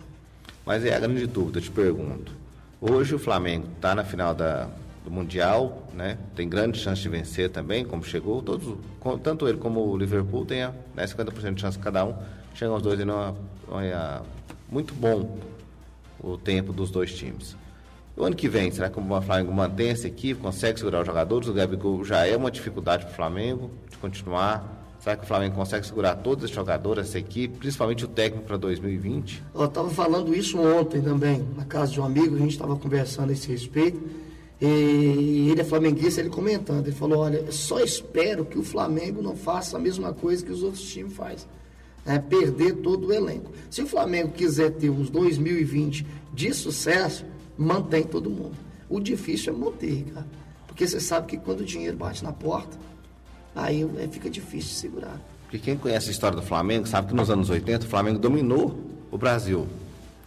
Mas 0.63 0.85
é 0.85 0.93
a 0.93 0.99
grande 0.99 1.25
dúvida, 1.25 1.57
eu 1.57 1.63
te 1.63 1.71
pergunto. 1.71 2.31
Hoje 2.79 3.15
o 3.15 3.19
Flamengo 3.19 3.67
está 3.75 3.95
na 3.95 4.03
final 4.03 4.35
da, 4.35 4.69
do 5.03 5.09
Mundial, 5.09 5.87
né? 5.93 6.19
Tem 6.35 6.47
grande 6.47 6.77
chance 6.77 7.01
de 7.01 7.09
vencer 7.09 7.49
também, 7.49 7.83
como 7.83 8.03
chegou. 8.03 8.43
Todos, 8.43 8.77
tanto 9.23 9.47
ele 9.47 9.57
como 9.57 9.81
o 9.81 9.97
Liverpool 9.97 10.45
tem 10.45 10.59
né, 10.61 11.05
50% 11.05 11.55
de 11.55 11.61
chance 11.61 11.79
cada 11.79 12.05
um. 12.05 12.13
Chegam 12.53 12.75
os 12.75 12.83
dois 12.83 12.99
em 12.99 13.03
uma, 13.03 13.35
uma, 13.67 14.21
muito 14.69 14.93
bom 14.93 15.37
o 16.19 16.37
tempo 16.37 16.71
dos 16.71 16.91
dois 16.91 17.11
times. 17.13 17.55
O 18.15 18.23
ano 18.23 18.35
que 18.35 18.47
vem, 18.47 18.69
será 18.69 18.87
que 18.87 18.99
o 18.99 19.21
Flamengo 19.21 19.51
mantém 19.51 19.89
essa 19.89 20.07
equipe, 20.07 20.39
consegue 20.39 20.77
segurar 20.77 21.01
os 21.01 21.07
jogadores? 21.07 21.47
O 21.47 21.53
Gabigol 21.53 22.03
já 22.03 22.27
é 22.27 22.37
uma 22.37 22.51
dificuldade 22.51 23.05
para 23.05 23.13
o 23.13 23.15
Flamengo 23.15 23.71
de 23.89 23.97
continuar. 23.97 24.80
Será 25.01 25.17
que 25.17 25.23
o 25.23 25.27
Flamengo 25.27 25.55
consegue 25.55 25.83
segurar 25.83 26.15
todos 26.17 26.43
os 26.43 26.51
jogadores, 26.51 27.07
essa 27.07 27.17
equipe, 27.17 27.57
principalmente 27.57 28.05
o 28.05 28.07
técnico 28.07 28.45
para 28.45 28.55
2020? 28.55 29.43
Eu 29.55 29.65
estava 29.65 29.89
falando 29.89 30.35
isso 30.35 30.59
ontem 30.59 31.01
também, 31.01 31.43
na 31.57 31.65
casa 31.65 31.91
de 31.91 31.99
um 31.99 32.05
amigo, 32.05 32.35
a 32.35 32.39
gente 32.39 32.51
estava 32.51 32.75
conversando 32.75 33.31
a 33.31 33.33
esse 33.33 33.47
respeito. 33.47 33.99
E 34.61 35.49
ele 35.49 35.59
é 35.59 35.63
flamenguista, 35.63 36.21
ele 36.21 36.29
comentando, 36.29 36.85
ele 36.85 36.95
falou, 36.95 37.21
olha, 37.21 37.51
só 37.51 37.79
espero 37.79 38.45
que 38.45 38.59
o 38.59 38.63
Flamengo 38.63 39.23
não 39.23 39.35
faça 39.35 39.75
a 39.75 39.79
mesma 39.79 40.13
coisa 40.13 40.45
que 40.45 40.51
os 40.51 40.61
outros 40.61 40.83
times 40.83 41.13
fazem. 41.13 41.49
É, 42.05 42.19
perder 42.19 42.75
todo 42.75 43.07
o 43.07 43.13
elenco. 43.13 43.51
Se 43.71 43.81
o 43.81 43.87
Flamengo 43.87 44.31
quiser 44.33 44.69
ter 44.69 44.91
uns 44.91 45.09
2020 45.09 46.05
de 46.31 46.53
sucesso, 46.53 47.25
mantém 47.57 48.03
todo 48.03 48.29
mundo. 48.29 48.55
O 48.87 48.99
difícil 48.99 49.51
é 49.51 49.57
manter, 49.57 50.03
cara. 50.13 50.27
Porque 50.67 50.87
você 50.87 50.99
sabe 50.99 51.25
que 51.25 51.37
quando 51.37 51.61
o 51.61 51.65
dinheiro 51.65 51.97
bate 51.97 52.23
na 52.23 52.31
porta, 52.31 52.77
aí 53.55 53.87
é, 53.97 54.07
fica 54.07 54.29
difícil 54.29 54.75
segurar. 54.75 55.19
Porque 55.43 55.59
quem 55.59 55.77
conhece 55.77 56.07
a 56.09 56.11
história 56.11 56.35
do 56.35 56.41
Flamengo 56.41 56.87
sabe 56.87 57.09
que 57.09 57.13
nos 57.13 57.29
anos 57.29 57.49
80 57.49 57.85
o 57.85 57.89
Flamengo 57.89 58.19
dominou 58.19 58.79
o 59.11 59.17
Brasil, 59.17 59.67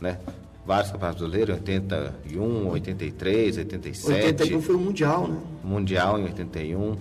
né? 0.01 0.19
Vários 0.67 0.91
campeonatos 0.91 1.23
brasileiros, 1.23 1.57
81, 1.57 2.69
83, 2.69 3.59
87. 3.59 4.27
81 4.27 4.63
foi 4.63 4.75
o 4.75 4.79
Mundial, 4.79 5.29
né? 5.29 5.39
Mundial 5.63 6.19
em 6.19 6.25
81. 6.25 6.97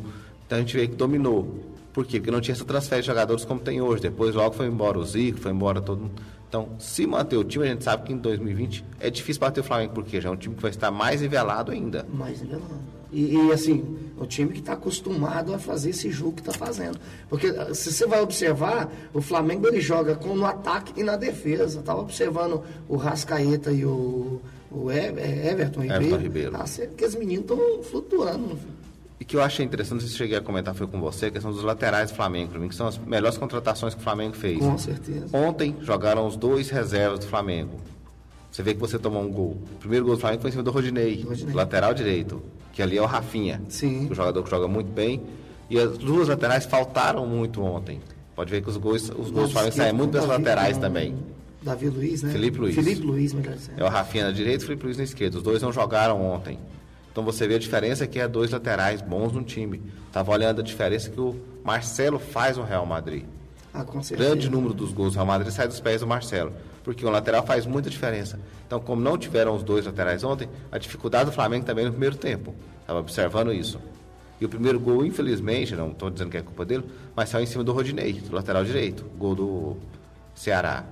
Então 0.46 0.58
a 0.58 0.62
gente 0.62 0.76
vê 0.76 0.88
que 0.88 0.96
dominou. 0.96 1.60
Por 1.94 2.06
quê? 2.06 2.20
Porque 2.20 2.32
não 2.32 2.42
tinha 2.42 2.54
essa 2.54 2.66
transferência 2.66 3.04
de 3.04 3.08
jogadores 3.08 3.46
como 3.46 3.60
tem 3.60 3.82
hoje. 3.82 4.02
Depois 4.02 4.36
logo 4.36 4.56
foi 4.56 4.68
embora 4.68 4.98
o 4.98 5.06
Zico, 5.06 5.40
foi 5.40 5.52
embora 5.52 5.82
todo 5.82 6.02
mundo. 6.02 6.22
Então, 6.50 6.70
se 6.78 7.08
manter 7.08 7.36
o 7.36 7.44
time, 7.44 7.66
a 7.66 7.68
gente 7.70 7.84
sabe 7.84 8.04
que 8.04 8.14
em 8.14 8.18
2020 8.18 8.86
é 9.00 9.10
difícil 9.10 9.40
bater 9.40 9.62
o 9.62 9.64
Flamengo, 9.64 9.94
porque 9.94 10.22
já 10.22 10.30
é 10.30 10.32
um 10.32 10.36
time 10.36 10.56
que 10.56 10.62
vai 10.62 10.72
estar 10.72 10.92
mais 10.92 11.22
nivelado 11.22 11.72
ainda. 11.72 12.06
Mais 12.14 12.42
nivelado. 12.42 13.03
E, 13.14 13.36
e 13.36 13.52
assim, 13.52 13.96
o 14.18 14.26
time 14.26 14.52
que 14.52 14.60
está 14.60 14.74
acostumado 14.74 15.54
a 15.54 15.60
fazer 15.60 15.92
esse 15.92 16.10
jogo 16.10 16.34
que 16.34 16.42
está 16.42 16.52
fazendo. 16.52 17.00
Porque 17.30 17.48
ah, 17.48 17.74
se 17.74 17.94
você 17.94 18.08
vai 18.08 18.22
observar, 18.22 18.92
o 19.14 19.22
Flamengo 19.22 19.68
ele 19.68 19.80
joga 19.80 20.16
com, 20.16 20.36
no 20.36 20.46
ataque 20.46 21.00
e 21.00 21.04
na 21.04 21.16
defesa. 21.16 21.80
Estava 21.80 22.02
observando 22.02 22.64
o 22.90 22.96
Rascaeta 22.96 23.72
e 23.72 23.86
o, 23.86 24.42
o 24.72 24.92
Everton 24.92 25.82
Ribeiro. 25.82 26.04
Everton 26.04 26.18
Ribeiro. 26.18 26.52
Ah, 26.56 26.64
aqueles 26.64 27.16
meninos 27.16 27.44
estão 27.44 27.84
flutuando. 27.84 28.58
E 29.20 29.26
que 29.26 29.38
eu 29.38 29.42
achei 29.42 29.64
interessante, 29.64 30.04
se 30.04 30.18
cheguei 30.18 30.38
a 30.38 30.42
comentar, 30.42 30.74
foi 30.74 30.88
com 30.88 31.00
você, 31.00 31.28
a 31.28 31.32
questão 31.32 31.52
dos 31.52 31.64
laterais 31.64 32.12
do 32.12 32.16
Flamengo, 32.16 32.50
para 32.50 32.60
mim, 32.60 32.68
que 32.68 32.76
são 32.76 32.88
as 32.88 32.98
melhores 32.98 33.38
contratações 33.38 33.94
que 33.94 34.02
o 34.02 34.04
Flamengo 34.04 34.36
fez. 34.36 34.60
Com 34.60 34.78
certeza. 34.78 35.28
Ontem 35.32 35.78
jogaram 35.82 36.28
os 36.28 36.36
dois 36.36 36.70
reservas 36.70 37.20
do 37.20 37.28
Flamengo. 37.28 37.80
Você 38.54 38.62
vê 38.62 38.76
que 38.76 38.80
você 38.80 39.00
tomou 39.00 39.24
um 39.24 39.32
gol. 39.32 39.58
O 39.74 39.78
primeiro 39.80 40.06
gol 40.06 40.14
do 40.14 40.22
Flamengo 40.22 40.44
foi 40.44 40.50
em 40.50 40.52
cima 40.52 40.64
do 40.64 40.70
Rodinei, 40.70 41.24
Rodinei. 41.24 41.56
lateral 41.56 41.92
direito, 41.92 42.40
que 42.72 42.84
ali 42.84 43.00
é 43.00 43.02
o 43.02 43.06
Rafinha. 43.08 43.60
Sim. 43.68 44.08
o 44.12 44.14
jogador 44.14 44.44
que 44.44 44.50
joga 44.52 44.68
muito 44.68 44.92
bem. 44.92 45.24
E 45.72 45.80
as 45.80 45.98
duas 45.98 46.28
laterais 46.28 46.64
faltaram 46.64 47.26
muito 47.26 47.64
ontem. 47.64 48.00
Pode 48.36 48.52
ver 48.52 48.62
que 48.62 48.70
os 48.70 48.78
gols, 48.78 49.10
os 49.10 49.32
gols 49.32 49.48
do 49.48 49.54
Flamengo 49.54 49.76
saem 49.76 49.92
muito 49.92 50.12
das 50.12 50.28
laterais 50.28 50.78
também. 50.78 51.16
Davi 51.64 51.90
Luiz, 51.90 52.22
né? 52.22 52.32
Felipe 52.32 52.60
Luiz. 52.60 52.76
Felipe 52.76 53.02
Luiz, 53.02 53.34
melhor 53.34 53.56
dizendo. 53.56 53.82
É 53.82 53.84
o 53.84 53.90
Rafinha 53.90 54.26
na 54.26 54.32
direita 54.32 54.62
e 54.62 54.66
o 54.66 54.68
Felipe 54.68 54.86
Luiz 54.86 54.98
na 54.98 55.04
esquerda. 55.04 55.38
Os 55.38 55.44
dois 55.44 55.60
não 55.60 55.74
jogaram 55.74 56.22
ontem. 56.24 56.60
Então 57.12 57.24
você 57.24 57.48
vê 57.48 57.56
a 57.56 57.60
diferença 57.60 58.06
que 58.06 58.20
é 58.20 58.28
dois 58.28 58.52
laterais 58.52 59.02
bons 59.02 59.32
no 59.32 59.42
time. 59.42 59.82
Estava 60.06 60.32
olhando 60.32 60.62
a 60.62 60.64
diferença 60.64 61.10
que 61.10 61.20
o 61.20 61.36
Marcelo 61.64 62.20
faz 62.20 62.56
no 62.56 62.64
Real 62.64 62.86
Madrid. 62.86 63.24
Ah, 63.74 63.84
com 63.84 64.04
certeza. 64.04 64.30
Grande 64.30 64.48
número 64.48 64.76
dos 64.76 64.94
gols 64.94 65.14
do 65.14 65.16
Real 65.16 65.26
Madrid 65.26 65.52
sai 65.52 65.68
dos 65.68 65.80
pés 65.80 66.02
do 66.02 66.08
Marcelo. 66.08 66.54
Porque 66.84 67.06
o 67.06 67.10
lateral 67.10 67.46
faz 67.46 67.66
muita 67.66 67.90
diferença. 67.90 68.40
Então, 68.68 68.80
como 68.80 69.02
não 69.02 69.18
tiveram 69.18 69.56
os 69.56 69.64
dois 69.64 69.86
laterais 69.86 70.24
ontem, 70.24 70.50
a 70.72 70.78
dificuldade 70.78 71.26
do 71.26 71.32
Flamengo 71.32 71.66
também 71.66 71.86
no 71.86 71.92
primeiro 71.92 72.16
tempo. 72.18 72.54
Estava 72.82 73.00
observando 73.00 73.54
isso. 73.54 73.80
E 74.42 74.46
o 74.46 74.50
primeiro 74.50 74.80
gol, 74.80 75.06
infelizmente, 75.06 75.76
não 75.76 75.92
estou 75.92 76.10
dizendo 76.10 76.30
que 76.30 76.38
é 76.38 76.42
culpa 76.42 76.66
dele, 76.66 76.84
mas 77.16 77.30
saiu 77.30 77.44
em 77.44 77.48
cima 77.48 77.64
do 77.64 77.72
Rodinei, 77.72 78.14
do 78.14 78.36
lateral 78.36 78.66
direito, 78.66 79.06
gol 79.18 79.36
do 79.36 79.78
Ceará. 80.36 80.84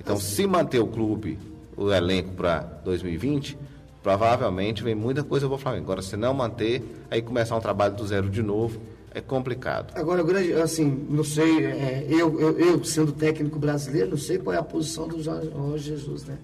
Então, 0.00 0.16
se 0.16 0.46
manter 0.46 0.78
o 0.78 0.86
clube, 0.86 1.38
o 1.76 1.92
elenco 1.92 2.30
para 2.34 2.60
2020, 2.84 3.58
provavelmente 4.02 4.84
vem 4.84 4.94
muita 4.94 5.24
coisa 5.24 5.48
para 5.48 5.56
o 5.56 5.58
Flamengo. 5.58 5.84
Agora, 5.84 6.02
se 6.02 6.16
não 6.16 6.32
manter, 6.32 7.06
aí 7.10 7.20
começar 7.20 7.56
um 7.56 7.60
trabalho 7.60 7.96
do 7.96 8.06
zero 8.06 8.30
de 8.30 8.42
novo, 8.42 8.80
é 9.16 9.20
complicado. 9.22 9.98
Agora, 9.98 10.22
grande, 10.22 10.52
assim, 10.52 11.06
não 11.08 11.24
sei, 11.24 11.64
é, 11.64 12.06
eu, 12.08 12.38
eu, 12.38 12.58
eu, 12.58 12.84
sendo 12.84 13.12
técnico 13.12 13.58
brasileiro, 13.58 14.10
não 14.10 14.18
sei 14.18 14.36
qual 14.36 14.54
é 14.54 14.58
a 14.58 14.62
posição 14.62 15.08
do 15.08 15.22
Jorge 15.22 15.84
Jesus, 15.84 16.24
né? 16.24 16.36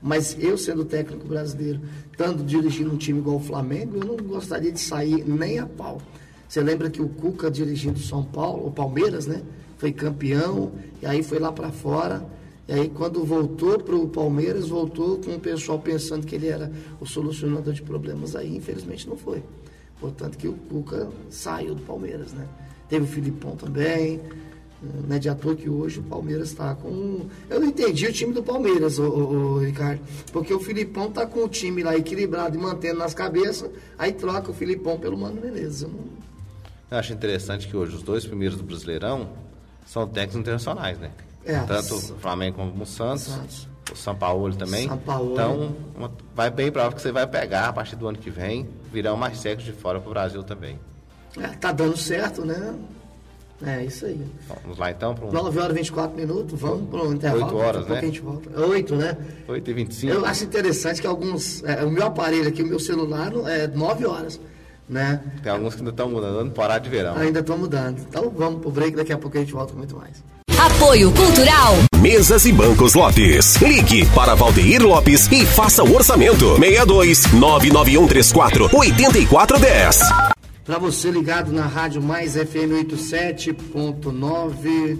Mas 0.00 0.36
eu, 0.38 0.56
sendo 0.56 0.84
técnico 0.84 1.26
brasileiro, 1.26 1.80
estando 2.12 2.44
dirigindo 2.44 2.92
um 2.92 2.96
time 2.96 3.18
igual 3.18 3.36
o 3.36 3.40
Flamengo, 3.40 3.96
eu 3.96 4.04
não 4.04 4.16
gostaria 4.18 4.70
de 4.70 4.78
sair 4.78 5.24
nem 5.26 5.58
a 5.58 5.66
pau. 5.66 6.00
Você 6.48 6.60
lembra 6.60 6.88
que 6.88 7.02
o 7.02 7.08
Cuca 7.08 7.50
dirigindo 7.50 7.98
São 7.98 8.22
Paulo, 8.22 8.68
o 8.68 8.70
Palmeiras, 8.70 9.26
né? 9.26 9.42
Foi 9.76 9.90
campeão, 9.90 10.72
e 11.02 11.06
aí 11.06 11.24
foi 11.24 11.40
lá 11.40 11.50
para 11.50 11.72
fora 11.72 12.24
e 12.68 12.72
aí, 12.72 12.88
quando 12.88 13.24
voltou 13.24 13.78
para 13.78 13.94
o 13.94 14.08
Palmeiras, 14.08 14.68
voltou 14.68 15.18
com 15.18 15.36
o 15.36 15.40
pessoal 15.40 15.78
pensando 15.78 16.26
que 16.26 16.34
ele 16.34 16.48
era 16.48 16.70
o 17.00 17.06
solucionador 17.06 17.72
de 17.72 17.80
problemas. 17.80 18.34
Aí, 18.34 18.56
infelizmente, 18.56 19.08
não 19.08 19.16
foi. 19.16 19.40
Portanto, 20.00 20.36
que 20.36 20.48
o 20.48 20.52
Cuca 20.52 21.08
saiu 21.30 21.74
do 21.74 21.82
Palmeiras, 21.82 22.32
né? 22.32 22.46
Teve 22.88 23.04
o 23.04 23.08
Filipão 23.08 23.56
também. 23.56 24.20
Não 25.08 25.16
é 25.16 25.18
de 25.18 25.28
ator 25.28 25.56
que 25.56 25.70
hoje 25.70 26.00
o 26.00 26.02
Palmeiras 26.02 26.50
está 26.50 26.74
com. 26.74 27.26
Eu 27.48 27.60
não 27.60 27.66
entendi 27.66 28.06
o 28.06 28.12
time 28.12 28.32
do 28.32 28.42
Palmeiras, 28.42 28.98
o, 28.98 29.04
o, 29.04 29.54
o 29.54 29.58
Ricardo. 29.58 30.00
Porque 30.32 30.52
o 30.52 30.60
Filipão 30.60 31.08
está 31.08 31.26
com 31.26 31.44
o 31.44 31.48
time 31.48 31.82
lá 31.82 31.96
equilibrado 31.96 32.56
e 32.56 32.60
mantendo 32.60 32.98
nas 32.98 33.14
cabeças, 33.14 33.70
aí 33.98 34.12
troca 34.12 34.50
o 34.50 34.54
Filipão 34.54 34.98
pelo 34.98 35.16
Mano 35.16 35.40
Menezes. 35.40 35.82
Eu, 35.82 35.88
não... 35.88 36.00
eu 36.90 36.98
acho 36.98 37.12
interessante 37.12 37.66
que 37.66 37.76
hoje 37.76 37.96
os 37.96 38.02
dois 38.02 38.26
primeiros 38.26 38.58
do 38.58 38.64
Brasileirão 38.64 39.30
são 39.86 40.06
técnicos 40.06 40.40
internacionais, 40.40 40.98
né? 40.98 41.10
É, 41.44 41.58
Tanto 41.60 41.94
o 41.94 42.00
Flamengo 42.18 42.56
como 42.56 42.82
o 42.82 42.86
Santos. 42.86 43.24
Santos. 43.24 43.68
O 43.92 43.96
São 43.96 44.14
Paulo 44.14 44.54
também. 44.54 44.88
São 44.88 44.98
Paulo. 44.98 45.32
Então, 45.32 45.76
uma, 45.96 46.10
vai 46.34 46.50
bem 46.50 46.70
provável 46.72 46.96
que 46.96 47.02
você 47.02 47.12
vai 47.12 47.26
pegar 47.26 47.68
a 47.68 47.72
partir 47.72 47.96
do 47.96 48.08
ano 48.08 48.18
que 48.18 48.30
vem, 48.30 48.68
virão 48.92 49.16
mais 49.16 49.38
séculos 49.38 49.64
de 49.64 49.72
fora 49.72 50.00
para 50.00 50.08
o 50.08 50.12
Brasil 50.12 50.42
também. 50.42 50.78
É, 51.38 51.48
tá 51.48 51.70
dando 51.70 51.96
certo, 51.96 52.44
né? 52.44 52.74
É 53.64 53.84
isso 53.84 54.04
aí. 54.04 54.20
Vamos 54.62 54.78
lá 54.78 54.90
então 54.90 55.14
para 55.14 55.26
um... 55.26 55.32
9 55.32 55.58
horas 55.58 55.72
e 55.72 55.78
24 55.78 56.16
minutos, 56.16 56.60
vamos 56.60 56.90
para 56.90 57.02
o 57.02 57.12
intervalo. 57.12 57.44
8 57.44 57.56
horas, 57.56 57.86
né? 57.86 57.98
A 57.98 58.00
gente 58.02 58.20
volta. 58.20 58.60
8, 58.60 58.96
né? 58.96 59.16
8 59.48 59.70
e 59.70 59.74
25. 59.74 60.12
Eu 60.12 60.26
acho 60.26 60.44
interessante 60.44 61.00
que 61.00 61.06
alguns. 61.06 61.64
É, 61.64 61.82
o 61.82 61.90
meu 61.90 62.04
aparelho 62.04 62.48
aqui, 62.48 62.62
o 62.62 62.66
meu 62.66 62.78
celular, 62.78 63.32
é 63.46 63.66
9 63.66 64.04
horas. 64.04 64.40
Né? 64.88 65.20
Tem 65.42 65.50
alguns 65.50 65.74
que 65.74 65.80
ainda 65.80 65.90
estão 65.90 66.08
mudando, 66.08 66.52
parar 66.52 66.78
de 66.78 66.88
verão. 66.88 67.16
Ainda 67.16 67.40
estão 67.40 67.58
mudando. 67.58 67.98
Então 67.98 68.30
vamos 68.30 68.60
pro 68.60 68.70
break, 68.70 68.94
daqui 68.96 69.12
a 69.12 69.18
pouco 69.18 69.36
a 69.36 69.40
gente 69.40 69.52
volta 69.52 69.72
com 69.72 69.78
muito 69.78 69.96
mais. 69.96 70.22
Apoio 70.76 71.10
Cultural. 71.12 71.74
Mesas 72.02 72.44
e 72.44 72.52
Bancos 72.52 72.92
Lopes. 72.92 73.56
Ligue 73.62 74.04
para 74.14 74.34
Valdeir 74.34 74.82
Lopes 74.82 75.26
e 75.32 75.46
faça 75.46 75.82
o 75.82 75.94
orçamento. 75.94 76.54
62 76.56 77.32
99134 77.32 78.68
8410. 78.70 80.00
Para 80.66 80.78
você 80.78 81.10
ligado 81.10 81.50
na 81.50 81.66
Rádio 81.66 82.02
Mais 82.02 82.34
FM 82.34 82.84
87.9, 82.92 84.98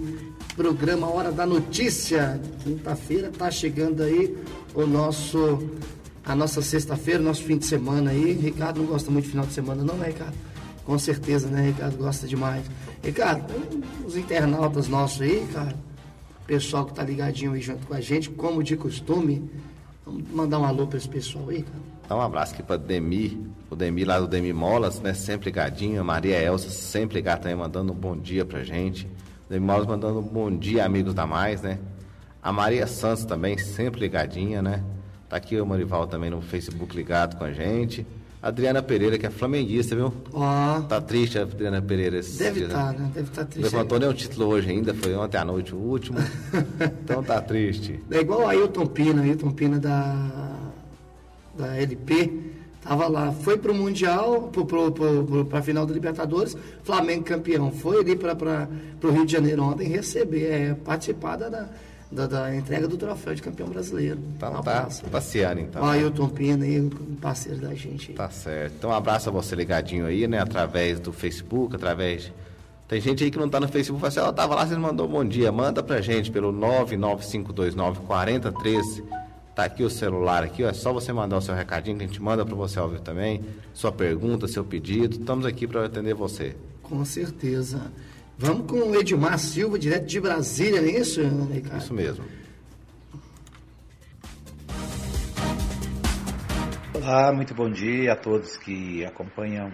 programa 0.55 1.13
Hora 1.13 1.31
da 1.31 1.45
Notícia. 1.45 2.41
Quinta-feira 2.63 3.29
tá 3.29 3.51
chegando 3.51 4.01
aí 4.01 4.35
o 4.73 4.87
nosso 4.87 5.59
a 6.25 6.35
nossa 6.35 6.63
sexta-feira, 6.63 7.21
nosso 7.21 7.43
fim 7.43 7.57
de 7.57 7.65
semana 7.65 8.09
aí. 8.09 8.33
Ricardo 8.33 8.81
não 8.81 8.87
gosta 8.87 9.11
muito 9.11 9.25
de 9.25 9.31
final 9.31 9.45
de 9.45 9.53
semana, 9.53 9.83
não, 9.83 9.93
né, 9.95 10.07
Ricardo? 10.07 10.33
Com 10.87 10.97
certeza, 10.97 11.49
né, 11.49 11.63
Ricardo? 11.63 11.97
Gosta 11.97 12.25
demais. 12.25 12.63
Ricardo, 13.03 13.43
os 14.05 14.15
internautas 14.15 14.87
nossos 14.87 15.21
aí, 15.21 15.45
cara, 15.51 15.75
pessoal 16.45 16.85
que 16.85 16.93
tá 16.93 17.03
ligadinho 17.03 17.51
aí 17.51 17.61
junto 17.61 17.85
com 17.85 17.93
a 17.93 17.99
gente, 17.99 18.29
como 18.29 18.63
de 18.63 18.77
costume, 18.77 19.51
vamos 20.05 20.23
mandar 20.31 20.59
um 20.59 20.63
alô 20.63 20.87
para 20.87 20.97
esse 20.97 21.09
pessoal 21.09 21.49
aí, 21.49 21.61
cara. 21.61 21.83
Dá 22.07 22.15
um 22.15 22.21
abraço 22.21 22.53
aqui 22.53 22.63
para 22.63 22.77
Demi, 22.77 23.51
o 23.69 23.75
Demi 23.75 24.05
lá 24.05 24.17
do 24.17 24.29
Demi 24.29 24.53
Molas, 24.53 25.01
né, 25.01 25.13
sempre 25.13 25.47
ligadinho, 25.47 25.99
a 25.99 26.05
Maria 26.05 26.41
Elsa 26.41 26.69
sempre 26.69 27.17
ligada 27.17 27.41
também, 27.41 27.57
mandando 27.57 27.91
um 27.91 27.95
bom 27.95 28.15
dia 28.15 28.45
pra 28.45 28.63
gente. 28.63 29.05
Demi 29.49 29.65
Molas 29.65 29.85
mandando 29.85 30.19
um 30.19 30.23
bom 30.23 30.49
dia, 30.49 30.85
amigos 30.85 31.13
da 31.13 31.27
Mais, 31.27 31.61
né. 31.61 31.79
A 32.41 32.53
Maria 32.53 32.87
Santos 32.87 33.25
também, 33.25 33.57
sempre 33.57 33.99
ligadinha, 33.99 34.61
né. 34.61 34.81
Tá 35.27 35.35
aqui 35.35 35.59
o 35.59 35.65
Marival 35.65 36.07
também 36.07 36.29
no 36.29 36.41
Facebook 36.41 36.95
ligado 36.95 37.37
com 37.37 37.43
a 37.43 37.51
gente. 37.51 38.07
Adriana 38.41 38.81
Pereira, 38.83 39.17
que 39.17 39.25
é 39.25 39.29
flamenguista, 39.29 39.95
viu? 39.95 40.13
Ó, 40.31 40.81
Tá 40.81 41.01
triste 41.01 41.39
a 41.39 41.41
Adriana 41.41 41.81
Pereira. 41.81 42.19
esse 42.19 42.37
deve 42.37 42.65
estar, 42.65 42.93
né? 42.93 43.09
Deve 43.13 43.27
estar 43.29 43.41
Não 43.41 43.49
triste. 43.49 43.73
levantou 43.73 43.99
nem 43.99 44.07
o 44.09 44.13
título 44.13 44.47
hoje 44.47 44.69
ainda, 44.69 44.93
foi 44.93 45.15
ontem 45.15 45.37
à 45.37 45.43
noite 45.45 45.73
o 45.73 45.77
último. 45.77 46.19
então 47.03 47.23
tá 47.23 47.41
triste. 47.41 47.99
É 48.11 48.19
igual 48.19 48.47
a 48.47 48.51
Ailton 48.51 48.85
Pina, 48.85 49.23
Ailton 49.23 49.51
Pina 49.51 49.79
da, 49.79 50.15
da 51.57 51.75
LP, 51.77 52.31
tava 52.81 53.07
lá, 53.07 53.31
foi 53.31 53.57
pro 53.57 53.73
Mundial, 53.73 54.43
pro, 54.51 54.65
pro, 54.65 54.91
pro, 54.91 55.45
pra 55.45 55.61
final 55.63 55.85
da 55.87 55.93
Libertadores, 55.93 56.55
Flamengo 56.83 57.23
campeão, 57.23 57.71
foi 57.71 57.99
ali 57.99 58.15
para 58.15 58.35
pro 58.35 59.11
Rio 59.11 59.25
de 59.25 59.31
Janeiro 59.31 59.63
ontem 59.63 59.87
receber, 59.89 60.45
é, 60.45 60.73
participar 60.75 61.37
da, 61.37 61.69
da, 62.11 62.27
da 62.27 62.55
entrega 62.55 62.87
do 62.87 62.97
troféu 62.97 63.35
de 63.35 63.41
campeão 63.41 63.67
brasileiro. 63.67 64.19
Então 64.35 64.59
Um 64.59 64.61
tá 64.61 64.87
passeando 65.11 65.61
então. 65.61 65.83
Ó, 65.83 65.89
Ailton 65.89 66.29
Pina 66.29 66.65
aí, 66.65 66.79
um 66.79 66.89
parceiro 67.19 67.59
da 67.59 67.73
gente. 67.73 68.11
aí. 68.11 68.17
Tá 68.17 68.29
certo. 68.29 68.73
Então 68.77 68.89
um 68.89 68.93
abraço 68.93 69.29
a 69.29 69.31
você 69.31 69.55
ligadinho 69.55 70.05
aí, 70.05 70.27
né? 70.27 70.39
Através 70.39 70.99
do 70.99 71.11
Facebook, 71.11 71.75
através. 71.75 72.31
Tem 72.87 73.01
gente 73.01 73.23
aí 73.23 73.29
que 73.29 73.37
não 73.37 73.49
tá 73.49 73.59
no 73.59 73.67
Facebook, 73.67 73.99
fala 73.99 74.07
assim, 74.07 74.19
ó, 74.21 74.31
tava 74.31 74.55
lá, 74.55 74.65
você 74.65 74.77
mandou 74.77 75.07
bom 75.07 75.25
dia. 75.25 75.51
Manda 75.51 75.83
pra 75.83 75.99
gente 75.99 76.31
pelo 76.31 76.53
995294013. 76.53 79.03
Tá 79.53 79.65
aqui 79.65 79.83
o 79.83 79.89
celular 79.89 80.43
aqui, 80.43 80.63
ó. 80.63 80.69
É 80.69 80.73
só 80.73 80.93
você 80.93 81.11
mandar 81.11 81.37
o 81.37 81.41
seu 81.41 81.53
recadinho 81.55 81.97
que 81.97 82.03
a 82.03 82.07
gente 82.07 82.21
manda 82.21 82.45
pra 82.45 82.55
você 82.55 82.79
ouvir 82.79 83.01
também. 83.01 83.43
Sua 83.73 83.91
pergunta, 83.91 84.47
seu 84.47 84.63
pedido. 84.63 85.17
Estamos 85.19 85.45
aqui 85.45 85.67
para 85.67 85.85
atender 85.85 86.13
você. 86.13 86.55
Com 86.83 87.03
certeza. 87.03 87.81
Vamos 88.39 88.69
com 88.69 88.77
o 88.77 88.95
Edmar 88.95 89.39
Silva, 89.39 89.79
direto 89.79 90.05
de 90.05 90.21
Brasília, 90.21 90.79
não 90.79 90.87
é 90.87 90.91
isso, 90.91 91.21
Ricardo? 91.51 91.81
Isso 91.81 91.93
mesmo. 91.93 92.25
Olá, 96.93 97.33
muito 97.33 97.55
bom 97.55 97.67
dia 97.67 98.13
a 98.13 98.15
todos 98.15 98.55
que 98.57 99.03
acompanham 99.03 99.73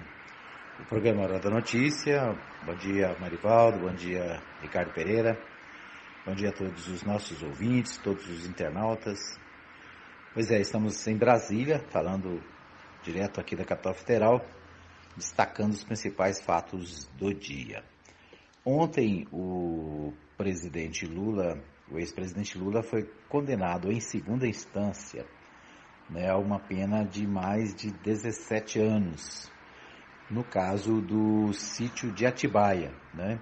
o 0.79 0.85
programa 0.85 1.23
Hora 1.23 1.39
da 1.39 1.49
Notícia. 1.49 2.39
Bom 2.65 2.73
dia, 2.75 3.13
Marivaldo. 3.19 3.79
Bom 3.79 3.93
dia, 3.93 4.41
Ricardo 4.61 4.93
Pereira. 4.93 5.37
Bom 6.25 6.33
dia 6.33 6.47
a 6.47 6.53
todos 6.53 6.87
os 6.87 7.03
nossos 7.03 7.43
ouvintes, 7.43 7.97
todos 7.97 8.25
os 8.29 8.45
internautas. 8.45 9.19
Pois 10.33 10.49
é, 10.49 10.61
estamos 10.61 11.05
em 11.05 11.17
Brasília, 11.17 11.83
falando 11.89 12.41
direto 13.03 13.41
aqui 13.41 13.57
da 13.57 13.65
capital 13.65 13.93
federal, 13.93 14.45
destacando 15.17 15.73
os 15.73 15.83
principais 15.83 16.39
fatos 16.39 17.09
do 17.17 17.33
dia. 17.33 17.83
Ontem, 18.65 19.27
o 19.29 20.13
presidente 20.37 21.05
Lula, 21.05 21.61
o 21.91 21.99
ex-presidente 21.99 22.57
Lula, 22.57 22.81
foi 22.81 23.03
condenado 23.27 23.91
em 23.91 23.99
segunda 23.99 24.47
instância 24.47 25.25
né, 26.09 26.29
a 26.29 26.37
uma 26.37 26.59
pena 26.59 27.03
de 27.03 27.27
mais 27.27 27.75
de 27.75 27.91
17 27.91 28.79
anos, 28.79 29.51
no 30.31 30.45
caso 30.45 31.01
do 31.01 31.51
sítio 31.51 32.09
de 32.13 32.25
Atibaia. 32.25 32.93
Né? 33.13 33.37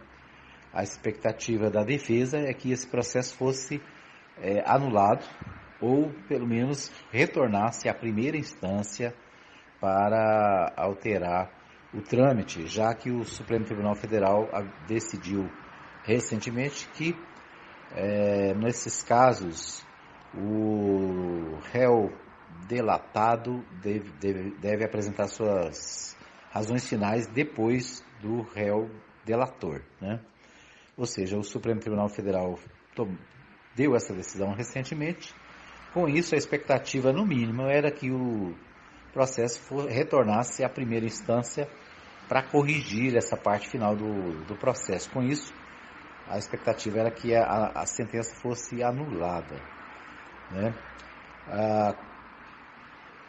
A 0.74 0.82
expectativa 0.82 1.70
da 1.70 1.84
defesa 1.84 2.40
é 2.40 2.52
que 2.52 2.72
esse 2.72 2.88
processo 2.88 3.38
fosse 3.38 3.80
é, 4.40 4.64
anulado 4.66 5.24
ou, 5.80 6.12
pelo 6.28 6.48
menos, 6.48 6.92
retornasse 7.12 7.88
à 7.88 7.94
primeira 7.94 8.38
instância 8.38 9.14
para 9.80 10.74
alterar 10.76 11.61
o 11.94 12.02
trâmite, 12.02 12.68
já 12.68 12.94
que 12.94 13.12
o 13.12 13.26
Supremo 13.26 13.66
Tribunal 13.66 13.96
Federal 13.96 14.50
decidiu 14.88 15.50
recentemente 16.04 16.88
que, 16.94 17.16
é, 17.94 18.54
nesses 18.54 19.04
casos, 19.04 19.86
o 20.34 21.58
réu 21.72 22.12
delatado 22.68 23.66
deve, 23.82 24.12
deve, 24.20 24.52
deve 24.52 24.86
apresentar 24.86 25.28
suas 25.28 26.18
razões 26.52 26.88
finais 26.88 27.28
depois 27.28 28.04
do 28.22 28.42
réu 28.42 28.90
delator. 29.26 29.82
Né? 30.00 30.20
Ou 30.98 31.06
seja, 31.06 31.38
o 31.38 31.44
Supremo 31.44 31.80
Tribunal 31.80 32.08
Federal 32.10 32.58
deu 33.76 33.96
essa 33.96 34.14
decisão 34.14 34.54
recentemente. 34.54 35.34
Com 35.94 36.08
isso, 36.08 36.36
a 36.36 36.38
expectativa, 36.38 37.12
no 37.12 37.26
mínimo, 37.26 37.64
era 37.64 37.92
que 37.92 38.10
o 38.10 38.56
processo 39.12 39.60
for, 39.62 39.88
retornasse 39.88 40.63
à 40.63 40.69
primeira 40.69 41.06
instância 41.06 41.67
para 42.28 42.43
corrigir 42.43 43.15
essa 43.15 43.36
parte 43.36 43.67
final 43.67 43.95
do, 43.95 44.45
do 44.45 44.56
processo. 44.56 45.10
Com 45.12 45.21
isso, 45.21 45.54
a 46.28 46.38
expectativa 46.38 47.00
era 47.00 47.12
que 47.12 47.36
a, 47.36 47.71
a 47.76 47.86
sentença 47.86 48.34
fosse 48.36 48.82
anulada. 48.82 49.56
Né? 50.50 50.74
Ah, 51.47 51.95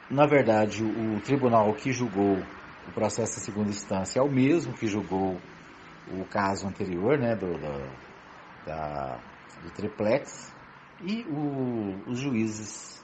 na 0.08 0.26
verdade, 0.26 0.84
o, 0.84 1.20
tribunal 1.20 1.72
que 1.74 1.92
julgou 1.92 2.38
o 2.86 2.92
processo 2.92 3.38
em 3.38 3.42
segunda 3.42 3.70
instância 3.70 4.20
é 4.20 4.22
o 4.22 4.30
mesmo 4.30 4.72
que 4.74 4.86
julgou 4.86 5.40
o 6.08 6.24
caso 6.26 6.66
anterior, 6.66 7.18
né, 7.18 7.34
do, 7.34 7.52
do, 7.54 7.90
da, 8.66 9.18
do 9.62 9.70
triplex, 9.70 10.52
e 11.00 11.22
o, 11.22 12.10
os 12.10 12.18
juízes 12.18 13.01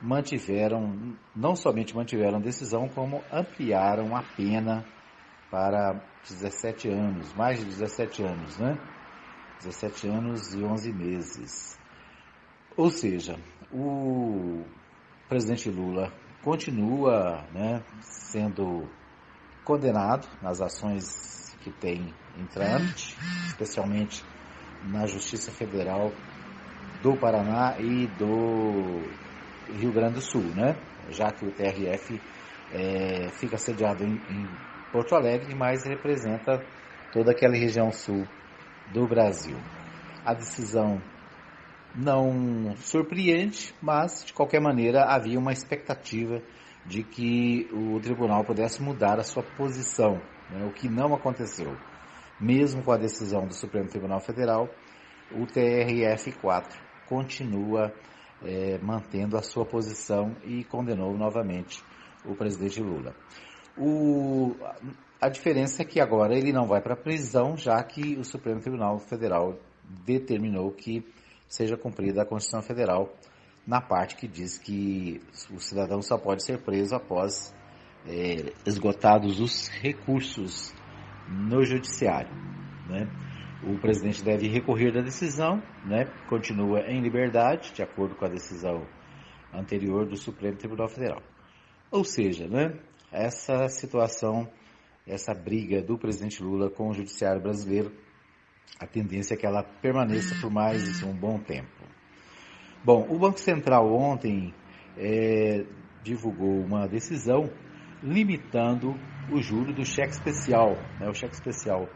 mantiveram, 0.00 1.16
não 1.34 1.56
somente 1.56 1.94
mantiveram 1.94 2.38
a 2.38 2.40
decisão, 2.40 2.88
como 2.88 3.22
ampliaram 3.32 4.16
a 4.16 4.22
pena 4.22 4.84
para 5.50 6.00
17 6.28 6.88
anos, 6.88 7.32
mais 7.34 7.58
de 7.58 7.64
17 7.64 8.22
anos, 8.22 8.58
né? 8.58 8.78
17 9.58 10.08
anos 10.08 10.54
e 10.54 10.62
11 10.62 10.92
meses. 10.92 11.78
Ou 12.76 12.90
seja, 12.90 13.36
o 13.72 14.64
presidente 15.28 15.68
Lula 15.68 16.12
continua 16.44 17.44
né, 17.52 17.82
sendo 18.00 18.88
condenado 19.64 20.28
nas 20.40 20.60
ações 20.60 21.56
que 21.60 21.72
tem 21.72 22.14
em 22.38 22.46
trâmite, 22.46 23.16
especialmente 23.48 24.24
na 24.84 25.06
Justiça 25.06 25.50
Federal 25.50 26.12
do 27.02 27.16
Paraná 27.16 27.76
e 27.80 28.06
do 28.06 29.02
Rio 29.72 29.92
Grande 29.92 30.14
do 30.14 30.20
Sul, 30.20 30.44
né? 30.54 30.76
já 31.10 31.30
que 31.30 31.44
o 31.44 31.52
TRF 31.52 32.20
é, 32.72 33.28
fica 33.30 33.56
sediado 33.56 34.04
em, 34.04 34.14
em 34.14 34.48
Porto 34.92 35.14
Alegre, 35.14 35.54
mas 35.54 35.84
representa 35.84 36.62
toda 37.12 37.32
aquela 37.32 37.54
região 37.54 37.90
sul 37.90 38.26
do 38.92 39.06
Brasil. 39.06 39.56
A 40.24 40.34
decisão 40.34 41.00
não 41.94 42.76
surpreende, 42.76 43.74
mas 43.80 44.24
de 44.24 44.32
qualquer 44.32 44.60
maneira 44.60 45.04
havia 45.04 45.38
uma 45.38 45.52
expectativa 45.52 46.42
de 46.86 47.02
que 47.02 47.68
o 47.72 48.00
tribunal 48.00 48.44
pudesse 48.44 48.82
mudar 48.82 49.18
a 49.18 49.24
sua 49.24 49.42
posição, 49.42 50.20
né, 50.50 50.64
o 50.64 50.72
que 50.72 50.88
não 50.88 51.14
aconteceu. 51.14 51.76
Mesmo 52.40 52.82
com 52.82 52.92
a 52.92 52.96
decisão 52.96 53.46
do 53.46 53.54
Supremo 53.54 53.88
Tribunal 53.88 54.20
Federal, 54.20 54.68
o 55.32 55.44
TRF4 55.44 56.72
continua 57.06 57.92
é, 58.44 58.78
mantendo 58.78 59.36
a 59.36 59.42
sua 59.42 59.64
posição 59.64 60.36
e 60.44 60.64
condenou 60.64 61.16
novamente 61.16 61.82
o 62.24 62.34
presidente 62.34 62.80
Lula. 62.80 63.14
O, 63.76 64.54
a 65.20 65.28
diferença 65.28 65.82
é 65.82 65.84
que 65.84 66.00
agora 66.00 66.36
ele 66.36 66.52
não 66.52 66.66
vai 66.66 66.80
para 66.80 66.94
a 66.94 66.96
prisão, 66.96 67.56
já 67.56 67.82
que 67.82 68.16
o 68.16 68.24
Supremo 68.24 68.60
Tribunal 68.60 68.98
Federal 68.98 69.58
determinou 70.04 70.70
que 70.72 71.04
seja 71.48 71.76
cumprida 71.76 72.22
a 72.22 72.26
Constituição 72.26 72.62
Federal 72.62 73.12
na 73.66 73.80
parte 73.80 74.16
que 74.16 74.26
diz 74.26 74.58
que 74.58 75.20
o 75.50 75.60
cidadão 75.60 76.00
só 76.00 76.16
pode 76.16 76.44
ser 76.44 76.58
preso 76.62 76.94
após 76.94 77.54
é, 78.06 78.52
esgotados 78.66 79.40
os 79.40 79.68
recursos 79.68 80.74
no 81.28 81.62
judiciário. 81.64 82.30
Né? 82.88 83.08
O 83.62 83.76
presidente 83.78 84.22
deve 84.22 84.46
recorrer 84.46 84.92
da 84.92 85.00
decisão, 85.00 85.60
né? 85.84 86.04
continua 86.28 86.80
em 86.82 87.00
liberdade, 87.00 87.72
de 87.72 87.82
acordo 87.82 88.14
com 88.14 88.24
a 88.24 88.28
decisão 88.28 88.86
anterior 89.52 90.06
do 90.06 90.16
Supremo 90.16 90.56
Tribunal 90.56 90.88
Federal. 90.88 91.20
Ou 91.90 92.04
seja, 92.04 92.46
né? 92.46 92.78
essa 93.10 93.68
situação, 93.68 94.48
essa 95.04 95.34
briga 95.34 95.82
do 95.82 95.98
presidente 95.98 96.40
Lula 96.40 96.70
com 96.70 96.88
o 96.88 96.94
judiciário 96.94 97.42
brasileiro, 97.42 97.92
a 98.78 98.86
tendência 98.86 99.34
é 99.34 99.36
que 99.36 99.46
ela 99.46 99.64
permaneça 99.64 100.36
por 100.40 100.52
mais 100.52 101.02
um 101.02 101.12
bom 101.12 101.40
tempo. 101.40 101.82
Bom, 102.84 103.08
o 103.10 103.18
Banco 103.18 103.40
Central 103.40 103.92
ontem 103.92 104.54
é, 104.96 105.64
divulgou 106.04 106.60
uma 106.60 106.86
decisão 106.86 107.50
limitando 108.00 108.94
o 109.32 109.42
juro 109.42 109.72
do 109.72 109.84
cheque 109.84 110.12
especial, 110.12 110.76
né? 111.00 111.08
o 111.08 111.14
cheque 111.14 111.34
especial 111.34 111.88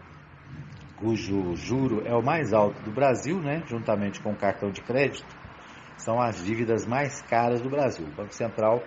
cujo 1.02 1.56
juro 1.56 2.06
é 2.06 2.14
o 2.14 2.22
mais 2.22 2.52
alto 2.52 2.80
do 2.82 2.92
Brasil, 2.92 3.40
né? 3.40 3.64
juntamente 3.66 4.22
com 4.22 4.30
o 4.30 4.36
cartão 4.36 4.70
de 4.70 4.80
crédito, 4.80 5.26
são 5.96 6.20
as 6.20 6.42
dívidas 6.44 6.86
mais 6.86 7.20
caras 7.22 7.60
do 7.60 7.68
Brasil. 7.68 8.06
O 8.06 8.14
Banco 8.14 8.32
Central 8.32 8.80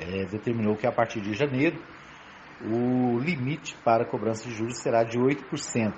é, 0.00 0.24
determinou 0.24 0.74
que 0.76 0.86
a 0.86 0.90
partir 0.90 1.20
de 1.20 1.32
janeiro 1.32 1.80
o 2.60 3.18
limite 3.20 3.76
para 3.84 4.04
cobrança 4.04 4.48
de 4.48 4.54
juros 4.54 4.78
será 4.78 5.04
de 5.04 5.16
8%, 5.16 5.94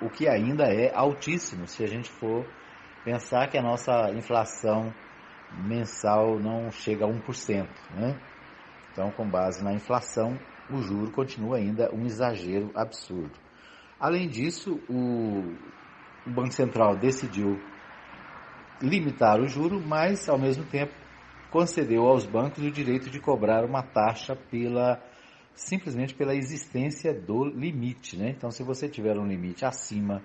o 0.00 0.10
que 0.10 0.28
ainda 0.28 0.64
é 0.64 0.92
altíssimo 0.92 1.68
se 1.68 1.84
a 1.84 1.86
gente 1.86 2.10
for 2.10 2.44
pensar 3.04 3.48
que 3.48 3.56
a 3.56 3.62
nossa 3.62 4.10
inflação 4.10 4.92
mensal 5.52 6.40
não 6.40 6.68
chega 6.72 7.04
a 7.04 7.08
1%. 7.08 7.68
Né? 7.94 8.18
Então, 8.90 9.10
com 9.12 9.28
base 9.28 9.62
na 9.62 9.72
inflação, 9.72 10.36
o 10.68 10.82
juro 10.82 11.12
continua 11.12 11.58
ainda 11.58 11.94
um 11.94 12.04
exagero 12.06 12.72
absurdo. 12.74 13.51
Além 14.02 14.28
disso, 14.28 14.80
o, 14.88 15.54
o 16.26 16.30
Banco 16.30 16.52
Central 16.52 16.96
decidiu 16.96 17.56
limitar 18.82 19.40
o 19.40 19.46
juro, 19.46 19.80
mas 19.80 20.28
ao 20.28 20.36
mesmo 20.36 20.64
tempo 20.64 20.92
concedeu 21.52 22.08
aos 22.08 22.26
bancos 22.26 22.64
o 22.64 22.70
direito 22.72 23.08
de 23.08 23.20
cobrar 23.20 23.64
uma 23.64 23.80
taxa 23.80 24.34
pela 24.34 25.00
simplesmente 25.54 26.14
pela 26.14 26.34
existência 26.34 27.14
do 27.14 27.44
limite, 27.44 28.16
né? 28.16 28.30
Então, 28.36 28.50
se 28.50 28.64
você 28.64 28.88
tiver 28.88 29.16
um 29.16 29.24
limite 29.24 29.64
acima 29.64 30.20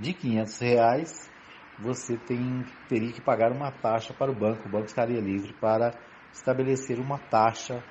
de 0.00 0.12
500 0.14 0.58
reais, 0.58 1.30
você 1.78 2.16
tem, 2.16 2.64
teria 2.88 3.12
que 3.12 3.20
pagar 3.20 3.52
uma 3.52 3.70
taxa 3.70 4.12
para 4.12 4.32
o 4.32 4.34
banco. 4.34 4.66
O 4.66 4.72
banco 4.72 4.86
estaria 4.86 5.20
livre 5.20 5.52
para 5.52 5.92
estabelecer 6.32 6.98
uma 6.98 7.18
taxa, 7.18 7.84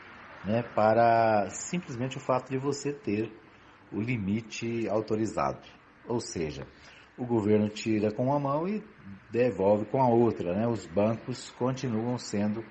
né? 0.44 0.62
Para 0.76 1.50
simplesmente 1.52 2.18
o 2.18 2.20
fato 2.20 2.50
de 2.50 2.58
você 2.58 2.92
ter 2.92 3.41
o 3.92 4.00
limite 4.00 4.88
autorizado. 4.90 5.62
Ou 6.08 6.20
seja, 6.20 6.66
o 7.18 7.26
governo 7.26 7.70
tira 7.70 8.12
com 8.12 8.26
uma 8.26 8.40
mão 8.40 8.68
e 8.68 8.84
devolve 9.32 9.86
com 9.86 10.02
a 10.02 10.08
outra. 10.08 10.54
Né? 10.54 10.68
Os 10.68 10.86
bancos 10.86 11.52
continuam 11.52 12.18
sendo 12.18 12.64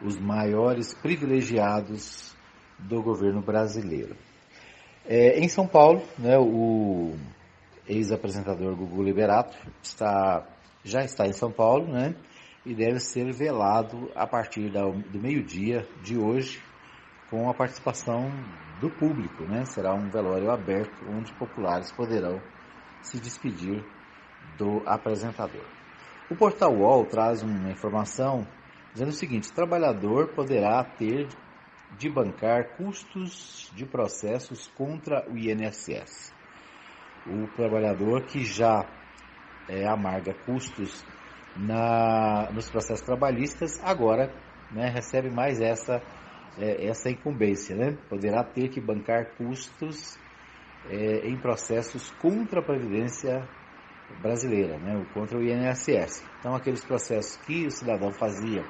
os 0.00 0.18
maiores 0.18 0.94
privilegiados 0.94 2.34
do 2.78 3.02
governo 3.02 3.40
brasileiro. 3.40 4.16
É, 5.04 5.38
em 5.38 5.48
São 5.48 5.66
Paulo, 5.66 6.02
né, 6.18 6.38
o 6.38 7.14
ex-apresentador 7.88 8.76
Gugu 8.76 9.02
Liberato 9.02 9.56
está, 9.82 10.46
já 10.84 11.02
está 11.02 11.26
em 11.26 11.32
São 11.32 11.50
Paulo 11.50 11.88
né, 11.88 12.14
e 12.64 12.74
deve 12.74 13.00
ser 13.00 13.32
velado 13.32 14.10
a 14.14 14.26
partir 14.26 14.70
da, 14.70 14.82
do 14.82 15.20
meio-dia 15.20 15.86
de 16.02 16.16
hoje 16.16 16.62
com 17.28 17.48
a 17.48 17.54
participação 17.54 18.30
do 18.82 18.90
público. 18.90 19.44
Né? 19.44 19.64
Será 19.64 19.94
um 19.94 20.10
velório 20.10 20.50
aberto 20.50 21.06
onde 21.08 21.32
populares 21.34 21.92
poderão 21.92 22.42
se 23.00 23.20
despedir 23.20 23.82
do 24.58 24.82
apresentador. 24.84 25.64
O 26.28 26.34
portal 26.34 26.74
UOL 26.74 27.06
traz 27.06 27.42
uma 27.42 27.70
informação 27.70 28.46
dizendo 28.92 29.10
o 29.10 29.14
seguinte: 29.14 29.50
o 29.50 29.54
trabalhador 29.54 30.28
poderá 30.34 30.82
ter 30.82 31.28
de 31.96 32.10
bancar 32.10 32.76
custos 32.76 33.70
de 33.74 33.86
processos 33.86 34.66
contra 34.76 35.28
o 35.30 35.36
INSS. 35.36 36.32
O 37.26 37.46
trabalhador 37.54 38.22
que 38.22 38.44
já 38.44 38.84
é, 39.68 39.86
amarga 39.86 40.34
custos 40.44 41.04
na, 41.56 42.50
nos 42.50 42.68
processos 42.70 43.04
trabalhistas 43.04 43.78
agora 43.84 44.32
né, 44.70 44.88
recebe 44.88 45.30
mais 45.30 45.60
essa, 45.60 46.02
é, 46.58 46.86
essa 46.86 47.10
incumbência, 47.10 47.74
né? 47.74 47.96
poderá 48.08 48.42
ter 48.44 48.68
que 48.68 48.80
bancar 48.80 49.34
custos 49.36 50.18
é, 50.88 51.28
em 51.28 51.36
processos 51.38 52.10
contra 52.10 52.60
a 52.60 52.62
Previdência 52.62 53.48
brasileira, 54.20 54.78
né, 54.78 55.04
contra 55.14 55.38
o 55.38 55.42
INSS. 55.42 56.24
Então, 56.38 56.54
aqueles 56.54 56.84
processos 56.84 57.36
que 57.36 57.66
o 57.66 57.70
cidadão 57.70 58.12
fazia 58.12 58.64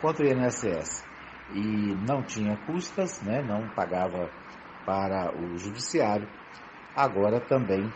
contra 0.00 0.24
o 0.24 0.28
INSS 0.28 1.04
e 1.50 1.94
não 2.06 2.22
tinha 2.22 2.56
custas, 2.66 3.20
né, 3.22 3.42
não 3.42 3.68
pagava 3.68 4.30
para 4.84 5.32
o 5.36 5.56
judiciário, 5.58 6.28
agora 6.94 7.40
também 7.40 7.92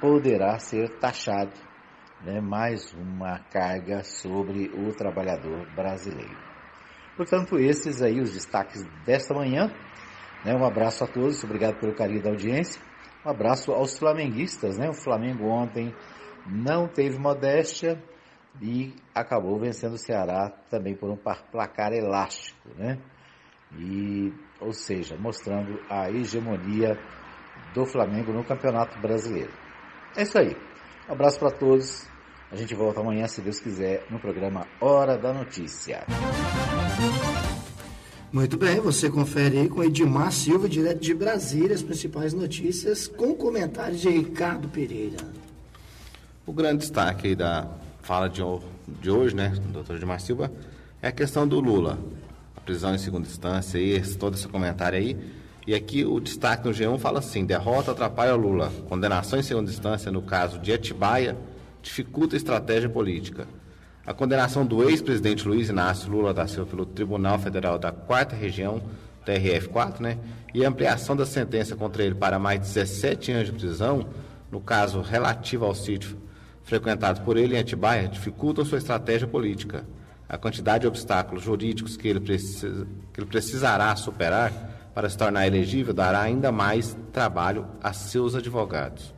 poderá 0.00 0.58
ser 0.58 0.98
taxado 0.98 1.52
né, 2.24 2.40
mais 2.40 2.92
uma 2.94 3.38
carga 3.50 4.02
sobre 4.02 4.70
o 4.74 4.92
trabalhador 4.92 5.64
brasileiro. 5.74 6.47
Portanto, 7.18 7.58
esses 7.58 8.00
aí 8.00 8.20
os 8.20 8.32
destaques 8.32 8.84
desta 9.04 9.34
manhã. 9.34 9.74
Né, 10.44 10.54
um 10.54 10.64
abraço 10.64 11.02
a 11.02 11.06
todos, 11.08 11.42
obrigado 11.42 11.80
pelo 11.80 11.92
carinho 11.92 12.22
da 12.22 12.30
audiência. 12.30 12.80
Um 13.26 13.30
abraço 13.30 13.72
aos 13.72 13.98
flamenguistas, 13.98 14.78
né? 14.78 14.88
O 14.88 14.94
Flamengo 14.94 15.48
ontem 15.48 15.92
não 16.46 16.86
teve 16.86 17.18
modéstia 17.18 18.00
e 18.62 18.94
acabou 19.12 19.58
vencendo 19.58 19.94
o 19.94 19.98
Ceará 19.98 20.48
também 20.70 20.94
por 20.94 21.10
um 21.10 21.16
placar 21.16 21.92
elástico, 21.92 22.68
né? 22.76 22.98
E, 23.76 24.32
ou 24.60 24.72
seja, 24.72 25.16
mostrando 25.16 25.80
a 25.90 26.08
hegemonia 26.08 26.96
do 27.74 27.84
Flamengo 27.84 28.32
no 28.32 28.44
Campeonato 28.44 28.96
Brasileiro. 29.00 29.52
É 30.16 30.22
isso 30.22 30.38
aí. 30.38 30.56
Um 31.08 31.12
abraço 31.14 31.40
para 31.40 31.50
todos. 31.50 32.08
A 32.50 32.54
gente 32.54 32.76
volta 32.76 33.00
amanhã, 33.00 33.26
se 33.26 33.42
Deus 33.42 33.58
quiser, 33.58 34.06
no 34.08 34.20
programa 34.20 34.66
Hora 34.80 35.18
da 35.18 35.34
Notícia. 35.34 36.06
Muito 38.30 38.58
bem, 38.58 38.78
você 38.78 39.08
confere 39.08 39.58
aí 39.58 39.68
com 39.70 39.82
Edmar 39.82 40.30
Silva, 40.30 40.68
direto 40.68 41.00
de 41.00 41.14
Brasília, 41.14 41.74
as 41.74 41.82
principais 41.82 42.34
notícias, 42.34 43.08
com 43.08 43.32
comentários 43.32 44.02
de 44.02 44.10
Ricardo 44.10 44.68
Pereira. 44.68 45.16
O 46.44 46.52
grande 46.52 46.80
destaque 46.80 47.34
da 47.34 47.66
fala 48.02 48.28
de, 48.28 48.42
de 49.00 49.10
hoje, 49.10 49.34
né, 49.34 49.48
do 49.48 49.72
doutor 49.72 49.96
Edmar 49.96 50.20
Silva, 50.20 50.52
é 51.00 51.08
a 51.08 51.12
questão 51.12 51.48
do 51.48 51.58
Lula. 51.58 51.98
A 52.54 52.60
prisão 52.60 52.94
em 52.94 52.98
segunda 52.98 53.26
instância, 53.26 53.78
e 53.78 53.98
todo 54.16 54.34
esse 54.34 54.46
comentário 54.46 54.98
aí. 54.98 55.16
E 55.66 55.74
aqui 55.74 56.04
o 56.04 56.20
destaque 56.20 56.68
no 56.68 56.74
G1 56.74 56.98
fala 56.98 57.20
assim: 57.20 57.46
derrota 57.46 57.92
atrapalha 57.92 58.34
Lula. 58.34 58.70
Condenação 58.90 59.38
em 59.38 59.42
segunda 59.42 59.70
instância 59.70 60.12
no 60.12 60.20
caso 60.20 60.58
de 60.58 60.70
Atibaia 60.70 61.34
dificulta 61.82 62.36
a 62.36 62.38
estratégia 62.38 62.90
política. 62.90 63.48
A 64.08 64.14
condenação 64.14 64.64
do 64.64 64.88
ex-presidente 64.88 65.46
Luiz 65.46 65.68
Inácio 65.68 66.10
Lula 66.10 66.32
da 66.32 66.46
Silva 66.46 66.70
pelo 66.70 66.86
Tribunal 66.86 67.38
Federal 67.38 67.78
da 67.78 67.92
Quarta 67.92 68.34
Região, 68.34 68.80
TRF4, 69.26 70.00
né, 70.00 70.18
e 70.54 70.64
a 70.64 70.68
ampliação 70.70 71.14
da 71.14 71.26
sentença 71.26 71.76
contra 71.76 72.02
ele 72.02 72.14
para 72.14 72.38
mais 72.38 72.58
17 72.58 73.32
anos 73.32 73.46
de 73.48 73.52
prisão, 73.52 74.08
no 74.50 74.62
caso 74.62 75.02
relativo 75.02 75.66
ao 75.66 75.74
sítio 75.74 76.16
frequentado 76.64 77.20
por 77.20 77.36
ele 77.36 77.54
em 77.54 77.58
Atibaia, 77.58 78.08
dificultam 78.08 78.64
sua 78.64 78.78
estratégia 78.78 79.28
política. 79.28 79.84
A 80.26 80.38
quantidade 80.38 80.82
de 80.82 80.88
obstáculos 80.88 81.44
jurídicos 81.44 81.94
que 81.94 82.08
ele, 82.08 82.20
precisa, 82.20 82.86
que 83.12 83.20
ele 83.20 83.26
precisará 83.26 83.94
superar 83.94 84.50
para 84.94 85.10
se 85.10 85.18
tornar 85.18 85.46
elegível 85.46 85.92
dará 85.92 86.22
ainda 86.22 86.50
mais 86.50 86.96
trabalho 87.12 87.66
a 87.82 87.92
seus 87.92 88.34
advogados. 88.34 89.17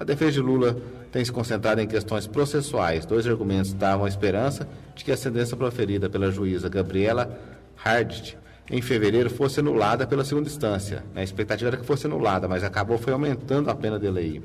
A 0.00 0.04
defesa 0.04 0.32
de 0.32 0.40
Lula 0.40 0.78
tem 1.12 1.22
se 1.22 1.30
concentrado 1.30 1.78
em 1.78 1.86
questões 1.86 2.26
processuais. 2.26 3.04
Dois 3.04 3.26
argumentos 3.26 3.74
davam 3.74 4.06
a 4.06 4.08
esperança 4.08 4.66
de 4.94 5.04
que 5.04 5.12
a 5.12 5.16
sentença 5.16 5.54
proferida 5.54 6.08
pela 6.08 6.30
juíza 6.30 6.70
Gabriela 6.70 7.38
Hardt 7.84 8.34
em 8.70 8.80
fevereiro 8.80 9.28
fosse 9.28 9.60
anulada 9.60 10.06
pela 10.06 10.24
segunda 10.24 10.48
instância. 10.48 11.04
A 11.14 11.22
expectativa 11.22 11.68
era 11.68 11.76
que 11.76 11.84
fosse 11.84 12.06
anulada, 12.06 12.48
mas 12.48 12.64
acabou 12.64 12.96
foi 12.96 13.12
aumentando 13.12 13.68
a 13.68 13.74
pena 13.74 13.98
de 13.98 14.08
lei. 14.08 14.42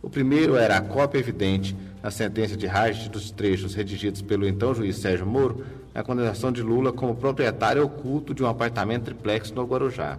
O 0.00 0.08
primeiro 0.08 0.56
era 0.56 0.78
a 0.78 0.80
cópia 0.80 1.18
evidente 1.18 1.76
na 2.02 2.10
sentença 2.10 2.56
de 2.56 2.66
Hardt 2.66 3.10
dos 3.10 3.30
trechos 3.30 3.74
redigidos 3.74 4.22
pelo 4.22 4.48
então 4.48 4.74
juiz 4.74 4.96
Sérgio 4.96 5.26
Moro 5.26 5.62
na 5.92 6.02
condenação 6.02 6.50
de 6.50 6.62
Lula 6.62 6.90
como 6.90 7.16
proprietário 7.16 7.84
oculto 7.84 8.32
de 8.32 8.42
um 8.42 8.46
apartamento 8.46 9.04
triplex 9.04 9.50
no 9.50 9.66
Guarujá. 9.66 10.18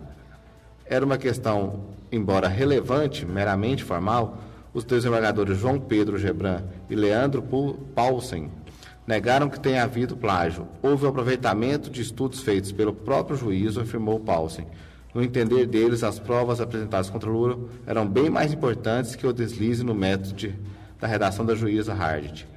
Era 0.85 1.03
uma 1.03 1.17
questão, 1.17 1.79
embora 2.11 2.47
relevante, 2.47 3.25
meramente 3.25 3.83
formal, 3.83 4.37
os 4.77 4.83
desembargadores 4.83 5.57
João 5.57 5.79
Pedro 5.79 6.19
Gebran 6.19 6.61
e 6.87 6.93
Leandro 6.93 7.41
Paulsen 7.95 8.51
negaram 9.07 9.49
que 9.49 9.59
tenha 9.59 9.81
havido 9.81 10.15
plágio. 10.15 10.67
Houve 10.83 11.07
aproveitamento 11.07 11.89
de 11.89 12.03
estudos 12.03 12.41
feitos 12.41 12.71
pelo 12.71 12.93
próprio 12.93 13.35
juízo, 13.35 13.81
afirmou 13.81 14.19
Paulsen. 14.19 14.67
No 15.15 15.23
entender 15.23 15.65
deles, 15.65 16.03
as 16.03 16.19
provas 16.19 16.61
apresentadas 16.61 17.09
contra 17.09 17.27
Lula 17.27 17.57
eram 17.87 18.07
bem 18.07 18.29
mais 18.29 18.53
importantes 18.53 19.15
que 19.15 19.25
o 19.25 19.33
deslize 19.33 19.83
no 19.83 19.95
método 19.95 20.35
de, 20.35 20.53
da 20.99 21.07
redação 21.07 21.43
da 21.43 21.55
juíza 21.55 21.95
Hardt. 21.95 22.47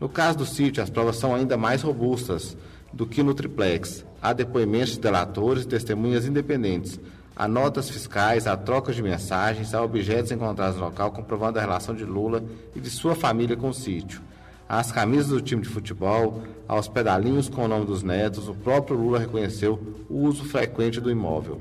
No 0.00 0.08
caso 0.08 0.38
do 0.38 0.46
sítio, 0.46 0.80
as 0.80 0.90
provas 0.90 1.16
são 1.16 1.34
ainda 1.34 1.56
mais 1.56 1.82
robustas 1.82 2.56
do 2.92 3.04
que 3.04 3.20
no 3.20 3.34
triplex. 3.34 4.06
Há 4.22 4.32
depoimentos 4.32 4.92
de 4.92 5.00
delatores 5.00 5.64
e 5.64 5.68
testemunhas 5.68 6.24
independentes, 6.24 7.00
Há 7.36 7.48
notas 7.48 7.90
fiscais, 7.90 8.46
há 8.46 8.56
trocas 8.56 8.94
de 8.94 9.02
mensagens, 9.02 9.74
há 9.74 9.82
objetos 9.82 10.30
encontrados 10.30 10.78
no 10.78 10.84
local 10.84 11.10
comprovando 11.10 11.58
a 11.58 11.62
relação 11.62 11.92
de 11.92 12.04
Lula 12.04 12.44
e 12.76 12.80
de 12.80 12.88
sua 12.88 13.16
família 13.16 13.56
com 13.56 13.70
o 13.70 13.74
sítio. 13.74 14.22
As 14.68 14.92
camisas 14.92 15.28
do 15.28 15.40
time 15.40 15.60
de 15.60 15.68
futebol, 15.68 16.42
há 16.68 16.78
os 16.78 16.86
pedalinhos 16.86 17.48
com 17.48 17.64
o 17.64 17.68
nome 17.68 17.86
dos 17.86 18.04
netos, 18.04 18.48
o 18.48 18.54
próprio 18.54 18.96
Lula 18.96 19.18
reconheceu 19.18 20.06
o 20.08 20.20
uso 20.20 20.44
frequente 20.44 21.00
do 21.00 21.10
imóvel. 21.10 21.60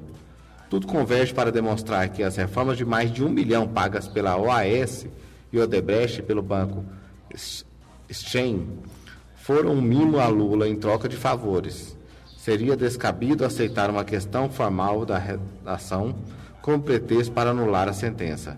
Tudo 0.70 0.86
converge 0.86 1.34
para 1.34 1.52
demonstrar 1.52 2.08
que 2.10 2.22
as 2.22 2.36
reformas 2.36 2.78
de 2.78 2.86
mais 2.86 3.12
de 3.12 3.24
um 3.24 3.30
milhão 3.30 3.68
pagas 3.68 4.08
pela 4.08 4.38
OAS 4.38 5.08
e 5.52 5.60
Odebrecht 5.60 6.22
pelo 6.22 6.42
banco 6.42 6.86
Stein 8.12 8.80
foram 9.36 9.72
um 9.72 9.82
mimo 9.82 10.20
a 10.20 10.28
Lula 10.28 10.68
em 10.68 10.76
troca 10.76 11.10
de 11.10 11.18
favores 11.18 11.93
seria 12.44 12.76
descabido 12.76 13.46
aceitar 13.46 13.90
uma 13.90 14.04
questão 14.04 14.50
formal 14.50 15.06
da 15.06 15.18
redação 15.18 16.14
como 16.62 16.84
pretexto 16.84 17.32
para 17.32 17.52
anular 17.52 17.88
a 17.88 17.94
sentença. 17.94 18.58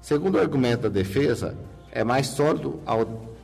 Segundo 0.00 0.36
o 0.36 0.40
argumento 0.40 0.82
da 0.82 0.88
defesa, 0.88 1.56
é 1.90 2.04
mais 2.04 2.28
sólido, 2.28 2.78
ao, 2.86 3.34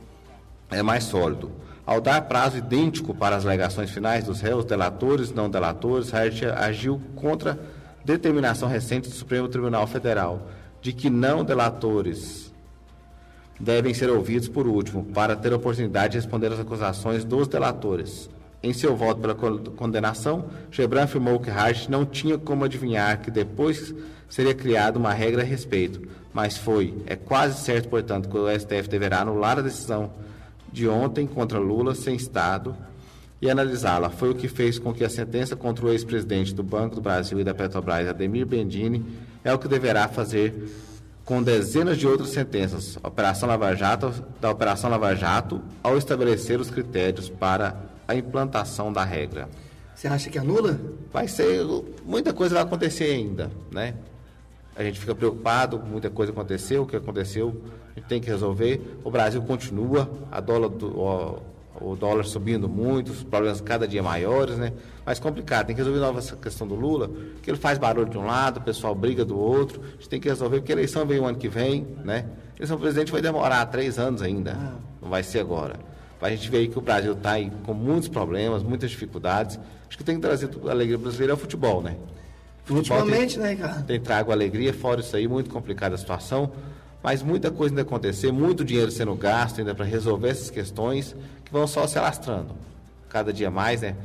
é 0.71 0.81
mais 0.81 1.03
sólido. 1.03 1.51
Ao 1.85 1.99
dar 1.99 2.21
prazo 2.21 2.57
idêntico 2.57 3.13
para 3.13 3.35
as 3.35 3.45
alegações 3.45 3.89
finais 3.89 4.23
dos 4.23 4.39
réus, 4.39 4.63
delatores, 4.63 5.33
não 5.33 5.49
delatores, 5.49 6.13
Hart 6.13 6.43
agiu 6.43 7.01
contra 7.13 7.59
determinação 8.05 8.69
recente 8.69 9.09
do 9.09 9.15
Supremo 9.15 9.49
Tribunal 9.49 9.85
Federal 9.87 10.47
de 10.81 10.93
que 10.93 11.09
não 11.09 11.43
delatores 11.43 12.49
devem 13.59 13.93
ser 13.93 14.09
ouvidos 14.09 14.47
por 14.47 14.67
último, 14.67 15.03
para 15.03 15.35
ter 15.35 15.51
a 15.51 15.57
oportunidade 15.57 16.13
de 16.13 16.19
responder 16.19 16.53
às 16.53 16.61
acusações 16.61 17.25
dos 17.25 17.45
delatores. 17.49 18.29
Em 18.65 18.73
seu 18.73 18.95
voto 18.95 19.21
pela 19.21 19.35
condenação, 19.35 20.45
Gebran 20.71 21.03
afirmou 21.03 21.39
que 21.39 21.51
Hart 21.51 21.87
não 21.87 22.03
tinha 22.03 22.35
como 22.35 22.65
adivinhar 22.65 23.21
que 23.21 23.29
depois 23.29 23.93
seria 24.27 24.55
criada 24.55 24.97
uma 24.97 25.13
regra 25.13 25.43
a 25.43 25.45
respeito, 25.45 26.01
mas 26.33 26.57
foi, 26.57 26.95
é 27.05 27.15
quase 27.15 27.63
certo, 27.63 27.89
portanto, 27.89 28.27
que 28.27 28.35
o 28.35 28.49
STF 28.49 28.89
deverá 28.89 29.21
anular 29.21 29.59
a 29.59 29.61
decisão 29.61 30.09
de 30.73 30.87
ontem 30.87 31.27
contra 31.27 31.59
Lula 31.59 31.93
sem 31.93 32.15
Estado 32.15 32.75
e 33.39 33.51
analisá-la. 33.51 34.09
Foi 34.09 34.31
o 34.31 34.35
que 34.35 34.47
fez 34.47 34.79
com 34.79 34.91
que 34.91 35.03
a 35.03 35.09
sentença 35.11 35.55
contra 35.55 35.85
o 35.85 35.91
ex-presidente 35.91 36.51
do 36.51 36.63
Banco 36.63 36.95
do 36.95 37.01
Brasil 37.01 37.39
e 37.39 37.43
da 37.43 37.53
Petrobras, 37.53 38.07
Ademir 38.07 38.47
Bendini, 38.47 39.05
é 39.43 39.53
o 39.53 39.59
que 39.59 39.67
deverá 39.67 40.07
fazer 40.07 40.71
com 41.23 41.43
dezenas 41.43 41.99
de 41.99 42.07
outras 42.07 42.29
sentenças 42.29 42.97
Operação 43.03 43.47
Lava 43.47 43.75
Jato, 43.75 44.11
da 44.41 44.49
Operação 44.49 44.89
Lava 44.89 45.15
Jato 45.15 45.61
ao 45.83 45.99
estabelecer 45.99 46.59
os 46.59 46.71
critérios 46.71 47.29
para 47.29 47.93
a 48.07 48.15
implantação 48.15 48.91
da 48.91 49.03
regra. 49.03 49.49
Você 49.95 50.07
acha 50.07 50.29
que 50.29 50.37
anula? 50.37 50.79
Vai 51.11 51.27
ser. 51.27 51.65
Muita 52.05 52.33
coisa 52.33 52.55
vai 52.55 52.63
acontecer 52.63 53.05
ainda, 53.05 53.49
né? 53.71 53.95
A 54.75 54.83
gente 54.83 54.99
fica 54.99 55.15
preocupado, 55.15 55.79
muita 55.79 56.09
coisa 56.09 56.33
aconteceu, 56.33 56.83
o 56.83 56.85
que 56.85 56.97
aconteceu, 56.97 57.61
a 57.95 57.99
gente 57.99 58.07
tem 58.09 58.19
que 58.19 58.27
resolver. 58.27 58.99
O 59.05 59.09
Brasil 59.09 59.41
continua, 59.41 60.09
a 60.29 60.41
dólar 60.41 60.67
do, 60.67 60.99
o, 60.99 61.41
o 61.79 61.95
dólar 61.95 62.25
subindo 62.25 62.67
muito, 62.67 63.13
os 63.13 63.23
problemas 63.23 63.61
cada 63.61 63.87
dia 63.87 64.03
maiores, 64.03 64.57
né? 64.57 64.73
mais 65.05 65.17
complicado. 65.17 65.67
Tem 65.67 65.75
que 65.75 65.81
resolver 65.81 66.01
nova 66.01 66.19
essa 66.19 66.35
questão 66.35 66.67
do 66.67 66.75
Lula, 66.75 67.09
que 67.41 67.49
ele 67.49 67.57
faz 67.57 67.77
barulho 67.77 68.09
de 68.09 68.17
um 68.17 68.25
lado, 68.25 68.57
o 68.57 68.61
pessoal 68.61 68.93
briga 68.93 69.23
do 69.23 69.39
outro. 69.39 69.81
A 69.81 69.91
gente 69.91 70.09
tem 70.09 70.19
que 70.19 70.27
resolver, 70.27 70.57
porque 70.57 70.73
a 70.73 70.75
eleição 70.75 71.05
vem 71.05 71.19
o 71.19 71.25
ano 71.25 71.37
que 71.37 71.47
vem, 71.47 71.87
né? 72.03 72.25
A 72.53 72.57
eleição 72.57 72.75
do 72.75 72.81
presidente 72.81 73.13
vai 73.13 73.21
demorar 73.21 73.65
três 73.67 73.97
anos 73.97 74.21
ainda, 74.21 74.57
ah. 74.59 74.75
não 75.01 75.09
vai 75.09 75.23
ser 75.23 75.39
agora. 75.39 75.79
A 76.25 76.29
gente 76.29 76.49
vê 76.49 76.57
aí 76.57 76.67
que 76.67 76.77
o 76.77 76.81
Brasil 76.81 77.13
está 77.13 77.33
com 77.65 77.73
muitos 77.73 78.09
problemas, 78.09 78.63
muitas 78.63 78.89
dificuldades. 78.89 79.59
Acho 79.87 79.97
que 79.97 80.03
tem 80.03 80.15
que 80.15 80.21
trazer 80.21 80.49
a 80.65 80.71
alegria 80.71 80.97
brasileira 80.97 81.33
ao 81.33 81.37
futebol, 81.37 81.81
né? 81.81 81.95
Futebol 82.63 82.97
Ultimamente, 82.97 83.39
tem, 83.39 83.43
né, 83.43 83.55
cara? 83.55 83.81
Tem 83.83 83.99
trago 83.99 84.31
alegria, 84.31 84.73
fora 84.73 85.01
isso 85.01 85.15
aí, 85.15 85.27
muito 85.27 85.49
complicada 85.49 85.95
a 85.95 85.97
situação. 85.97 86.51
Mas 87.03 87.21
muita 87.21 87.51
coisa 87.51 87.71
ainda 87.71 87.83
acontecer, 87.83 88.31
muito 88.31 88.65
dinheiro 88.65 88.89
sendo 88.89 89.13
gasto 89.13 89.59
ainda 89.59 89.75
para 89.75 89.85
resolver 89.85 90.29
essas 90.29 90.49
questões 90.49 91.15
que 91.43 91.51
vão 91.51 91.67
só 91.67 91.85
se 91.85 91.99
alastrando. 91.99 92.55
Cada 93.07 93.31
dia 93.31 93.51
mais, 93.51 93.81
né? 93.81 93.95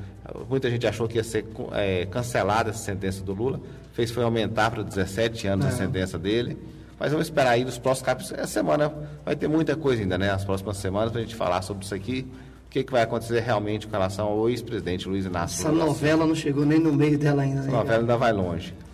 Muita 0.49 0.69
gente 0.71 0.87
achou 0.87 1.09
que 1.09 1.17
ia 1.17 1.25
ser 1.25 1.47
é, 1.73 2.05
cancelada 2.07 2.69
essa 2.69 2.85
sentença 2.85 3.25
do 3.25 3.33
Lula, 3.33 3.59
fez 3.95 4.11
foi 4.11 4.23
aumentar 4.23 4.71
para 4.71 4.83
17 4.83 5.47
anos 5.47 5.67
a 5.67 5.71
sentença 5.71 6.19
dele. 6.19 6.59
Mas 7.01 7.13
vamos 7.13 7.29
esperar 7.29 7.53
aí 7.53 7.65
nos 7.65 7.79
próximos 7.79 8.07
capítulos. 8.07 8.39
Essa 8.39 8.53
semana 8.53 8.93
vai 9.25 9.35
ter 9.35 9.49
muita 9.49 9.75
coisa 9.75 10.03
ainda, 10.03 10.19
né? 10.19 10.27
Nas 10.27 10.45
próximas 10.45 10.77
semanas, 10.77 11.11
para 11.11 11.23
a 11.23 11.25
gente 11.25 11.35
falar 11.35 11.63
sobre 11.63 11.83
isso 11.83 11.95
aqui. 11.95 12.31
O 12.67 12.71
que, 12.71 12.85
que 12.85 12.93
vai 12.93 13.03
acontecer 13.03 13.41
realmente 13.41 13.87
com 13.87 13.93
relação 13.93 14.29
ao 14.29 14.49
ex-presidente 14.51 15.09
Luiz 15.09 15.25
Inácio 15.25 15.59
Essa 15.59 15.71
Lula 15.71 15.87
novela 15.87 16.27
não 16.27 16.35
chegou 16.37 16.65
nem 16.65 16.79
no 16.79 16.93
meio 16.93 17.19
dela 17.19 17.43
ainda. 17.43 17.61
Essa 17.61 17.71
novela 17.71 18.01
ainda 18.01 18.17
vai 18.19 18.33
longe. 18.33 18.75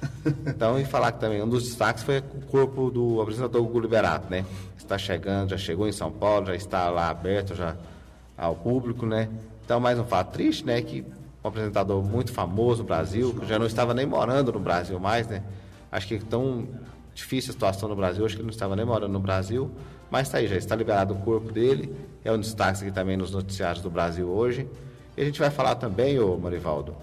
Então, 0.44 0.76
e 0.76 0.84
falar 0.84 1.12
que 1.12 1.20
também 1.20 1.40
um 1.40 1.48
dos 1.48 1.62
destaques 1.64 2.02
foi 2.02 2.18
o 2.18 2.40
corpo 2.50 2.90
do 2.90 3.20
apresentador 3.20 3.62
Hugo 3.62 3.78
Liberato, 3.78 4.28
né? 4.28 4.44
Está 4.76 4.98
chegando, 4.98 5.50
já 5.50 5.56
chegou 5.56 5.86
em 5.86 5.92
São 5.92 6.10
Paulo, 6.10 6.46
já 6.46 6.56
está 6.56 6.90
lá 6.90 7.10
aberto 7.10 7.54
já 7.54 7.76
ao 8.36 8.56
público, 8.56 9.06
né? 9.06 9.28
Então, 9.64 9.78
mais 9.78 10.00
um 10.00 10.04
fato 10.04 10.32
triste, 10.32 10.66
né? 10.66 10.82
Que 10.82 11.04
um 11.44 11.48
apresentador 11.48 12.02
muito 12.02 12.32
famoso 12.32 12.82
no 12.82 12.88
Brasil, 12.88 13.32
que 13.34 13.46
já 13.46 13.56
não 13.56 13.66
estava 13.66 13.94
nem 13.94 14.04
morando 14.04 14.52
no 14.52 14.58
Brasil 14.58 14.98
mais, 14.98 15.28
né? 15.28 15.44
Acho 15.92 16.08
que 16.08 16.16
é 16.16 16.20
tão 16.28 16.66
difícil 17.16 17.50
a 17.50 17.52
situação 17.54 17.88
no 17.88 17.96
Brasil, 17.96 18.24
acho 18.24 18.36
que 18.36 18.40
ele 18.40 18.46
não 18.46 18.52
estava 18.52 18.76
nem 18.76 18.84
morando 18.84 19.12
no 19.12 19.18
Brasil, 19.18 19.70
mas 20.10 20.28
está 20.28 20.38
aí, 20.38 20.46
já 20.46 20.54
está 20.54 20.76
liberado 20.76 21.14
o 21.14 21.18
corpo 21.18 21.50
dele, 21.50 21.92
é 22.24 22.30
um 22.30 22.38
destaque 22.38 22.82
aqui 22.82 22.92
também 22.92 23.16
nos 23.16 23.32
noticiários 23.32 23.82
do 23.82 23.90
Brasil 23.90 24.28
hoje. 24.28 24.68
E 25.16 25.22
a 25.22 25.24
gente 25.24 25.40
vai 25.40 25.50
falar 25.50 25.76
também, 25.76 26.18
ô 26.20 26.36
Marivaldo, 26.36 26.94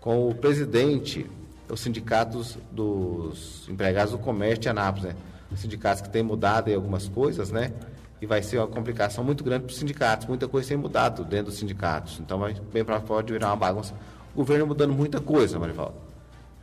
com 0.00 0.28
o 0.28 0.34
presidente 0.34 1.26
dos 1.66 1.80
sindicatos 1.80 2.58
dos 2.70 3.66
empregados 3.68 4.12
do 4.12 4.18
comércio 4.18 4.60
de 4.60 4.68
Anápolis, 4.68 5.08
né? 5.08 5.16
Os 5.50 5.60
sindicatos 5.60 6.02
que 6.02 6.10
têm 6.10 6.22
mudado 6.22 6.68
aí 6.68 6.74
algumas 6.74 7.08
coisas, 7.08 7.50
né? 7.50 7.72
e 8.20 8.26
vai 8.26 8.42
ser 8.42 8.58
uma 8.58 8.66
complicação 8.66 9.22
muito 9.22 9.44
grande 9.44 9.64
para 9.64 9.72
os 9.72 9.78
sindicatos. 9.78 10.26
Muita 10.26 10.48
coisa 10.48 10.68
tem 10.68 10.76
mudado 10.76 11.22
dentro 11.22 11.46
dos 11.46 11.56
sindicatos. 11.56 12.18
Então, 12.18 12.38
vai 12.38 12.54
bem 12.72 12.84
para 12.84 13.00
fora 13.00 13.22
de 13.22 13.32
virar 13.32 13.48
uma 13.48 13.56
bagunça. 13.56 13.94
O 14.34 14.38
governo 14.38 14.66
mudando 14.66 14.94
muita 14.94 15.20
coisa, 15.20 15.58
Marivaldo. 15.58 16.05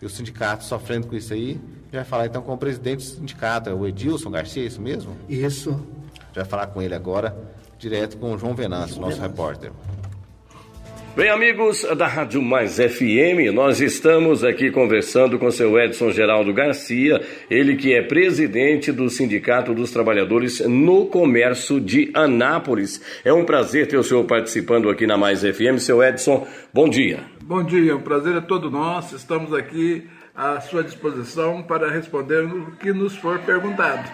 E 0.03 0.05
os 0.05 0.11
sindicatos 0.11 0.67
sofrendo 0.67 1.07
com 1.07 1.15
isso 1.15 1.33
aí. 1.33 1.57
Já 1.89 1.99
vai 1.99 2.03
falar 2.03 2.25
então 2.25 2.41
com 2.41 2.53
o 2.53 2.57
presidente 2.57 2.97
do 2.97 3.03
sindicato, 3.03 3.69
é 3.69 3.73
o 3.73 3.87
Edilson 3.87 4.29
Garcia, 4.29 4.61
é 4.61 4.65
isso 4.65 4.81
mesmo? 4.81 5.15
Isso. 5.29 5.81
Já 6.33 6.41
vai 6.41 6.45
falar 6.45 6.67
com 6.67 6.81
ele 6.81 6.93
agora, 6.93 7.33
direto 7.79 8.17
com 8.17 8.33
o 8.33 8.37
João 8.37 8.53
Venâncio, 8.53 8.99
nosso 8.99 9.15
Venâncio. 9.15 9.21
repórter. 9.21 9.71
Bem, 11.15 11.29
amigos 11.29 11.85
da 11.97 12.05
Rádio 12.05 12.41
Mais 12.41 12.75
FM, 12.75 13.53
nós 13.53 13.79
estamos 13.79 14.43
aqui 14.43 14.71
conversando 14.71 15.39
com 15.39 15.45
o 15.45 15.51
seu 15.53 15.79
Edson 15.79 16.11
Geraldo 16.11 16.51
Garcia, 16.51 17.21
ele 17.49 17.77
que 17.77 17.93
é 17.93 18.01
presidente 18.01 18.91
do 18.91 19.09
Sindicato 19.09 19.73
dos 19.73 19.91
Trabalhadores 19.91 20.59
no 20.67 21.05
Comércio 21.05 21.79
de 21.79 22.11
Anápolis. 22.13 22.99
É 23.23 23.31
um 23.31 23.45
prazer 23.45 23.87
ter 23.87 23.95
o 23.95 24.03
senhor 24.03 24.25
participando 24.25 24.89
aqui 24.89 25.07
na 25.07 25.15
Mais 25.15 25.43
FM. 25.43 25.77
Seu 25.77 26.03
Edson, 26.03 26.45
bom 26.73 26.89
dia. 26.89 27.32
Bom 27.45 27.61
dia, 27.61 27.93
o 27.93 27.99
prazer 27.99 28.37
é 28.37 28.39
todo 28.39 28.71
nosso. 28.71 29.17
Estamos 29.17 29.53
aqui 29.53 30.07
à 30.33 30.61
sua 30.61 30.81
disposição 30.81 31.61
para 31.61 31.91
responder 31.91 32.45
o 32.45 32.71
que 32.77 32.93
nos 32.93 33.17
for 33.17 33.37
perguntado. 33.39 34.09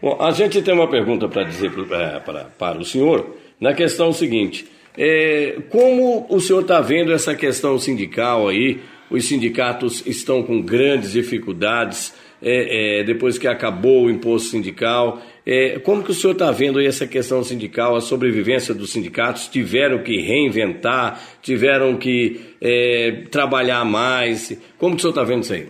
Bom, 0.00 0.16
a 0.18 0.30
gente 0.30 0.62
tem 0.62 0.72
uma 0.72 0.88
pergunta 0.88 1.28
para 1.28 1.42
dizer 1.42 1.70
para, 1.70 2.20
para, 2.20 2.44
para 2.44 2.78
o 2.78 2.84
senhor 2.86 3.36
na 3.60 3.74
questão 3.74 4.14
seguinte. 4.14 4.66
É, 4.96 5.58
como 5.68 6.26
o 6.30 6.40
senhor 6.40 6.62
está 6.62 6.80
vendo 6.80 7.12
essa 7.12 7.34
questão 7.34 7.78
sindical 7.78 8.48
aí? 8.48 8.80
Os 9.10 9.28
sindicatos 9.28 10.02
estão 10.06 10.42
com 10.42 10.62
grandes 10.62 11.12
dificuldades 11.12 12.14
é, 12.42 13.00
é, 13.00 13.04
depois 13.04 13.38
que 13.38 13.46
acabou 13.46 14.04
o 14.04 14.10
imposto 14.10 14.50
sindical. 14.50 15.20
É, 15.44 15.78
como 15.78 16.02
que 16.02 16.10
o 16.10 16.14
senhor 16.14 16.32
está 16.32 16.50
vendo 16.50 16.78
aí 16.78 16.86
essa 16.86 17.06
questão 17.06 17.42
sindical, 17.42 17.96
a 17.96 18.00
sobrevivência 18.00 18.74
dos 18.74 18.90
sindicatos? 18.92 19.48
Tiveram 19.48 20.02
que 20.02 20.20
reinventar, 20.20 21.20
tiveram 21.42 21.96
que 21.96 22.40
é, 22.60 23.24
trabalhar 23.30 23.84
mais. 23.84 24.56
Como 24.78 24.94
que 24.94 24.98
o 24.98 25.00
senhor 25.00 25.12
está 25.12 25.24
vendo 25.24 25.42
isso 25.42 25.54
aí? 25.54 25.68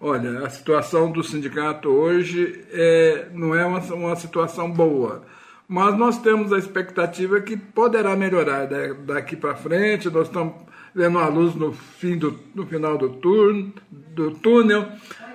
Olha, 0.00 0.40
a 0.40 0.50
situação 0.50 1.10
do 1.10 1.24
sindicato 1.24 1.88
hoje 1.88 2.60
é, 2.72 3.26
não 3.34 3.54
é 3.54 3.66
uma, 3.66 3.80
uma 3.80 4.16
situação 4.16 4.70
boa 4.70 5.22
mas 5.68 5.98
nós 5.98 6.16
temos 6.16 6.50
a 6.50 6.56
expectativa 6.56 7.42
que 7.42 7.54
poderá 7.54 8.16
melhorar 8.16 8.66
daqui 9.04 9.36
para 9.36 9.54
frente. 9.54 10.08
Nós 10.08 10.26
estamos 10.28 10.54
vendo 10.94 11.18
a 11.18 11.28
luz 11.28 11.54
no 11.54 11.72
fim 11.72 12.16
do 12.16 12.38
no 12.54 12.66
final 12.66 12.98
do 12.98 13.10
turno, 13.10 13.72
do 13.90 14.32
túnel. 14.32 14.86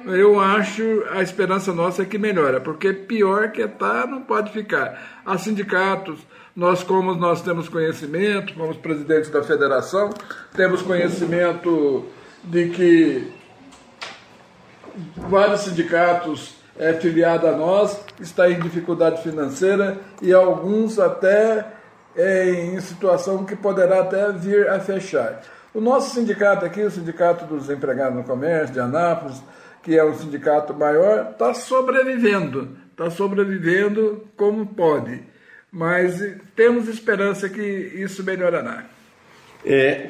Eu 0.06 0.40
acho 0.40 1.04
a 1.12 1.22
esperança 1.22 1.72
nossa 1.72 2.02
é 2.02 2.06
que 2.06 2.18
melhora, 2.18 2.60
porque 2.60 2.92
pior 2.92 3.52
que 3.52 3.62
está 3.62 4.06
não 4.06 4.22
pode 4.22 4.52
ficar. 4.52 5.22
Há 5.26 5.38
sindicatos, 5.38 6.20
nós 6.56 6.84
como 6.84 7.16
nós 7.16 7.42
temos 7.42 7.70
conhecimento, 7.70 8.54
como 8.54 8.76
presidentes 8.76 9.30
da 9.30 9.42
federação, 9.42 10.10
temos 10.54 10.82
conhecimento 10.82 12.06
de 12.44 12.70
que 12.70 13.32
vários 15.16 15.62
sindicatos 15.62 16.56
é 16.78 16.94
filiado 16.94 17.48
a 17.48 17.52
nós, 17.52 18.00
está 18.20 18.50
em 18.50 18.60
dificuldade 18.60 19.22
financeira 19.22 20.00
e 20.22 20.34
alguns 20.34 21.00
até 21.00 21.66
em 22.18 22.80
situação 22.80 23.46
que 23.46 23.56
poderá 23.56 24.02
até 24.02 24.32
vir 24.32 24.70
a 24.70 24.80
fechar. 24.80 25.42
O 25.74 25.82
nosso 25.82 26.14
sindicato 26.14 26.66
aqui, 26.66 26.82
o 26.82 26.92
Sindicato 26.92 27.46
dos 27.46 27.70
Empregados 27.70 28.16
no 28.16 28.24
Comércio 28.24 28.74
de 28.74 28.80
Anápolis, 28.80 29.42
que 29.82 29.98
é 29.98 30.06
um 30.06 30.14
sindicato 30.14 30.74
maior, 30.74 31.32
está 31.32 31.54
sobrevivendo, 31.54 32.78
está 32.92 33.10
sobrevivendo 33.10 34.28
como 34.38 34.68
pode. 34.68 35.22
Mas 35.72 36.22
temos 36.56 36.88
esperança 36.88 37.50
que 37.50 37.62
isso 37.62 38.24
melhorará. 38.24 38.86
É, 39.66 40.10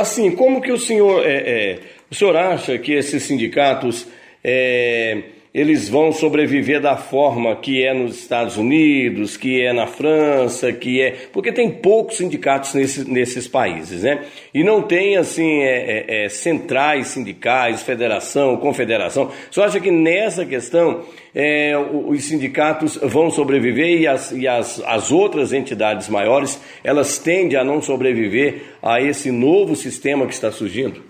assim, 0.00 0.34
como 0.34 0.62
que 0.62 0.72
o 0.72 0.78
senhor, 0.78 1.26
é, 1.26 1.34
é, 1.34 1.80
o 2.10 2.14
senhor 2.14 2.34
acha 2.36 2.78
que 2.78 2.92
esses 2.92 3.22
sindicatos 3.24 4.06
é, 4.42 5.22
eles 5.54 5.86
vão 5.86 6.12
sobreviver 6.12 6.80
da 6.80 6.96
forma 6.96 7.54
que 7.56 7.84
é 7.84 7.92
nos 7.92 8.18
Estados 8.18 8.56
Unidos, 8.56 9.36
que 9.36 9.60
é 9.60 9.70
na 9.70 9.86
França, 9.86 10.72
que 10.72 11.02
é. 11.02 11.10
Porque 11.30 11.52
tem 11.52 11.70
poucos 11.70 12.16
sindicatos 12.16 12.72
nesse, 12.72 13.10
nesses 13.10 13.46
países, 13.46 14.02
né? 14.02 14.24
E 14.54 14.64
não 14.64 14.80
tem, 14.80 15.18
assim, 15.18 15.60
é, 15.60 16.06
é, 16.08 16.24
é 16.24 16.28
centrais 16.30 17.08
sindicais, 17.08 17.82
federação, 17.82 18.56
confederação. 18.56 19.30
Você 19.50 19.60
acha 19.60 19.78
que 19.78 19.90
nessa 19.90 20.46
questão 20.46 21.02
é, 21.34 21.74
os 21.76 22.24
sindicatos 22.24 22.96
vão 22.96 23.30
sobreviver 23.30 24.00
e, 24.00 24.06
as, 24.06 24.32
e 24.32 24.48
as, 24.48 24.82
as 24.86 25.12
outras 25.12 25.52
entidades 25.52 26.08
maiores 26.08 26.58
elas 26.82 27.18
tendem 27.18 27.58
a 27.58 27.64
não 27.64 27.82
sobreviver 27.82 28.62
a 28.82 29.02
esse 29.02 29.30
novo 29.30 29.76
sistema 29.76 30.26
que 30.26 30.32
está 30.32 30.50
surgindo? 30.50 31.02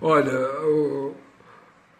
Olha, 0.00 0.32
o, 0.64 1.14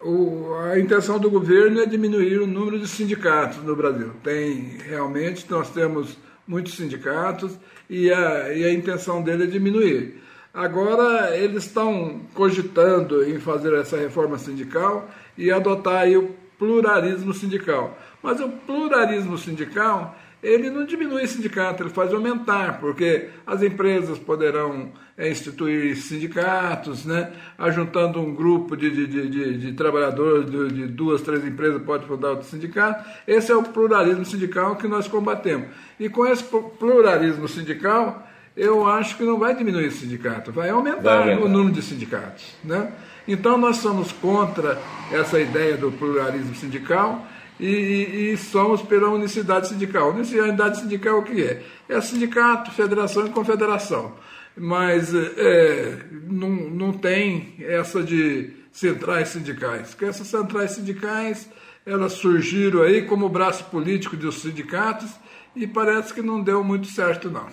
o, 0.05 0.55
a 0.70 0.78
intenção 0.78 1.18
do 1.18 1.30
governo 1.30 1.80
é 1.80 1.86
diminuir 1.86 2.38
o 2.38 2.46
número 2.46 2.78
de 2.78 2.88
sindicatos 2.88 3.62
no 3.62 3.76
Brasil. 3.76 4.12
Tem 4.22 4.78
realmente, 4.78 5.46
nós 5.48 5.70
temos 5.70 6.18
muitos 6.46 6.74
sindicatos 6.74 7.57
e 7.88 8.11
a, 8.11 8.53
e 8.53 8.64
a 8.64 8.72
intenção 8.72 9.22
dele 9.22 9.44
é 9.44 9.46
diminuir. 9.46 10.20
Agora 10.53 11.36
eles 11.36 11.64
estão 11.64 12.20
cogitando 12.34 13.24
em 13.24 13.38
fazer 13.38 13.72
essa 13.74 13.96
reforma 13.96 14.36
sindical 14.38 15.09
e 15.38 15.50
adotar 15.50 16.03
aí 16.03 16.16
o 16.16 16.34
pluralismo 16.59 17.32
sindical. 17.32 17.96
Mas 18.22 18.40
o 18.40 18.48
pluralismo 18.48 19.38
sindical 19.38 20.16
ele 20.43 20.70
não 20.70 20.84
diminui 20.84 21.22
o 21.22 21.28
sindicato, 21.28 21.82
ele 21.82 21.90
faz 21.90 22.12
aumentar, 22.12 22.80
porque 22.80 23.28
as 23.47 23.62
empresas 23.62 24.18
poderão 24.18 24.90
é, 25.16 25.30
instituir 25.30 25.97
sindicatos, 25.97 27.05
né? 27.05 27.32
ajuntando 27.57 28.20
um 28.20 28.34
grupo 28.34 28.76
de, 28.76 28.90
de, 28.90 29.28
de, 29.28 29.59
de 29.59 29.72
trabalhadores 29.74 30.51
de, 30.51 30.68
de, 30.68 30.86
duas, 30.88 31.22
três 31.22 31.47
empresas, 31.47 31.80
pode 31.82 32.07
fundar 32.07 32.30
outro 32.30 32.49
sindicato. 32.49 33.09
Esse 33.24 33.53
é 33.53 33.57
o 33.57 33.62
pluralismo 33.62 34.24
sindical 34.24 34.74
que 34.74 34.88
nós 34.88 35.07
combatemos. 35.07 35.68
E 36.01 36.09
com 36.09 36.26
esse 36.26 36.43
pluralismo 36.43 37.47
sindical, 37.47 38.26
eu 38.57 38.84
acho 38.84 39.16
que 39.16 39.22
não 39.22 39.38
vai 39.38 39.55
diminuir 39.55 39.86
o 39.86 39.93
sindicato, 39.93 40.51
vai 40.51 40.70
aumentar 40.70 41.24
vai 41.24 41.36
o 41.36 41.49
número 41.49 41.72
de 41.72 41.82
sindicatos. 41.82 42.57
Né? 42.64 42.90
Então, 43.28 43.57
nós 43.57 43.76
somos 43.76 44.11
contra 44.11 44.76
essa 45.12 45.38
ideia 45.38 45.76
do 45.76 45.93
pluralismo 45.93 46.55
sindical 46.57 47.24
e, 47.62 47.66
e, 47.66 48.32
e, 48.32 48.36
somos 48.36 48.82
pela 48.82 49.08
unicidade 49.08 49.68
sindical. 49.68 50.10
Unicidade 50.10 50.80
sindical 50.80 51.20
o 51.20 51.22
que 51.22 51.42
é? 51.42 51.62
É 51.88 52.00
sindicato, 52.00 52.72
federação 52.72 53.26
e 53.26 53.30
confederação. 53.30 54.14
Mas 54.56 55.14
é, 55.14 55.98
não, 56.28 56.50
não 56.50 56.92
tem 56.92 57.54
essa 57.60 58.02
de 58.02 58.50
centrais 58.72 59.28
sindicais. 59.28 59.90
Porque 59.90 60.06
essas 60.06 60.26
centrais 60.26 60.72
sindicais 60.72 61.48
elas 61.86 62.12
surgiram 62.14 62.82
aí 62.82 63.02
como 63.02 63.28
braço 63.28 63.64
político 63.64 64.16
dos 64.16 64.42
sindicatos 64.42 65.10
e 65.54 65.66
parece 65.66 66.12
que 66.12 66.22
não 66.22 66.42
deu 66.42 66.64
muito 66.64 66.86
certo 66.88 67.30
não. 67.30 67.46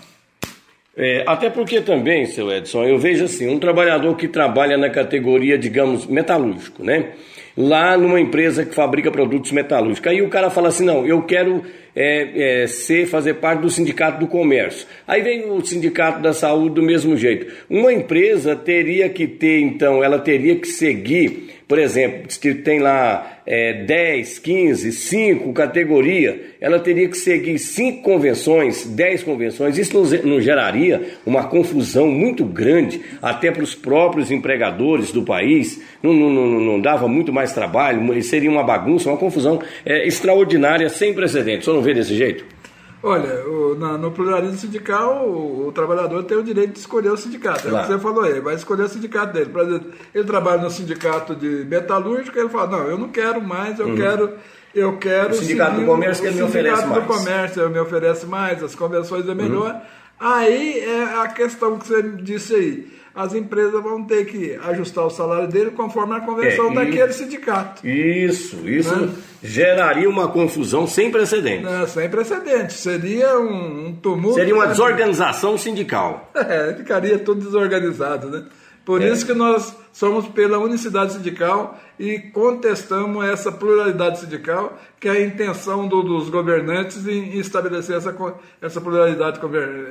É, 0.95 1.24
até 1.28 1.49
porque 1.49 1.82
também, 1.82 2.26
seu 2.26 2.51
Edson, 2.51 2.84
eu 2.84 2.97
vejo 2.97 3.26
assim, 3.26 3.47
um 3.47 3.60
trabalhador 3.60 4.16
que 4.16 4.28
trabalha 4.28 4.78
na 4.78 4.89
categoria, 4.89 5.57
digamos, 5.57 6.05
metalúrgico, 6.05 6.84
né? 6.84 7.14
Lá 7.60 7.97
numa 7.97 8.22
empresa 8.22 8.66
que 8.66 8.74
fabrica 8.74 9.12
produtos 9.12 9.51
metalúrgicos. 9.51 10.10
Aí 10.10 10.22
o 10.22 10.30
cara 10.30 10.49
fala 10.49 10.70
assim: 10.70 10.86
não, 10.86 11.05
eu 11.05 11.24
quero 11.24 11.62
é, 11.93 12.62
é, 12.62 12.68
ser, 12.68 13.05
fazer 13.05 13.36
parte 13.36 13.60
do 13.60 13.70
sindicato 13.70 14.22
do 14.22 14.28
comércio. 14.28 14.88
Aí 15.05 15.22
vem 15.22 15.51
o 15.51 15.60
sindicato 15.66 16.22
da 16.22 16.32
saúde 16.32 16.76
do 16.76 16.82
mesmo 16.82 17.18
jeito. 17.18 17.53
Uma 17.70 17.91
empresa 17.91 18.55
teria 18.55 19.10
que 19.10 19.28
ter, 19.28 19.60
então, 19.60 20.01
ela 20.01 20.20
teria 20.20 20.55
que 20.55 20.68
seguir, 20.68 21.59
por 21.70 21.78
exemplo, 21.78 22.24
se 22.30 22.56
tem 22.56 22.80
lá 22.80 23.42
é, 23.46 23.84
10, 23.84 24.40
15, 24.40 24.92
5 24.92 25.54
categoria, 25.54 26.56
ela 26.60 26.80
teria 26.80 27.08
que 27.08 27.16
seguir 27.16 27.60
5 27.60 28.02
convenções, 28.02 28.88
10 28.88 29.22
convenções. 29.22 29.78
Isso 29.78 29.96
não 30.24 30.42
geraria 30.42 31.00
uma 31.28 31.44
confusão 31.44 32.08
muito 32.08 32.44
grande, 32.44 33.00
até 33.22 33.52
para 33.52 33.62
os 33.62 33.76
próprios 33.76 34.32
empregadores 34.32 35.12
do 35.12 35.22
país. 35.22 35.80
Não, 36.02 36.12
não, 36.12 36.32
não, 36.32 36.60
não, 36.60 36.82
dava 36.82 37.08
muito 37.08 37.32
mais 37.32 37.54
trabalho, 37.54 38.24
seria 38.24 38.50
uma 38.50 38.64
bagunça, 38.64 39.08
uma 39.08 39.18
confusão 39.18 39.62
é, 39.86 40.08
extraordinária, 40.08 40.90
sem 40.90 41.14
precedentes. 41.14 41.66
Você 41.66 41.72
não 41.72 41.84
vê 41.84 41.94
desse 41.94 42.16
jeito? 42.16 42.59
Olha, 43.02 43.47
o, 43.47 43.76
na, 43.76 43.97
no 43.97 44.12
pluralismo 44.12 44.58
sindical, 44.58 45.26
o, 45.26 45.68
o, 45.68 45.72
trabalhador 45.72 46.24
tem 46.24 46.38
o 46.38 46.43
direito 46.43 46.74
de 46.74 46.80
escolher 46.80 47.10
o 47.10 47.18
sindicato. 47.18 47.68
É 47.68 47.72
o 47.72 47.82
que 47.82 47.88
você 47.88 48.00
falou 48.00 48.24
aí, 48.24 48.41
vai 48.41 48.56
escolher 48.56 48.84
o 48.84 48.89
sindicato 48.89 49.32
dele. 49.32 49.50
Por 49.50 49.62
exemplo, 49.62 49.91
ele 50.14 50.24
trabalha 50.26 50.62
no 50.62 50.70
sindicato 50.70 51.34
de 51.34 51.66
metalúrgico, 51.66 52.38
ele 52.38 52.50
fala, 52.50 52.78
não, 52.78 52.88
eu 52.88 52.97
não 52.97 53.08
quero 53.10 53.41
mais, 53.41 53.80
eu 53.80 53.88
uhum. 53.88 53.95
quero. 53.95 54.34
Eu 54.76 54.97
quero. 54.97 55.32
O 55.32 55.34
sindicato 55.34 55.80
do 55.80 55.86
comércio 55.86 56.22
que 56.22 56.30
ele 56.30 56.36
me 56.36 56.43
oferece 56.43 56.76
mais. 56.76 56.84
O 56.84 56.93
sindicato 56.93 57.08
do 57.08 57.18
comércio 57.18 57.70
me 57.70 57.80
oferece 57.80 58.26
mais, 58.26 58.64
as 58.64 58.76
convenções 58.76 59.28
é 59.28 59.34
melhor. 59.34 59.74
Uhum. 59.74 59.82
Aí 60.20 60.80
é 60.80 61.22
a 61.22 61.28
questão 61.30 61.80
que 61.80 61.88
você 61.88 62.04
disse 62.04 62.54
aí 62.54 62.99
as 63.14 63.34
empresas 63.34 63.82
vão 63.82 64.03
ter 64.03 64.26
que 64.26 64.55
ajustar 64.64 65.05
o 65.05 65.10
salário 65.10 65.47
dele 65.47 65.72
conforme 65.72 66.16
a 66.16 66.22
convenção 66.22 66.72
é, 66.72 66.76
daquele 66.76 67.14
sindicato. 67.14 67.86
Isso, 67.88 68.68
isso 68.70 68.95
né? 68.95 69.10
geraria 69.43 70.10
uma 70.10 70.28
confusão 70.28 70.86
sem 70.86 71.12
precedentes. 71.12 71.64
Não, 71.64 71.88
sem 71.88 72.10
precedentes. 72.10 72.78
Seria 72.78 73.39
um, 73.39 73.88
um 73.88 73.95
tumulto. 73.95 74.36
Seria 74.36 74.55
uma 74.55 74.68
desorganização 74.68 75.57
sindical. 75.57 76.32
É, 76.49 76.74
ficaria 76.74 77.20
tudo 77.20 77.45
desorganizado, 77.45 78.30
né? 78.30 78.45
Por 78.84 79.03
é. 79.03 79.10
isso 79.10 79.24
que 79.24 79.34
nós 79.34 79.76
somos 79.93 80.28
pela 80.30 80.57
unicidade 80.57 81.14
sindical 81.14 81.80
e 81.99 82.18
contestamos 82.18 83.24
essa 83.26 83.51
pluralidade 83.51 84.22
sindical, 84.22 84.80
que 84.99 85.07
é 85.07 85.12
a 85.12 85.22
intenção 85.22 85.88
do, 85.88 86.01
dos 86.01 86.30
governantes 86.30 87.05
em 87.05 87.38
estabelecer 87.38 87.97
essa, 87.97 88.16
essa 88.60 88.82
pluralidade 88.82 89.39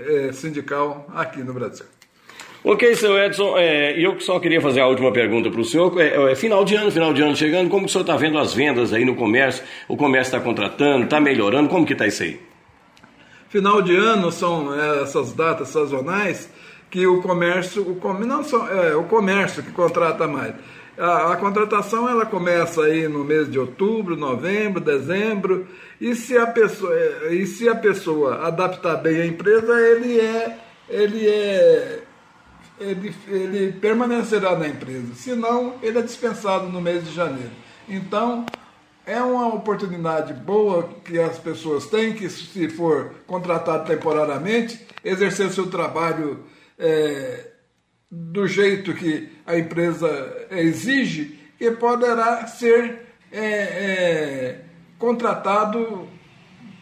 eh, 0.08 0.32
sindical 0.32 1.06
aqui 1.14 1.44
no 1.44 1.52
Brasil. 1.52 1.86
Ok, 2.64 2.96
seu 2.96 3.16
Edson, 3.16 3.56
é, 3.56 3.98
eu 3.98 4.18
só 4.20 4.40
queria 4.40 4.61
fazer 4.61 4.80
a 4.80 4.86
última 4.88 5.12
pergunta 5.12 5.48
para 5.48 5.61
o 5.61 5.64
senhor. 5.64 5.98
É, 6.00 6.32
é, 6.32 6.34
final 6.34 6.64
de 6.64 6.74
ano, 6.74 6.90
final 6.90 7.14
de 7.14 7.22
ano 7.22 7.36
chegando, 7.36 7.70
como 7.70 7.86
o 7.86 7.88
senhor 7.88 8.02
está 8.02 8.16
vendo 8.16 8.36
as 8.36 8.52
vendas 8.52 8.92
aí 8.92 9.04
no 9.04 9.14
comércio? 9.14 9.64
O 9.86 9.96
comércio 9.96 10.34
está 10.34 10.40
contratando, 10.44 11.04
está 11.04 11.20
melhorando, 11.20 11.68
como 11.68 11.86
que 11.86 11.92
está 11.92 12.06
isso 12.06 12.24
aí? 12.24 12.40
Final 13.48 13.80
de 13.80 13.96
ano 13.96 14.32
são 14.32 14.74
é, 14.74 15.02
essas 15.02 15.32
datas 15.32 15.68
sazonais 15.68 16.50
que 16.90 17.06
o 17.06 17.22
comércio, 17.22 17.82
o 17.82 17.96
com, 17.96 18.12
não 18.14 18.42
só, 18.42 18.68
é, 18.68 18.96
o 18.96 19.04
comércio 19.04 19.62
que 19.62 19.70
contrata 19.70 20.26
mais. 20.26 20.54
A, 20.98 21.32
a, 21.32 21.36
contratação 21.36 22.09
ela 22.09 22.26
começa 22.26 22.82
aí 22.82 23.06
no 23.06 23.24
mês 23.24 23.48
de 23.48 23.59
outubro, 23.59 24.16
novembro, 24.16 24.80
dezembro, 24.80 25.66
e 26.00 26.14
se 26.14 26.36
a 26.36 26.46
pessoa, 26.46 26.92
é, 26.92 27.34
e 27.34 27.46
se 27.46 27.68
a 27.68 27.74
pessoa 27.74 28.46
adaptar 28.46 28.96
bem 28.96 29.20
a 29.20 29.26
empresa, 29.26 29.80
ele 29.80 30.18
é, 30.18 30.59
ele 30.88 31.28
é 31.28 32.00
ele, 32.81 33.14
ele 33.29 33.72
permanecerá 33.72 34.57
na 34.57 34.68
empresa, 34.68 35.14
senão 35.14 35.74
ele 35.83 35.99
é 35.99 36.03
dispensado 36.03 36.66
no 36.66 36.81
mês 36.81 37.05
de 37.05 37.14
janeiro. 37.14 37.51
Então, 37.89 38.45
é 39.07 39.22
uma 39.22 39.55
oportunidade 39.55 40.35
boa 40.35 40.89
que 41.05 41.18
as 41.18 41.39
pessoas 41.39 41.87
têm 41.87 42.12
que, 42.12 42.29
se 42.29 42.68
for 42.68 43.14
contratado 43.26 43.87
temporariamente, 43.87 44.79
exercer 45.03 45.51
seu 45.51 45.70
trabalho 45.70 46.45
é, 46.79 47.47
do 48.11 48.47
jeito 48.47 48.93
que 48.95 49.31
a 49.47 49.59
empresa 49.59 50.47
exige 50.51 51.39
e 51.59 51.70
poderá 51.70 52.47
ser 52.47 53.07
é, 53.33 53.43
é, 53.43 54.61
contratado 54.99 56.07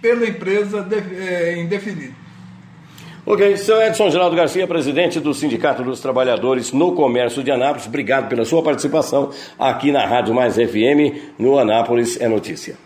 pela 0.00 0.26
empresa 0.26 0.82
de, 0.82 0.96
é, 0.96 1.58
indefinido. 1.58 2.25
Ok, 3.28 3.56
seu 3.56 3.82
Edson 3.82 4.08
Geraldo 4.08 4.36
Garcia, 4.36 4.68
presidente 4.68 5.18
do 5.18 5.34
Sindicato 5.34 5.82
dos 5.82 5.98
Trabalhadores 5.98 6.70
no 6.70 6.94
Comércio 6.94 7.42
de 7.42 7.50
Anápolis, 7.50 7.88
obrigado 7.88 8.28
pela 8.28 8.44
sua 8.44 8.62
participação 8.62 9.32
aqui 9.58 9.90
na 9.90 10.06
Rádio 10.06 10.32
Mais 10.32 10.54
FM, 10.54 11.34
no 11.36 11.58
Anápolis 11.58 12.20
é 12.20 12.28
Notícia. 12.28 12.76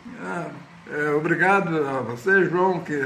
É, 0.91 0.99
é, 0.99 1.11
obrigado 1.11 1.77
a 1.87 2.01
você, 2.01 2.47
João, 2.47 2.81
que 2.81 2.99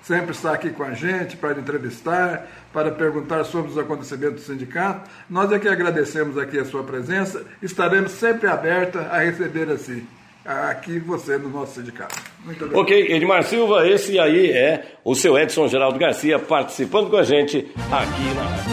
sempre 0.00 0.30
está 0.30 0.54
aqui 0.54 0.70
com 0.70 0.82
a 0.82 0.92
gente 0.92 1.36
para 1.36 1.60
entrevistar, 1.60 2.48
para 2.72 2.90
perguntar 2.90 3.44
sobre 3.44 3.70
os 3.70 3.76
acontecimentos 3.76 4.46
do 4.46 4.50
sindicato. 4.50 5.10
Nós 5.28 5.52
é 5.52 5.58
que 5.58 5.68
agradecemos 5.68 6.38
aqui 6.38 6.58
a 6.58 6.64
sua 6.64 6.84
presença, 6.84 7.44
estaremos 7.62 8.12
sempre 8.12 8.48
abertos 8.48 9.02
a 9.10 9.18
receber 9.18 9.68
assim 9.68 10.06
aqui 10.48 10.98
você 10.98 11.36
no 11.36 11.50
nosso 11.50 11.74
sindicato. 11.74 12.18
Muito 12.44 12.64
obrigado. 12.64 12.82
Ok, 12.82 13.12
Edmar 13.12 13.44
Silva, 13.44 13.86
esse 13.86 14.18
aí 14.18 14.50
é 14.50 14.96
o 15.04 15.14
seu 15.14 15.38
Edson 15.38 15.68
Geraldo 15.68 15.98
Garcia 15.98 16.38
participando 16.38 17.10
com 17.10 17.16
a 17.16 17.22
gente 17.22 17.58
aqui 17.90 18.34
na 18.34 18.42
rádio. 18.42 18.72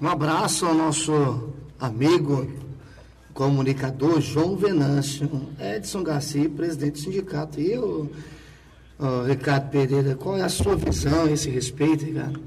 Um 0.00 0.08
abraço 0.08 0.64
ao 0.64 0.74
nosso 0.74 1.52
amigo 1.78 2.50
comunicador 3.34 4.18
João 4.20 4.56
Venâncio, 4.56 5.28
Edson 5.60 6.02
Garcia, 6.02 6.48
presidente 6.48 6.92
do 6.92 6.98
sindicato. 7.00 7.60
E 7.60 7.76
o 7.76 8.10
Ricardo 9.26 9.70
Pereira, 9.70 10.14
qual 10.14 10.38
é 10.38 10.42
a 10.42 10.48
sua 10.48 10.74
visão 10.74 11.26
a 11.26 11.30
esse 11.30 11.50
respeito, 11.50 12.04
Ricardo? 12.06 12.40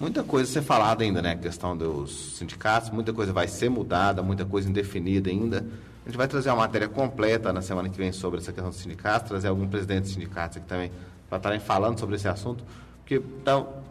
Muita 0.00 0.24
coisa 0.24 0.50
a 0.50 0.52
ser 0.52 0.62
falada 0.62 1.04
ainda, 1.04 1.22
né? 1.22 1.32
A 1.32 1.36
questão 1.36 1.76
dos 1.76 2.36
sindicatos, 2.36 2.90
muita 2.90 3.12
coisa 3.12 3.32
vai 3.32 3.46
ser 3.46 3.68
mudada, 3.68 4.20
muita 4.20 4.44
coisa 4.44 4.68
indefinida 4.68 5.30
ainda 5.30 5.64
A 6.06 6.08
gente 6.08 6.18
vai 6.18 6.28
trazer 6.28 6.50
uma 6.50 6.58
matéria 6.58 6.86
completa 6.86 7.52
na 7.52 7.60
semana 7.60 7.88
que 7.88 7.96
vem 7.98 8.12
sobre 8.12 8.38
essa 8.38 8.52
questão 8.52 8.70
dos 8.70 8.78
sindicatos, 8.78 9.28
trazer 9.28 9.48
algum 9.48 9.66
presidente 9.66 10.04
de 10.04 10.10
sindicatos 10.10 10.58
aqui 10.58 10.66
também 10.68 10.92
para 11.28 11.38
estarem 11.38 11.58
falando 11.58 11.98
sobre 11.98 12.14
esse 12.14 12.28
assunto, 12.28 12.62
porque 13.00 13.20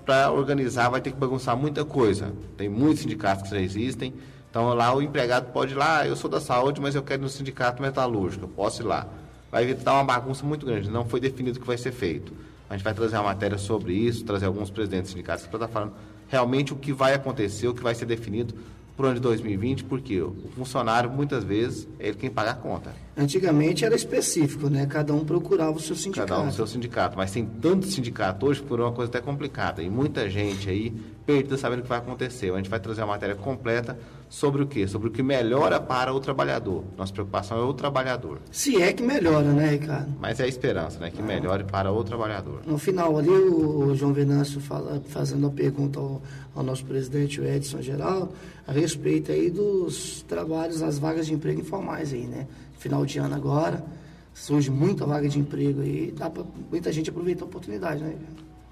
para 0.05 0.31
organizar 0.31 0.87
vai 0.87 1.01
ter 1.01 1.11
que 1.11 1.17
bagunçar 1.17 1.57
muita 1.57 1.83
coisa. 1.83 2.31
Tem 2.55 2.69
muitos 2.69 3.01
sindicatos 3.01 3.43
que 3.43 3.49
já 3.49 3.59
existem, 3.59 4.13
então 4.49 4.73
lá 4.73 4.95
o 4.95 5.01
empregado 5.01 5.51
pode 5.51 5.73
ir 5.73 5.75
lá, 5.75 6.07
eu 6.07 6.15
sou 6.15 6.29
da 6.29 6.39
saúde, 6.39 6.79
mas 6.79 6.95
eu 6.95 7.03
quero 7.03 7.21
ir 7.21 7.23
no 7.23 7.29
sindicato 7.29 7.81
metalúrgico, 7.81 8.45
eu 8.45 8.49
posso 8.49 8.81
ir 8.81 8.85
lá. 8.85 9.05
Vai 9.51 9.73
dar 9.73 9.95
uma 9.95 10.05
bagunça 10.05 10.45
muito 10.45 10.65
grande, 10.65 10.89
não 10.89 11.03
foi 11.03 11.19
definido 11.19 11.57
o 11.57 11.61
que 11.61 11.67
vai 11.67 11.77
ser 11.77 11.91
feito. 11.91 12.31
A 12.69 12.77
gente 12.77 12.83
vai 12.85 12.93
trazer 12.93 13.17
uma 13.17 13.23
matéria 13.23 13.57
sobre 13.57 13.91
isso, 13.93 14.23
trazer 14.23 14.45
alguns 14.45 14.69
presidentes 14.69 15.07
de 15.07 15.17
sindicatos 15.17 15.47
para 15.47 15.57
estar 15.57 15.67
falando 15.67 15.91
realmente 16.29 16.71
o 16.71 16.77
que 16.77 16.93
vai 16.93 17.13
acontecer, 17.13 17.67
o 17.67 17.73
que 17.73 17.83
vai 17.83 17.93
ser 17.93 18.05
definido 18.05 18.55
para 18.95 19.05
o 19.05 19.09
ano 19.09 19.15
de 19.15 19.21
2020, 19.21 19.83
porque 19.83 20.21
o 20.21 20.35
funcionário, 20.55 21.09
muitas 21.09 21.43
vezes, 21.43 21.87
é 21.99 22.07
ele 22.07 22.17
quem 22.17 22.29
paga 22.29 22.51
a 22.51 22.55
conta. 22.55 22.93
Antigamente 23.17 23.83
era 23.83 23.95
específico, 23.95 24.69
né? 24.69 24.85
Cada 24.85 25.13
um 25.13 25.25
procurava 25.25 25.71
o 25.71 25.79
seu 25.79 25.95
sindicato. 25.95 26.27
Cada 26.29 26.41
um 26.41 26.47
o 26.47 26.51
seu 26.51 26.65
sindicato, 26.65 27.17
mas 27.17 27.31
tem 27.31 27.45
tanto 27.45 27.85
sindicato 27.87 28.45
hoje 28.45 28.61
por 28.61 28.79
uma 28.79 28.91
coisa 28.91 29.09
até 29.09 29.19
complicada. 29.19 29.81
E 29.83 29.89
muita 29.89 30.29
gente 30.29 30.69
aí 30.69 30.93
perdida 31.25 31.57
sabendo 31.57 31.79
o 31.79 31.83
que 31.83 31.89
vai 31.89 31.97
acontecer. 31.97 32.51
A 32.51 32.57
gente 32.57 32.69
vai 32.69 32.79
trazer 32.79 33.01
uma 33.01 33.07
matéria 33.07 33.35
completa 33.35 33.97
sobre 34.35 34.61
o 34.61 34.67
quê? 34.67 34.85
Sobre 34.85 35.07
o 35.07 35.11
que 35.11 35.23
melhora 35.23 35.79
para 35.79 36.13
o 36.13 36.19
trabalhador. 36.19 36.83
Nossa 36.97 37.13
preocupação 37.13 37.57
é 37.57 37.61
o 37.61 37.73
trabalhador. 37.73 38.41
Se 38.51 38.81
é 38.81 38.91
que 38.91 39.01
melhora, 39.01 39.53
né, 39.53 39.69
Ricardo? 39.69 40.13
Mas 40.19 40.41
é 40.41 40.43
a 40.43 40.47
esperança, 40.47 40.99
né? 40.99 41.09
Que 41.09 41.21
ah. 41.21 41.25
melhore 41.25 41.63
para 41.63 41.89
o 41.89 42.03
trabalhador. 42.03 42.61
No 42.65 42.77
final 42.77 43.17
ali, 43.17 43.29
o 43.29 43.95
João 43.95 44.11
Venâncio 44.11 44.59
fala, 44.59 45.01
fazendo 45.07 45.47
a 45.47 45.49
pergunta 45.49 45.99
ao, 45.99 46.21
ao 46.53 46.63
nosso 46.63 46.83
presidente, 46.83 47.39
o 47.39 47.45
Edson 47.45 47.81
Geral, 47.81 48.33
a 48.67 48.73
respeito 48.73 49.31
aí 49.31 49.49
dos 49.49 50.21
trabalhos, 50.23 50.83
as 50.83 50.99
vagas 50.99 51.27
de 51.27 51.33
emprego 51.33 51.61
informais 51.61 52.11
aí, 52.11 52.27
né? 52.27 52.45
Final 52.77 53.05
de 53.05 53.17
ano 53.19 53.35
agora, 53.35 53.85
surge 54.33 54.69
muita 54.69 55.05
vaga 55.05 55.29
de 55.29 55.39
emprego 55.39 55.79
aí, 55.79 56.11
dá 56.11 56.29
para 56.29 56.43
muita 56.69 56.91
gente 56.91 57.09
aproveitar 57.09 57.45
a 57.45 57.47
oportunidade, 57.47 58.03
né? 58.03 58.13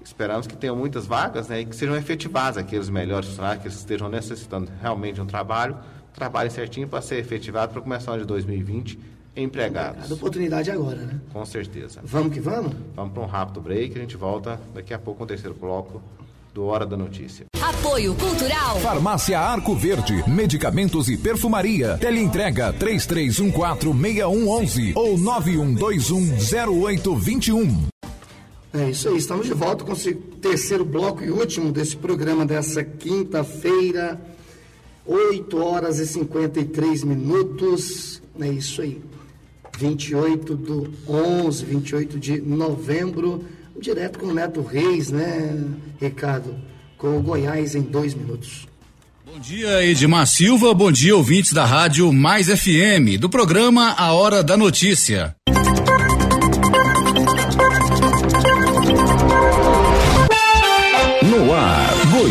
Esperamos 0.04 0.46
que 0.46 0.56
tenham 0.56 0.76
muitas 0.76 1.06
vagas 1.06 1.48
né, 1.48 1.62
e 1.62 1.64
que 1.64 1.74
sejam 1.74 1.96
efetivadas 1.96 2.58
aqueles 2.58 2.90
melhores 2.90 3.28
funcionários 3.28 3.62
que 3.62 3.68
estejam 3.68 4.08
necessitando 4.08 4.70
realmente 4.80 5.14
de 5.14 5.22
um 5.22 5.26
trabalho, 5.26 5.76
trabalhem 6.12 6.50
certinho 6.50 6.86
para 6.86 7.00
ser 7.00 7.16
efetivado 7.16 7.72
para 7.72 7.80
começar 7.80 8.10
o 8.10 8.14
ano 8.14 8.22
de 8.22 8.28
2020 8.28 8.98
empregados. 9.34 10.10
A 10.10 10.14
oportunidade 10.14 10.70
agora, 10.70 10.98
né? 10.98 11.18
Com 11.32 11.44
certeza. 11.44 12.00
Vamos 12.04 12.32
que 12.32 12.40
vamos? 12.40 12.72
Vamos 12.94 13.12
para 13.12 13.22
um 13.22 13.26
rápido 13.26 13.60
break, 13.60 13.96
a 13.96 14.00
gente 14.00 14.16
volta 14.16 14.60
daqui 14.74 14.94
a 14.94 14.98
pouco 14.98 15.18
com 15.18 15.24
o 15.24 15.26
terceiro 15.26 15.54
bloco 15.54 16.00
do 16.52 16.66
Hora 16.66 16.86
da 16.86 16.96
Notícia. 16.96 17.46
Apoio 17.60 18.14
Cultural. 18.14 18.78
Farmácia 18.80 19.40
Arco 19.40 19.74
Verde. 19.74 20.22
Medicamentos 20.28 21.08
e 21.08 21.16
perfumaria. 21.16 21.98
Teleentrega 21.98 22.72
33146111 22.74 24.92
ou 24.94 25.18
91210821. 25.18 27.93
É 28.74 28.90
isso 28.90 29.08
aí, 29.08 29.16
estamos 29.16 29.46
de 29.46 29.54
volta 29.54 29.84
com 29.84 29.92
o 29.92 30.14
terceiro 30.42 30.84
bloco 30.84 31.22
e 31.22 31.30
último 31.30 31.70
desse 31.70 31.96
programa 31.96 32.44
dessa 32.44 32.82
quinta-feira, 32.82 34.20
8 35.06 35.56
horas 35.62 36.00
e 36.00 36.06
53 36.08 37.04
minutos. 37.04 38.20
É 38.40 38.48
isso 38.48 38.82
aí, 38.82 39.00
28 39.78 40.56
do 40.56 40.92
11, 41.08 41.64
28 41.64 42.18
de 42.18 42.40
novembro, 42.40 43.44
direto 43.80 44.18
com 44.18 44.26
o 44.26 44.34
Neto 44.34 44.60
Reis, 44.60 45.12
né, 45.12 45.56
Ricardo? 46.00 46.56
Com 46.98 47.18
o 47.18 47.22
Goiás 47.22 47.76
em 47.76 47.82
dois 47.82 48.12
minutos. 48.12 48.66
Bom 49.24 49.38
dia, 49.38 49.84
Edmar 49.84 50.26
Silva. 50.26 50.74
Bom 50.74 50.90
dia, 50.90 51.14
ouvintes 51.14 51.52
da 51.52 51.64
Rádio 51.64 52.12
Mais 52.12 52.48
FM, 52.48 53.20
do 53.20 53.28
programa 53.28 53.94
A 53.96 54.12
Hora 54.12 54.42
da 54.42 54.56
Notícia. 54.56 55.36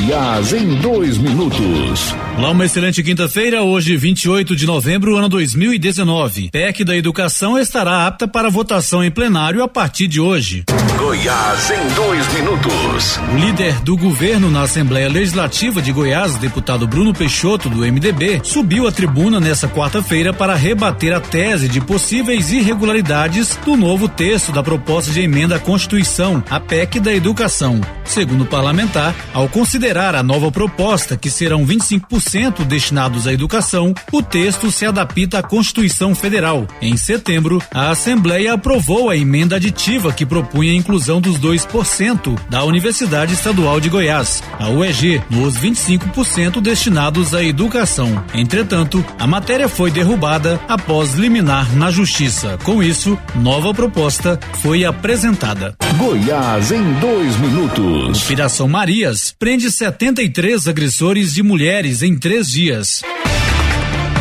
Goiás 0.03 0.51
em 0.51 0.75
dois 0.75 1.17
minutos. 1.17 2.13
Olá, 2.37 2.51
uma 2.51 2.65
excelente 2.65 3.01
quinta-feira, 3.01 3.63
hoje 3.63 3.95
28 3.95 4.53
de 4.53 4.65
novembro, 4.65 5.15
ano 5.15 5.29
2019. 5.29 6.49
PEC 6.51 6.83
da 6.83 6.95
Educação 6.95 7.57
estará 7.57 8.05
apta 8.05 8.27
para 8.27 8.49
votação 8.49 9.01
em 9.01 9.09
plenário 9.09 9.63
a 9.63 9.67
partir 9.67 10.07
de 10.07 10.19
hoje. 10.19 10.65
Goiás 11.13 11.69
em 11.69 11.87
dois 11.93 12.33
minutos. 12.33 13.19
O 13.31 13.37
líder 13.37 13.79
do 13.81 13.95
governo 13.95 14.49
na 14.49 14.63
Assembleia 14.63 15.07
Legislativa 15.07 15.79
de 15.79 15.91
Goiás, 15.91 16.37
deputado 16.37 16.87
Bruno 16.87 17.13
Peixoto, 17.13 17.69
do 17.69 17.81
MDB, 17.81 18.41
subiu 18.43 18.87
à 18.87 18.91
tribuna 18.91 19.39
nesta 19.39 19.67
quarta-feira 19.67 20.33
para 20.33 20.55
rebater 20.55 21.13
a 21.13 21.19
tese 21.19 21.69
de 21.69 21.79
possíveis 21.79 22.51
irregularidades 22.51 23.55
do 23.63 23.77
novo 23.77 24.09
texto 24.09 24.51
da 24.51 24.63
proposta 24.63 25.11
de 25.11 25.21
emenda 25.21 25.57
à 25.57 25.59
Constituição, 25.59 26.43
a 26.49 26.59
PEC 26.59 26.99
da 26.99 27.13
Educação. 27.13 27.79
Segundo 28.03 28.41
o 28.43 28.47
parlamentar, 28.47 29.13
ao 29.35 29.47
considerar 29.47 30.15
a 30.15 30.23
nova 30.23 30.51
proposta, 30.51 31.15
que 31.15 31.29
serão 31.29 31.63
25% 31.63 32.65
destinados 32.65 33.27
à 33.27 33.33
educação, 33.33 33.93
o 34.11 34.23
texto 34.23 34.71
se 34.71 34.83
adapta 34.83 35.37
à 35.37 35.43
Constituição 35.43 36.15
Federal. 36.15 36.65
Em 36.81 36.97
setembro, 36.97 37.61
a 37.71 37.91
Assembleia 37.91 38.53
aprovou 38.53 39.11
a 39.11 39.15
emenda 39.15 39.57
aditiva 39.57 40.11
que 40.11 40.25
propunha 40.25 40.71
a 40.71 40.75
inclusão 41.03 41.19
dos 41.19 41.37
2% 41.37 42.39
da 42.49 42.63
Universidade 42.63 43.33
Estadual 43.33 43.79
de 43.81 43.89
Goiás, 43.89 44.41
a 44.57 44.69
UEG, 44.69 45.21
nos 45.29 45.57
25% 45.57 46.61
destinados 46.61 47.33
à 47.33 47.43
educação. 47.43 48.23
Entretanto, 48.33 49.03
a 49.19 49.27
matéria 49.27 49.67
foi 49.67 49.91
derrubada 49.91 50.61
após 50.67 51.13
liminar 51.15 51.75
na 51.75 51.91
Justiça. 51.91 52.57
Com 52.63 52.81
isso, 52.81 53.19
nova 53.35 53.73
proposta 53.73 54.39
foi 54.61 54.85
apresentada. 54.85 55.75
Goiás 55.97 56.71
em 56.71 56.93
dois 56.93 57.35
minutos. 57.37 58.23
Operação 58.23 58.69
Marias 58.69 59.35
prende 59.37 59.69
73 59.69 60.69
agressores 60.69 61.33
de 61.33 61.43
mulheres 61.43 62.01
em 62.01 62.13
em 62.13 62.15
três 62.15 62.47
dias. 62.47 63.01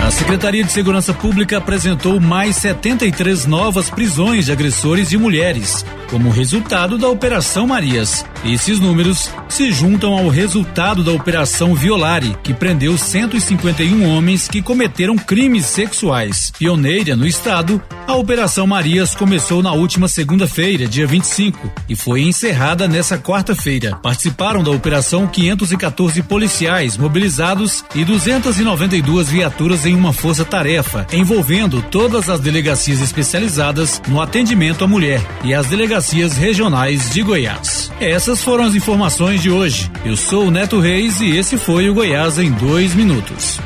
A 0.02 0.10
Secretaria 0.10 0.64
de 0.64 0.72
Segurança 0.72 1.14
Pública 1.14 1.58
apresentou 1.58 2.18
mais 2.18 2.56
73 2.56 3.46
novas 3.46 3.88
prisões 3.88 4.46
de 4.46 4.52
agressores 4.52 5.10
de 5.10 5.16
mulheres, 5.16 5.84
como 6.12 6.28
resultado 6.28 6.98
da 6.98 7.08
Operação 7.08 7.66
Marias. 7.66 8.22
Esses 8.44 8.78
números 8.78 9.30
se 9.48 9.72
juntam 9.72 10.12
ao 10.12 10.28
resultado 10.28 11.02
da 11.02 11.10
Operação 11.10 11.74
Violare, 11.74 12.36
que 12.42 12.52
prendeu 12.52 12.98
151 12.98 14.06
homens 14.14 14.46
que 14.46 14.60
cometeram 14.60 15.16
crimes 15.16 15.64
sexuais. 15.64 16.52
Pioneira 16.58 17.16
no 17.16 17.26
estado, 17.26 17.80
a 18.06 18.14
Operação 18.14 18.66
Marias 18.66 19.14
começou 19.14 19.62
na 19.62 19.72
última 19.72 20.06
segunda-feira, 20.06 20.86
dia 20.86 21.06
25, 21.06 21.72
e 21.88 21.96
foi 21.96 22.20
encerrada 22.20 22.86
nessa 22.86 23.16
quarta-feira. 23.16 23.96
Participaram 24.02 24.62
da 24.62 24.70
operação 24.70 25.26
514 25.26 26.20
policiais 26.24 26.98
mobilizados 26.98 27.82
e 27.94 28.04
292 28.04 29.30
viaturas 29.30 29.86
em 29.86 29.94
uma 29.94 30.12
força-tarefa, 30.12 31.06
envolvendo 31.10 31.80
todas 31.90 32.28
as 32.28 32.40
delegacias 32.40 33.00
especializadas 33.00 34.02
no 34.06 34.20
atendimento 34.20 34.84
à 34.84 34.86
mulher 34.86 35.22
e 35.42 35.54
as 35.54 35.68
delegacias 35.68 36.01
regionais 36.10 37.10
de 37.10 37.22
Goiás. 37.22 37.90
Essas 38.00 38.42
foram 38.42 38.64
as 38.64 38.74
informações 38.74 39.40
de 39.40 39.50
hoje. 39.50 39.90
Eu 40.04 40.16
sou 40.16 40.46
o 40.46 40.50
Neto 40.50 40.80
Reis 40.80 41.20
e 41.20 41.36
esse 41.36 41.56
foi 41.56 41.88
o 41.88 41.94
Goiás 41.94 42.38
em 42.38 42.50
dois 42.50 42.94
minutos. 42.94 43.60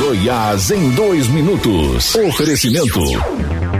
Goiás 0.00 0.70
em 0.70 0.90
dois 0.90 1.28
minutos. 1.28 2.14
Oferecimento. 2.14 3.00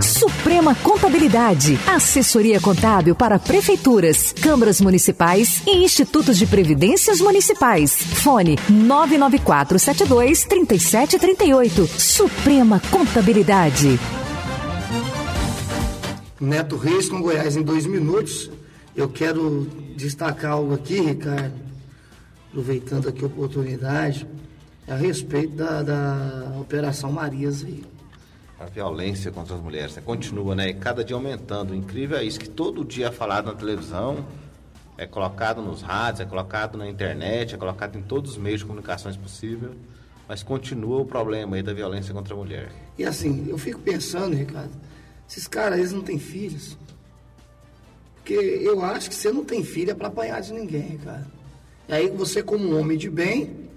Suprema 0.03 0.75
Contabilidade. 0.77 1.79
Assessoria 1.87 2.61
contábil 2.61 3.15
para 3.15 3.39
prefeituras, 3.39 4.33
câmaras 4.33 4.81
municipais 4.81 5.63
e 5.67 5.83
institutos 5.83 6.39
de 6.39 6.47
previdências 6.47 7.21
municipais. 7.21 7.93
Fone 7.97 8.59
99472 8.69 10.45
3738. 10.45 11.87
Suprema 11.99 12.81
Contabilidade. 12.91 13.99
Neto 16.41 16.77
Reis 16.77 17.09
com 17.09 17.21
Goiás 17.21 17.57
em 17.57 17.63
dois 17.63 17.85
minutos. 17.85 18.51
Eu 18.95 19.09
quero 19.09 19.67
destacar 19.97 20.53
algo 20.53 20.73
aqui, 20.75 21.01
Ricardo, 21.01 21.55
aproveitando 22.49 23.09
aqui 23.09 23.25
a 23.25 23.27
oportunidade, 23.27 24.27
a 24.87 24.95
respeito 24.95 25.57
da, 25.57 25.83
da 25.83 26.57
Operação 26.61 27.11
Marias 27.11 27.65
aí. 27.65 27.85
A 28.59 28.67
violência 28.67 29.31
contra 29.33 29.57
as 29.57 29.61
mulheres 29.61 29.97
né? 29.97 30.03
continua, 30.05 30.55
né? 30.55 30.69
E 30.69 30.75
cada 30.75 31.05
dia 31.05 31.17
aumentando. 31.17 31.73
O 31.73 31.75
incrível 31.75 32.17
é 32.17 32.25
isso, 32.25 32.39
que 32.39 32.49
todo 32.49 32.85
dia 32.85 33.09
é 33.09 33.13
falado 33.13 33.47
na 33.47 33.55
televisão, 33.55 34.25
é 34.97 35.07
colocado 35.07 35.61
nos 35.61 35.83
rádios, 35.83 36.21
é 36.21 36.25
colocado 36.25 36.79
na 36.79 36.89
internet, 36.89 37.55
é 37.55 37.59
colocado 37.59 37.97
em 37.97 38.03
todos 38.03 38.33
os 38.33 38.37
meios 38.39 38.61
de 38.61 38.67
comunicações 38.67 39.17
possíveis, 39.17 39.73
mas 40.29 40.43
continua 40.43 41.01
o 41.01 41.05
problema 41.05 41.57
aí 41.57 41.63
da 41.63 41.73
violência 41.73 42.15
contra 42.15 42.35
a 42.35 42.37
mulher. 42.37 42.71
E 42.97 43.05
assim, 43.05 43.47
eu 43.49 43.59
fico 43.59 43.81
pensando, 43.81 44.35
Ricardo, 44.35 44.73
esses 45.29 45.47
caras, 45.47 45.79
eles 45.79 45.93
não 45.93 46.03
têm 46.03 46.19
filhos. 46.19 46.77
Porque 48.17 48.35
eu 48.35 48.85
acho 48.85 49.09
que 49.09 49.15
você 49.15 49.31
não 49.31 49.45
tem 49.45 49.63
filha 49.63 49.95
para 49.95 50.09
apanhar 50.09 50.41
de 50.41 50.53
ninguém, 50.53 50.99
cara. 50.99 51.27
E 51.89 51.93
aí 51.93 52.09
você, 52.11 52.43
como 52.43 52.69
um 52.69 52.79
homem 52.79 52.99
de 52.99 53.09
bem, 53.09 53.69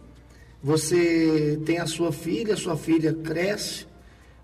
você 0.64 1.60
tem 1.66 1.80
a 1.80 1.88
sua 1.88 2.12
filha, 2.12 2.54
a 2.54 2.58
sua 2.58 2.78
filha 2.78 3.14
cresce, 3.14 3.86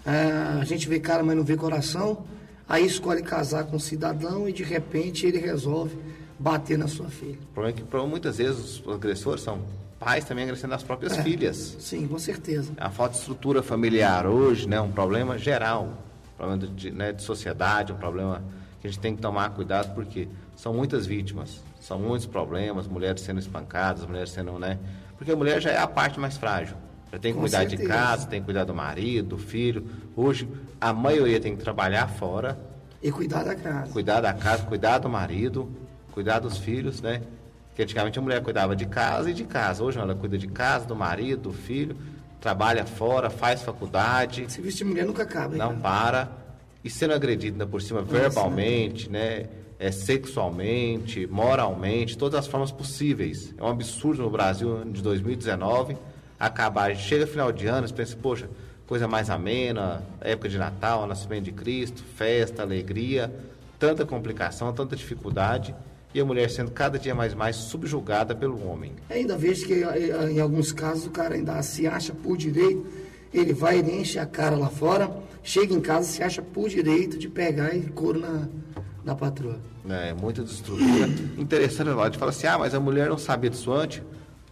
É, 0.06 0.62
a 0.62 0.64
gente 0.64 0.88
vê 0.88 1.02
cara, 1.02 1.22
mas 1.22 1.36
não 1.36 1.44
vê 1.44 1.58
coração. 1.58 2.24
Aí 2.70 2.86
escolhe 2.86 3.22
casar 3.22 3.66
com 3.66 3.76
um 3.76 3.80
cidadão 3.80 4.48
e 4.48 4.54
de 4.54 4.64
repente 4.64 5.26
ele 5.26 5.38
resolve 5.38 5.98
bater 6.40 6.78
na 6.78 6.88
sua 6.88 7.10
filha. 7.10 7.38
O 7.52 7.54
problema 7.54 7.78
é 7.78 7.82
que 7.82 8.10
muitas 8.10 8.38
vezes 8.38 8.82
os 8.86 8.96
agressores 8.96 9.42
são 9.42 9.60
pais 10.00 10.24
também 10.24 10.46
agressando 10.46 10.74
as 10.76 10.84
próprias 10.84 11.18
é, 11.18 11.24
filhas. 11.24 11.76
Sim, 11.80 12.08
com 12.08 12.18
certeza. 12.18 12.72
A 12.78 12.90
falta 12.90 13.16
de 13.16 13.20
estrutura 13.20 13.62
familiar 13.62 14.26
hoje 14.26 14.66
né, 14.66 14.78
é 14.78 14.82
um 14.82 14.92
problema 14.92 15.38
geral, 15.38 15.92
problema 16.38 16.68
de, 16.68 16.92
né, 16.92 17.12
de 17.12 17.22
sociedade, 17.24 17.92
um 17.92 17.98
problema 17.98 18.44
que 18.80 18.88
a 18.88 18.90
gente 18.90 19.00
tem 19.00 19.16
que 19.16 19.22
tomar 19.22 19.50
cuidado 19.50 19.94
porque 19.96 20.28
são 20.56 20.74
muitas 20.74 21.06
vítimas, 21.06 21.62
são 21.80 22.00
muitos 22.00 22.28
problemas, 22.28 22.88
mulheres 22.88 23.22
sendo 23.22 23.40
espancadas, 23.40 24.06
mulheres 24.06 24.30
sendo, 24.30 24.58
né? 24.60 24.78
Porque 25.18 25.32
a 25.32 25.36
mulher 25.36 25.62
já 25.62 25.72
é 25.72 25.78
a 25.78 25.88
parte 25.88 26.20
mais 26.20 26.38
frágil. 26.38 26.78
Já 27.12 27.18
tem 27.18 27.32
que 27.32 27.36
Com 27.36 27.42
cuidar 27.42 27.60
certeza. 27.60 27.82
de 27.82 27.88
casa, 27.88 28.28
tem 28.28 28.40
que 28.40 28.46
cuidar 28.46 28.66
do 28.66 28.74
marido, 28.76 29.30
do 29.30 29.38
filho. 29.38 29.86
Hoje, 30.16 30.48
a 30.80 30.94
maioria 30.94 31.40
tem 31.40 31.56
que 31.56 31.64
trabalhar 31.64 32.08
fora. 32.08 32.60
E 33.02 33.12
cuidar 33.12 33.44
da 33.44 33.56
casa. 33.56 33.92
Cuidar 33.92 34.22
da 34.22 34.34
casa, 34.34 34.64
cuidar 34.64 34.98
do 35.00 35.10
marido, 35.10 35.72
cuidar 36.12 36.40
dos 36.40 36.58
filhos, 36.58 37.02
né? 37.02 37.22
Porque 37.70 37.84
antigamente 37.84 38.20
a 38.20 38.22
mulher 38.22 38.44
cuidava 38.44 38.76
de 38.76 38.86
casa 38.86 39.32
e 39.32 39.34
de 39.34 39.46
casa. 39.46 39.84
Hoje 39.84 40.00
ela 40.00 40.14
cuida 40.16 40.38
de 40.38 40.48
casa, 40.48 40.86
do 40.86 40.96
marido, 40.96 41.44
do 41.44 41.54
filho, 41.54 41.96
trabalha 42.40 42.86
fora, 42.86 43.30
faz 43.30 43.62
faculdade. 43.62 44.52
Serviço 44.52 44.78
de 44.78 44.86
mulher 44.86 45.06
nunca 45.06 45.24
acaba. 45.24 45.56
Não 45.56 45.70
cara. 45.70 45.82
para. 45.82 46.32
E 46.84 46.90
sendo 46.90 47.14
agredida 47.14 47.56
ainda 47.56 47.68
por 47.68 47.82
cima 47.82 48.02
verbalmente, 48.02 49.10
né? 49.10 49.48
É, 49.80 49.92
sexualmente, 49.92 51.28
moralmente, 51.28 52.18
todas 52.18 52.40
as 52.40 52.48
formas 52.48 52.72
possíveis. 52.72 53.54
É 53.58 53.64
um 53.64 53.68
absurdo 53.68 54.24
no 54.24 54.30
Brasil 54.30 54.84
de 54.86 55.04
2019 55.04 55.96
acabar, 56.40 56.96
chega 56.96 57.26
final 57.26 57.52
de 57.52 57.68
ano, 57.68 57.88
você 57.88 57.94
pensa, 57.94 58.16
poxa, 58.16 58.50
coisa 58.86 59.08
mais 59.08 59.30
amena, 59.30 60.04
época 60.22 60.48
de 60.50 60.58
Natal, 60.58 61.08
nascimento 61.08 61.46
de 61.46 61.52
Cristo, 61.52 62.04
festa, 62.16 62.62
alegria, 62.62 63.34
tanta 63.80 64.06
complicação, 64.06 64.72
tanta 64.74 64.96
dificuldade, 64.96 65.76
e 66.14 66.20
a 66.20 66.26
mulher 66.26 66.50
sendo 66.50 66.72
cada 66.72 66.98
dia 66.98 67.14
mais 67.14 67.34
mais 67.34 67.56
subjugada 67.56 68.34
pelo 68.34 68.68
homem. 68.68 68.94
Ainda 69.10 69.38
vejo 69.38 69.66
que 69.66 69.84
eh, 69.84 70.32
em 70.32 70.40
alguns 70.40 70.72
casos 70.72 71.06
o 71.06 71.10
cara 71.10 71.36
ainda 71.36 71.62
se 71.62 71.88
acha 71.88 72.14
por 72.14 72.38
direito, 72.38 72.86
ele 73.34 73.54
vai 73.54 73.80
e 73.80 74.02
enche 74.02 74.18
a 74.20 74.26
cara 74.26 74.56
lá 74.56 74.70
fora, 74.70 75.10
chega 75.44 75.74
em 75.74 75.82
casa 75.82 76.08
se 76.08 76.24
acha 76.24 76.42
por 76.42 76.70
direito 76.70 77.18
de 77.18 77.28
pegar 77.28 77.76
e 77.76 77.82
couro 77.90 78.20
na, 78.20 78.48
na 79.04 79.16
patroa. 79.16 79.60
É, 79.90 80.14
muita 80.14 80.44
destrutura. 80.44 81.08
Interessante, 81.38 81.90
a 81.90 82.06
gente 82.06 82.18
fala 82.18 82.32
assim, 82.32 82.48
ah, 82.48 82.58
mas 82.58 82.74
a 82.74 82.80
mulher 82.80 83.10
não 83.10 83.18
sabia 83.18 83.50
disso 83.50 83.72
antes. 83.72 84.02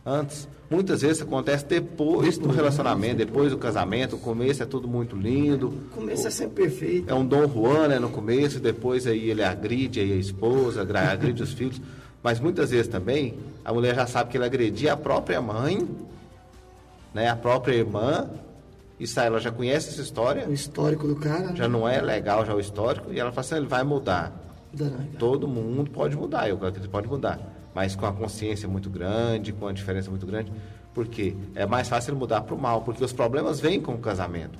Antes, 0.06 0.48
Muitas 0.70 1.04
vezes 1.04 1.22
acontece 1.22 1.64
depois 1.66 2.38
do 2.38 2.50
relacionamento, 2.50 3.18
depois 3.18 3.52
do 3.52 3.58
casamento. 3.58 4.16
O 4.16 4.20
começo 4.20 4.64
é 4.64 4.66
tudo 4.66 4.88
muito 4.88 5.16
lindo. 5.16 5.68
O 5.68 5.90
começo 5.94 6.28
é 6.28 6.32
sempre 6.32 6.64
perfeito. 6.64 7.10
É 7.10 7.14
um 7.14 7.26
Dom 7.26 7.48
Juan, 7.48 7.88
né, 7.88 8.00
no 8.00 8.10
começo, 8.10 8.60
depois 8.60 9.06
aí 9.06 9.30
ele 9.30 9.44
agride 9.44 10.00
aí 10.00 10.12
a 10.12 10.16
esposa, 10.16 10.82
agride 10.82 11.44
os 11.44 11.54
filhos. 11.54 11.80
Mas 12.24 12.40
muitas 12.40 12.72
vezes 12.72 12.88
também 12.88 13.38
a 13.64 13.72
mulher 13.72 13.94
já 13.94 14.08
sabe 14.08 14.32
que 14.32 14.38
ele 14.38 14.46
agredia 14.46 14.94
a 14.94 14.98
própria 14.98 15.40
mãe, 15.40 15.88
né, 17.14 17.30
a 17.30 17.36
própria 17.36 17.76
irmã. 17.76 18.28
Isso 19.00 19.20
aí, 19.20 19.28
ela 19.28 19.40
já 19.40 19.52
conhece 19.52 19.90
essa 19.90 20.02
história. 20.02 20.48
O 20.48 20.54
histórico 20.54 21.06
do 21.08 21.16
cara. 21.18 21.56
Já 21.56 21.68
não 21.68 21.88
é 21.88 22.02
legal 22.02 22.44
já 22.44 22.56
o 22.56 22.60
histórico. 22.60 23.14
E 23.14 23.20
ela 23.20 23.32
fala 23.32 23.42
assim, 23.42 23.56
ele 23.56 23.68
vai 23.68 23.84
mudar. 23.84 24.34
Todo 25.20 25.48
mundo 25.48 25.92
pode 25.92 26.18
mudar, 26.18 26.50
eu 26.50 26.56
acredito 26.56 26.82
que 26.82 26.90
pode 26.90 27.08
mudar 27.08 27.55
mas 27.76 27.94
com 27.94 28.06
a 28.06 28.14
consciência 28.14 28.70
muito 28.70 28.90
grande, 28.90 29.52
com 29.52 29.68
a 29.68 29.74
diferença 29.74 30.10
muito 30.10 30.26
grande, 30.26 30.52
porque 30.94 31.36
é 31.54 31.66
mais 31.66 31.90
fácil 31.90 32.16
mudar 32.16 32.42
para 32.42 32.56
o 32.56 32.58
mal, 32.58 32.82
porque 32.82 33.04
os 33.04 33.12
problemas 33.12 33.60
vêm 33.60 33.82
com 33.82 33.94
o 33.94 33.98
casamento, 33.98 34.58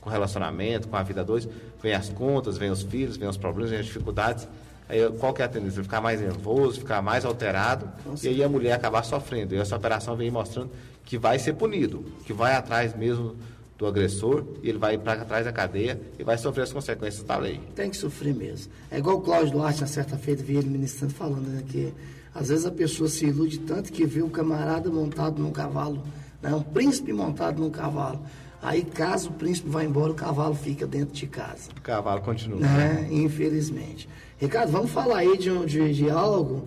com 0.00 0.08
o 0.08 0.12
relacionamento, 0.12 0.88
com 0.88 0.96
a 0.96 1.02
vida 1.02 1.22
dois, 1.22 1.46
vem 1.82 1.92
as 1.92 2.08
contas, 2.08 2.56
vem 2.56 2.70
os 2.70 2.82
filhos, 2.82 3.18
vem 3.18 3.28
os 3.28 3.36
problemas, 3.36 3.70
vem 3.70 3.80
as 3.80 3.84
dificuldades. 3.84 4.48
Aí 4.88 4.98
qual 5.18 5.34
que 5.34 5.42
é 5.42 5.44
a 5.44 5.48
tendência? 5.48 5.82
Ficar 5.82 6.00
mais 6.00 6.22
nervoso, 6.22 6.80
ficar 6.80 7.02
mais 7.02 7.26
alterado, 7.26 7.86
Nossa. 8.06 8.26
e 8.26 8.30
aí 8.30 8.42
a 8.42 8.48
mulher 8.48 8.72
acabar 8.72 9.04
sofrendo. 9.04 9.54
E 9.54 9.58
essa 9.58 9.76
operação 9.76 10.16
vem 10.16 10.30
mostrando 10.30 10.70
que 11.04 11.18
vai 11.18 11.38
ser 11.38 11.52
punido, 11.52 12.02
que 12.24 12.32
vai 12.32 12.54
atrás 12.54 12.96
mesmo 12.96 13.36
do 13.76 13.86
agressor, 13.86 14.44
e 14.62 14.70
ele 14.70 14.78
vai 14.78 14.96
para 14.96 15.22
trás 15.26 15.44
da 15.44 15.52
cadeia 15.52 16.00
e 16.18 16.24
vai 16.24 16.38
sofrer 16.38 16.62
as 16.62 16.72
consequências 16.72 17.22
da 17.22 17.36
lei. 17.36 17.60
Tem 17.74 17.90
que 17.90 17.96
sofrer 17.96 18.34
mesmo. 18.34 18.72
É 18.90 18.98
igual 18.98 19.18
o 19.18 19.20
Cláudio 19.20 19.52
Duarte, 19.52 19.82
na 19.82 19.86
certa 19.86 20.16
feita, 20.16 20.42
vi 20.42 20.56
ele 20.56 20.70
ministrando 20.70 21.12
falando 21.12 21.46
né, 21.46 21.62
que 21.68 21.92
às 22.34 22.48
vezes 22.48 22.66
a 22.66 22.70
pessoa 22.70 23.08
se 23.08 23.26
ilude 23.26 23.58
tanto 23.60 23.92
que 23.92 24.04
vê 24.04 24.22
o 24.22 24.30
camarada 24.30 24.90
montado 24.90 25.42
num 25.42 25.50
cavalo, 25.50 26.02
né? 26.42 26.54
um 26.54 26.62
príncipe 26.62 27.12
montado 27.12 27.60
num 27.60 27.70
cavalo. 27.70 28.20
Aí, 28.60 28.82
caso 28.82 29.30
o 29.30 29.32
príncipe 29.32 29.68
vá 29.68 29.84
embora, 29.84 30.10
o 30.10 30.14
cavalo 30.14 30.54
fica 30.54 30.86
dentro 30.86 31.14
de 31.14 31.26
casa. 31.26 31.70
O 31.76 31.80
cavalo 31.80 32.20
continua. 32.22 32.58
Né? 32.58 33.06
Infelizmente. 33.10 34.08
Ricardo, 34.36 34.72
vamos 34.72 34.90
falar 34.90 35.18
aí 35.18 35.38
de, 35.38 35.66
de, 35.66 35.94
de 35.94 36.10
algo 36.10 36.66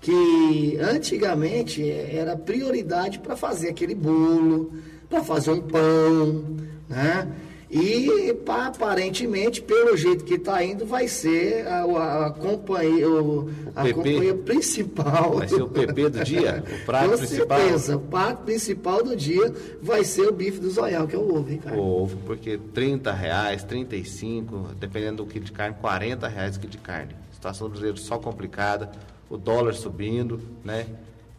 que 0.00 0.76
antigamente 0.80 1.88
era 1.88 2.36
prioridade 2.36 3.20
para 3.20 3.36
fazer 3.36 3.70
aquele 3.70 3.94
bolo, 3.94 4.72
para 5.08 5.22
fazer 5.22 5.52
um 5.52 5.60
pão, 5.60 6.44
né? 6.88 7.28
E 7.74 8.36
aparentemente, 8.46 9.62
pelo 9.62 9.96
jeito 9.96 10.24
que 10.24 10.34
está 10.34 10.62
indo, 10.62 10.84
vai 10.84 11.08
ser 11.08 11.66
a, 11.66 12.26
a 12.26 12.30
companhia, 12.30 13.08
o, 13.08 13.50
a 13.74 13.90
companhia 13.90 14.34
principal. 14.34 15.38
Vai 15.38 15.48
ser 15.48 15.62
o 15.62 15.68
PP 15.68 16.10
do 16.10 16.22
dia? 16.22 16.62
O 16.70 16.84
prato 16.84 17.10
Com 17.10 17.16
principal? 17.16 17.46
Com 17.46 17.64
certeza, 17.64 17.96
o 17.96 18.00
prato 18.00 18.44
principal 18.44 19.02
do 19.02 19.16
dia 19.16 19.54
vai 19.80 20.04
ser 20.04 20.28
o 20.28 20.32
bife 20.32 20.60
do 20.60 20.68
zoial, 20.68 21.08
que 21.08 21.16
é 21.16 21.18
o 21.18 21.34
ovo, 21.34 21.48
Ricardo. 21.48 21.78
O 21.78 22.02
ovo, 22.02 22.18
porque 22.26 22.58
30 22.58 23.10
reais, 23.10 23.64
35, 23.64 24.74
dependendo 24.78 25.24
do 25.24 25.30
quilo 25.30 25.46
de 25.46 25.52
carne, 25.52 25.74
40 25.80 26.28
reais 26.28 26.56
o 26.56 26.60
quilo 26.60 26.72
de 26.72 26.78
carne. 26.78 27.14
A 27.30 27.34
situação 27.34 27.68
do 27.68 27.70
brasileiro 27.70 27.98
só 27.98 28.18
complicada, 28.18 28.92
o 29.30 29.38
dólar 29.38 29.72
subindo, 29.72 30.38
né? 30.62 30.86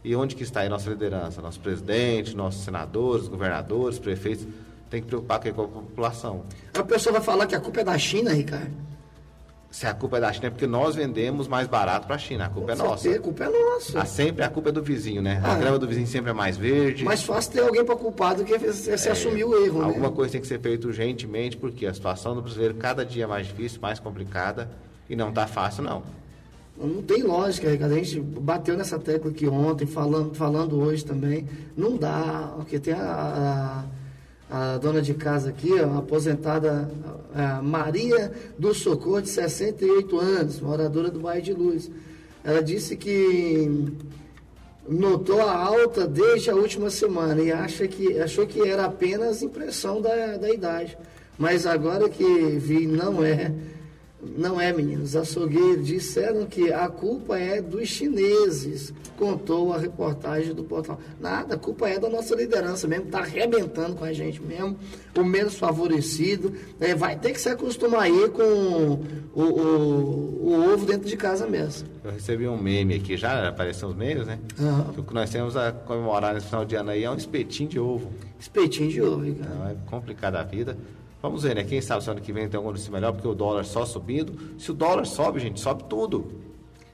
E 0.04 0.16
onde 0.16 0.36
que 0.36 0.42
está 0.42 0.62
aí 0.62 0.70
nossa 0.70 0.90
liderança? 0.90 1.44
Nosso 1.44 1.60
presidente, 1.60 2.36
nossos 2.36 2.64
senadores, 2.64 3.28
governadores, 3.28 4.00
prefeitos 4.00 4.48
tem 4.94 5.02
que 5.02 5.08
preocupar 5.08 5.39
com 5.39 5.50
a 5.50 5.68
população. 5.68 6.44
A 6.78 6.84
pessoa 6.84 7.14
vai 7.14 7.22
falar 7.24 7.48
que 7.48 7.56
a 7.56 7.60
culpa 7.60 7.82
é 7.82 7.84
da 7.84 7.98
China, 7.98 8.32
Ricardo? 8.32 8.72
Se 9.72 9.88
a 9.88 9.94
culpa 9.96 10.18
é 10.18 10.22
da 10.22 10.32
China 10.32 10.48
é 10.48 10.50
porque 10.52 10.68
nós 10.68 10.94
vendemos 10.94 11.48
mais 11.48 11.68
barato 11.68 12.06
para 12.06 12.16
a 12.16 12.20
China. 12.20 12.46
A 12.46 12.50
culpa 12.50 12.76
com 12.76 12.84
é 12.84 12.88
nossa. 12.88 13.10
A 13.10 13.20
culpa 13.20 13.44
é 13.46 13.50
nossa. 13.50 14.00
A 14.00 14.06
sempre 14.06 14.44
a 14.44 14.50
culpa 14.50 14.70
é 14.70 14.72
do 14.72 14.84
vizinho, 14.84 15.20
né? 15.20 15.41
Ah, 15.44 15.54
a 15.54 15.58
grama 15.58 15.80
do 15.80 15.88
vizinho 15.88 16.06
sempre 16.06 16.30
é 16.30 16.34
mais 16.34 16.58
verde. 16.58 17.04
Mais 17.04 17.24
fácil 17.24 17.54
ter 17.54 17.62
alguém 17.62 17.84
para 17.84 17.96
culpar 17.96 18.36
do 18.36 18.46
que 18.46 18.72
se 18.72 18.91
é, 18.91 19.12
assumir 19.12 19.44
o 19.46 19.66
erro, 19.66 19.80
né? 19.80 19.86
Alguma 19.86 20.10
né? 20.10 20.16
coisa 20.16 20.34
tem 20.34 20.41
que 20.41 20.46
ser 20.46 20.60
feita 20.60 20.86
urgentemente, 20.86 21.58
porque 21.58 21.88
a 21.88 21.94
situação 21.94 22.36
do 22.36 22.44
brasileiro 22.44 22.76
cada 22.76 23.04
dia 23.04 23.24
é 23.24 23.28
mais 23.28 23.48
difícil, 23.48 23.82
mais 23.82 23.98
complicada 23.98 24.70
e 25.10 25.16
não 25.16 25.30
está 25.30 25.48
fácil, 25.48 25.82
não. 25.82 26.04
Não 26.78 27.02
tem 27.02 27.24
lógica, 27.24 27.68
Ricardo. 27.68 27.94
A 27.94 27.98
gente 27.98 28.20
bateu 28.20 28.78
nessa 28.78 29.00
tecla 29.00 29.32
aqui 29.32 29.48
ontem, 29.48 29.88
falando, 29.88 30.36
falando 30.36 30.80
hoje 30.80 31.04
também. 31.04 31.50
Não 31.76 31.98
dá, 31.98 32.54
porque 32.58 32.78
tem 32.78 32.94
a, 32.94 33.00
a 33.00 34.03
a 34.54 34.78
dona 34.78 35.01
de 35.01 35.16
casa 35.16 35.49
aqui, 35.49 35.80
a 35.80 35.97
aposentada 35.97 36.88
a 37.34 37.60
Maria 37.60 38.32
do 38.56 38.72
Socorro, 38.72 39.20
de 39.20 39.30
68 39.30 40.20
anos, 40.20 40.60
moradora 40.60 41.10
do 41.10 41.20
bairro 41.20 41.41
de 41.41 41.54
Luz. 41.54 41.89
Ela 42.43 42.62
disse 42.62 42.95
que 42.95 43.91
notou 44.88 45.41
a 45.41 45.58
alta 45.58 46.06
desde 46.06 46.51
a 46.51 46.56
última 46.56 46.91
semana 46.91 47.41
e 47.41 47.51
acha 47.51 47.88
que, 47.88 48.20
achou 48.20 48.45
que 48.45 48.62
era 48.62 48.86
apenas 48.86 49.41
impressão 49.41 49.99
da, 49.99 50.38
da 50.38 50.54
idade. 50.54 50.95
Mas 51.36 51.66
agora 51.66 52.08
que 52.08 52.24
vi, 52.24 52.86
não 52.86 53.26
é. 53.26 53.51
Não 54.38 54.59
é, 54.59 54.71
meninos. 54.71 55.15
Açougueiros 55.15 55.86
disseram 55.86 56.45
que 56.45 56.71
a 56.71 56.88
culpa 56.88 57.38
é 57.38 57.61
dos 57.61 57.88
chineses, 57.88 58.93
contou 59.17 59.74
a 59.74 59.78
reportagem 59.78 60.53
do 60.53 60.63
portal. 60.63 60.99
Nada, 61.19 61.55
a 61.55 61.57
culpa 61.57 61.89
é 61.89 61.99
da 61.99 62.09
nossa 62.09 62.36
liderança 62.36 62.88
mesmo, 62.88 63.05
está 63.05 63.19
arrebentando 63.19 63.95
com 63.95 64.05
a 64.05 64.13
gente 64.13 64.41
mesmo, 64.41 64.78
o 65.17 65.24
menos 65.24 65.55
favorecido. 65.55 66.53
É, 66.80 66.95
vai 66.95 67.17
ter 67.17 67.32
que 67.32 67.39
se 67.39 67.49
acostumar 67.49 68.03
aí 68.03 68.30
com 68.30 68.43
o, 68.43 69.05
o, 69.34 69.43
o, 69.43 70.74
ovo 70.74 70.86
dentro 70.86 71.07
de 71.07 71.17
casa 71.17 71.45
mesmo. 71.45 71.88
Eu 72.03 72.11
recebi 72.11 72.47
um 72.47 72.57
meme 72.57 72.95
aqui, 72.95 73.15
já 73.17 73.47
apareceu 73.47 73.89
os 73.89 73.95
memes, 73.95 74.26
né? 74.26 74.39
Uhum. 74.59 74.99
O 74.99 75.03
que 75.03 75.13
nós 75.13 75.30
temos 75.30 75.55
a 75.55 75.71
comemorar 75.71 76.34
nesse 76.34 76.47
final 76.47 76.65
de 76.65 76.76
ano 76.76 76.89
aí 76.89 77.03
é 77.03 77.09
um 77.09 77.15
espetinho 77.15 77.69
de 77.69 77.80
ovo. 77.80 78.11
Espetinho 78.39 78.89
de 78.89 79.01
ovo, 79.01 79.36
cara. 79.36 79.55
Não, 79.55 79.69
é 79.69 79.76
complicada 79.86 80.39
a 80.39 80.43
vida. 80.43 80.78
Vamos 81.24 81.43
ver, 81.43 81.55
né? 81.55 81.63
Quem 81.63 81.80
sabe 81.80 82.03
se 82.03 82.09
ano 82.11 82.19
que 82.19 82.34
vem 82.34 82.49
tem 82.49 82.57
alguma 82.57 82.74
notícia 82.74 82.91
melhor, 82.91 83.13
porque 83.13 83.26
o 83.26 83.34
dólar 83.34 83.63
só 83.63 83.86
subindo. 83.86 84.38
Se 84.59 84.71
o 84.71 84.74
dólar 84.74 85.05
sobe, 85.05 85.39
gente, 85.39 85.57
sobe 85.57 85.86
tudo. 85.86 86.26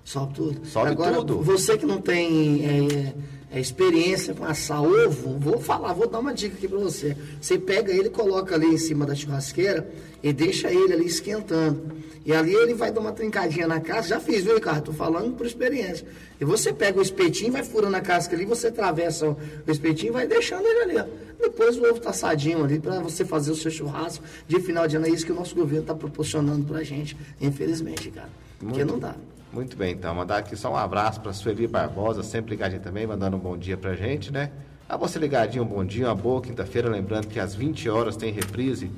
Sobe 0.03 0.35
tudo. 0.35 0.65
Sobe 0.67 0.91
Agora, 0.91 1.15
tudo. 1.15 1.41
você 1.41 1.75
que 1.75 1.85
não 1.87 1.99
tem 1.99 2.63
é, 2.63 3.15
é, 3.51 3.59
experiência 3.59 4.33
com 4.33 4.45
assar 4.45 4.83
ovo, 4.83 5.37
vou 5.39 5.59
falar, 5.59 5.93
vou 5.93 6.07
dar 6.07 6.19
uma 6.19 6.33
dica 6.33 6.55
aqui 6.55 6.67
para 6.67 6.77
você. 6.77 7.17
Você 7.41 7.57
pega 7.57 7.91
ele, 7.91 8.09
coloca 8.09 8.53
ali 8.53 8.67
em 8.67 8.77
cima 8.77 9.05
da 9.05 9.15
churrasqueira 9.15 9.89
e 10.21 10.31
deixa 10.31 10.71
ele 10.71 10.93
ali 10.93 11.05
esquentando. 11.07 11.97
E 12.25 12.31
ali 12.31 12.53
ele 12.53 12.75
vai 12.75 12.91
dar 12.91 13.01
uma 13.01 13.11
trincadinha 13.11 13.67
na 13.67 13.79
casca. 13.79 14.09
Já 14.09 14.19
fiz, 14.19 14.43
viu, 14.43 14.53
Ricardo? 14.53 14.85
Tô 14.85 14.93
falando 14.93 15.35
por 15.35 15.47
experiência. 15.47 16.05
E 16.39 16.45
você 16.45 16.71
pega 16.71 16.99
o 16.99 17.01
espetinho, 17.01 17.51
vai 17.51 17.63
furando 17.63 17.95
a 17.95 18.01
casca 18.01 18.35
ali, 18.35 18.45
você 18.45 18.67
atravessa 18.67 19.29
o 19.29 19.37
espetinho 19.67 20.11
e 20.11 20.13
vai 20.13 20.27
deixando 20.27 20.67
ele 20.67 20.79
ali. 20.81 20.97
Ó. 20.97 21.05
Depois 21.39 21.77
o 21.77 21.83
ovo 21.83 21.99
tá 21.99 22.11
assadinho 22.11 22.63
ali 22.63 22.79
para 22.79 22.99
você 22.99 23.25
fazer 23.25 23.51
o 23.51 23.55
seu 23.55 23.71
churrasco 23.71 24.23
de 24.47 24.59
final 24.59 24.87
de 24.87 24.97
ano. 24.97 25.07
É 25.07 25.09
isso 25.09 25.25
que 25.25 25.31
o 25.31 25.35
nosso 25.35 25.55
governo 25.55 25.81
está 25.81 25.95
proporcionando 25.95 26.65
pra 26.65 26.83
gente, 26.83 27.17
infelizmente, 27.41 28.11
cara. 28.11 28.29
Porque 28.59 28.83
não 28.83 28.99
dá. 28.99 29.15
Muito 29.51 29.75
bem, 29.75 29.93
então, 29.93 30.13
mandar 30.13 30.37
aqui 30.37 30.55
só 30.55 30.71
um 30.71 30.75
abraço 30.75 31.19
para 31.21 31.33
Sueli 31.33 31.65
Barbosa, 31.67 32.21
sempre 32.21 32.51
ligadinha 32.51 32.79
também, 32.79 33.07
mandando 33.07 33.35
um 33.35 33.39
bom 33.39 33.57
dia 33.57 33.75
pra 33.75 33.95
gente, 33.95 34.31
né? 34.31 34.51
A 34.87 34.95
você 34.95 35.17
ligadinho, 35.17 35.63
um 35.63 35.67
bom 35.67 35.83
dia, 35.83 36.07
uma 36.07 36.15
boa 36.15 36.41
quinta-feira, 36.41 36.89
lembrando 36.89 37.27
que 37.27 37.39
às 37.39 37.55
20 37.55 37.89
horas 37.89 38.15
tem 38.15 38.31
reprise 38.31 38.91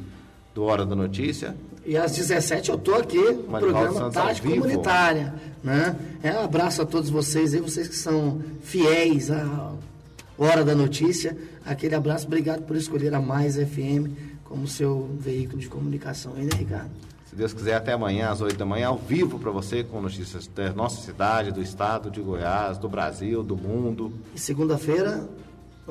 do 0.54 0.64
Hora 0.64 0.86
da 0.86 0.96
Notícia. 0.96 1.56
E 1.86 1.98
às 1.98 2.16
17 2.16 2.70
eu 2.70 2.78
tô 2.78 2.96
aqui 2.96 3.18
no 3.18 3.44
programa 3.44 3.94
Santos 3.94 4.14
Tarde. 4.14 4.42
Comunitária. 4.42 5.34
Né? 5.64 5.96
É, 6.22 6.34
um 6.34 6.44
abraço 6.44 6.82
a 6.82 6.86
todos 6.86 7.10
vocês 7.10 7.54
aí, 7.54 7.62
vocês 7.62 7.88
que 7.88 7.96
são 7.96 8.42
fiéis 8.62 9.32
à 9.32 9.74
Hora 10.38 10.64
da 10.64 10.76
Notícia. 10.76 11.38
Aquele 11.66 11.96
abraço, 11.96 12.26
obrigado 12.28 12.64
por 12.64 12.76
escolher 12.76 13.14
a 13.14 13.22
Mais 13.22 13.56
FM 13.56 14.10
como 14.44 14.68
seu 14.68 15.10
veículo 15.20 15.60
de 15.60 15.70
comunicação 15.70 16.34
aí, 16.36 16.44
né, 16.44 16.52
Ricardo? 16.58 16.92
Se 17.32 17.38
Deus 17.38 17.54
quiser, 17.54 17.76
até 17.76 17.94
amanhã, 17.94 18.30
às 18.30 18.42
8 18.42 18.58
da 18.58 18.66
manhã, 18.66 18.88
ao 18.88 18.98
vivo 18.98 19.40
para 19.40 19.50
você, 19.52 19.86
com 19.86 20.02
notícias 20.02 20.48
da 20.48 20.74
nossa 20.74 21.02
cidade, 21.02 21.50
do 21.50 21.62
estado 21.62 22.12
de 22.12 22.20
Goiás, 22.20 22.78
do 22.78 22.90
Brasil, 22.90 23.42
do 23.42 23.56
mundo. 23.56 24.12
E 24.36 24.40
segunda-feira, 24.40 25.30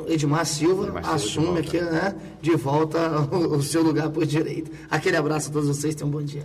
Edmar 0.07 0.45
Silva 0.45 0.89
Edmar 0.89 1.03
Silva 1.03 1.17
de 1.17 1.25
assume 1.25 1.47
volta. 1.47 1.61
aqui, 1.61 1.81
né, 1.81 2.15
de 2.43 2.57
volta 2.57 2.99
o, 3.33 3.57
o 3.57 3.63
seu 3.63 3.83
lugar 3.83 4.11
por 4.11 4.27
direito. 4.27 4.71
Aquele 4.91 5.17
abraço 5.17 5.49
a 5.49 5.53
todos 5.55 5.67
vocês, 5.67 5.95
tenham 5.95 6.09
um 6.09 6.13
bom 6.13 6.23
dia. 6.23 6.45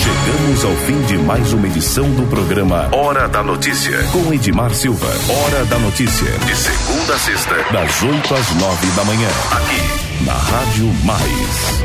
Chegamos 0.00 0.64
ao 0.64 0.76
fim 0.86 1.02
de 1.06 1.18
mais 1.18 1.52
uma 1.52 1.66
edição 1.66 2.08
do 2.12 2.22
programa 2.30 2.88
Hora 2.94 3.28
da 3.28 3.42
Notícia, 3.42 3.98
com 4.12 4.32
Edmar 4.32 4.72
Silva. 4.72 5.08
Hora 5.28 5.64
da 5.64 5.78
Notícia, 5.80 6.30
de 6.46 6.54
segunda 6.54 7.14
a 7.16 7.18
sexta, 7.18 7.56
das 7.72 8.00
8 8.00 8.32
às 8.32 8.54
9 8.54 8.86
da 8.94 9.04
manhã, 9.04 9.28
aqui 9.50 10.24
na 10.24 10.34
Rádio 10.34 10.86
Mais. 11.04 11.78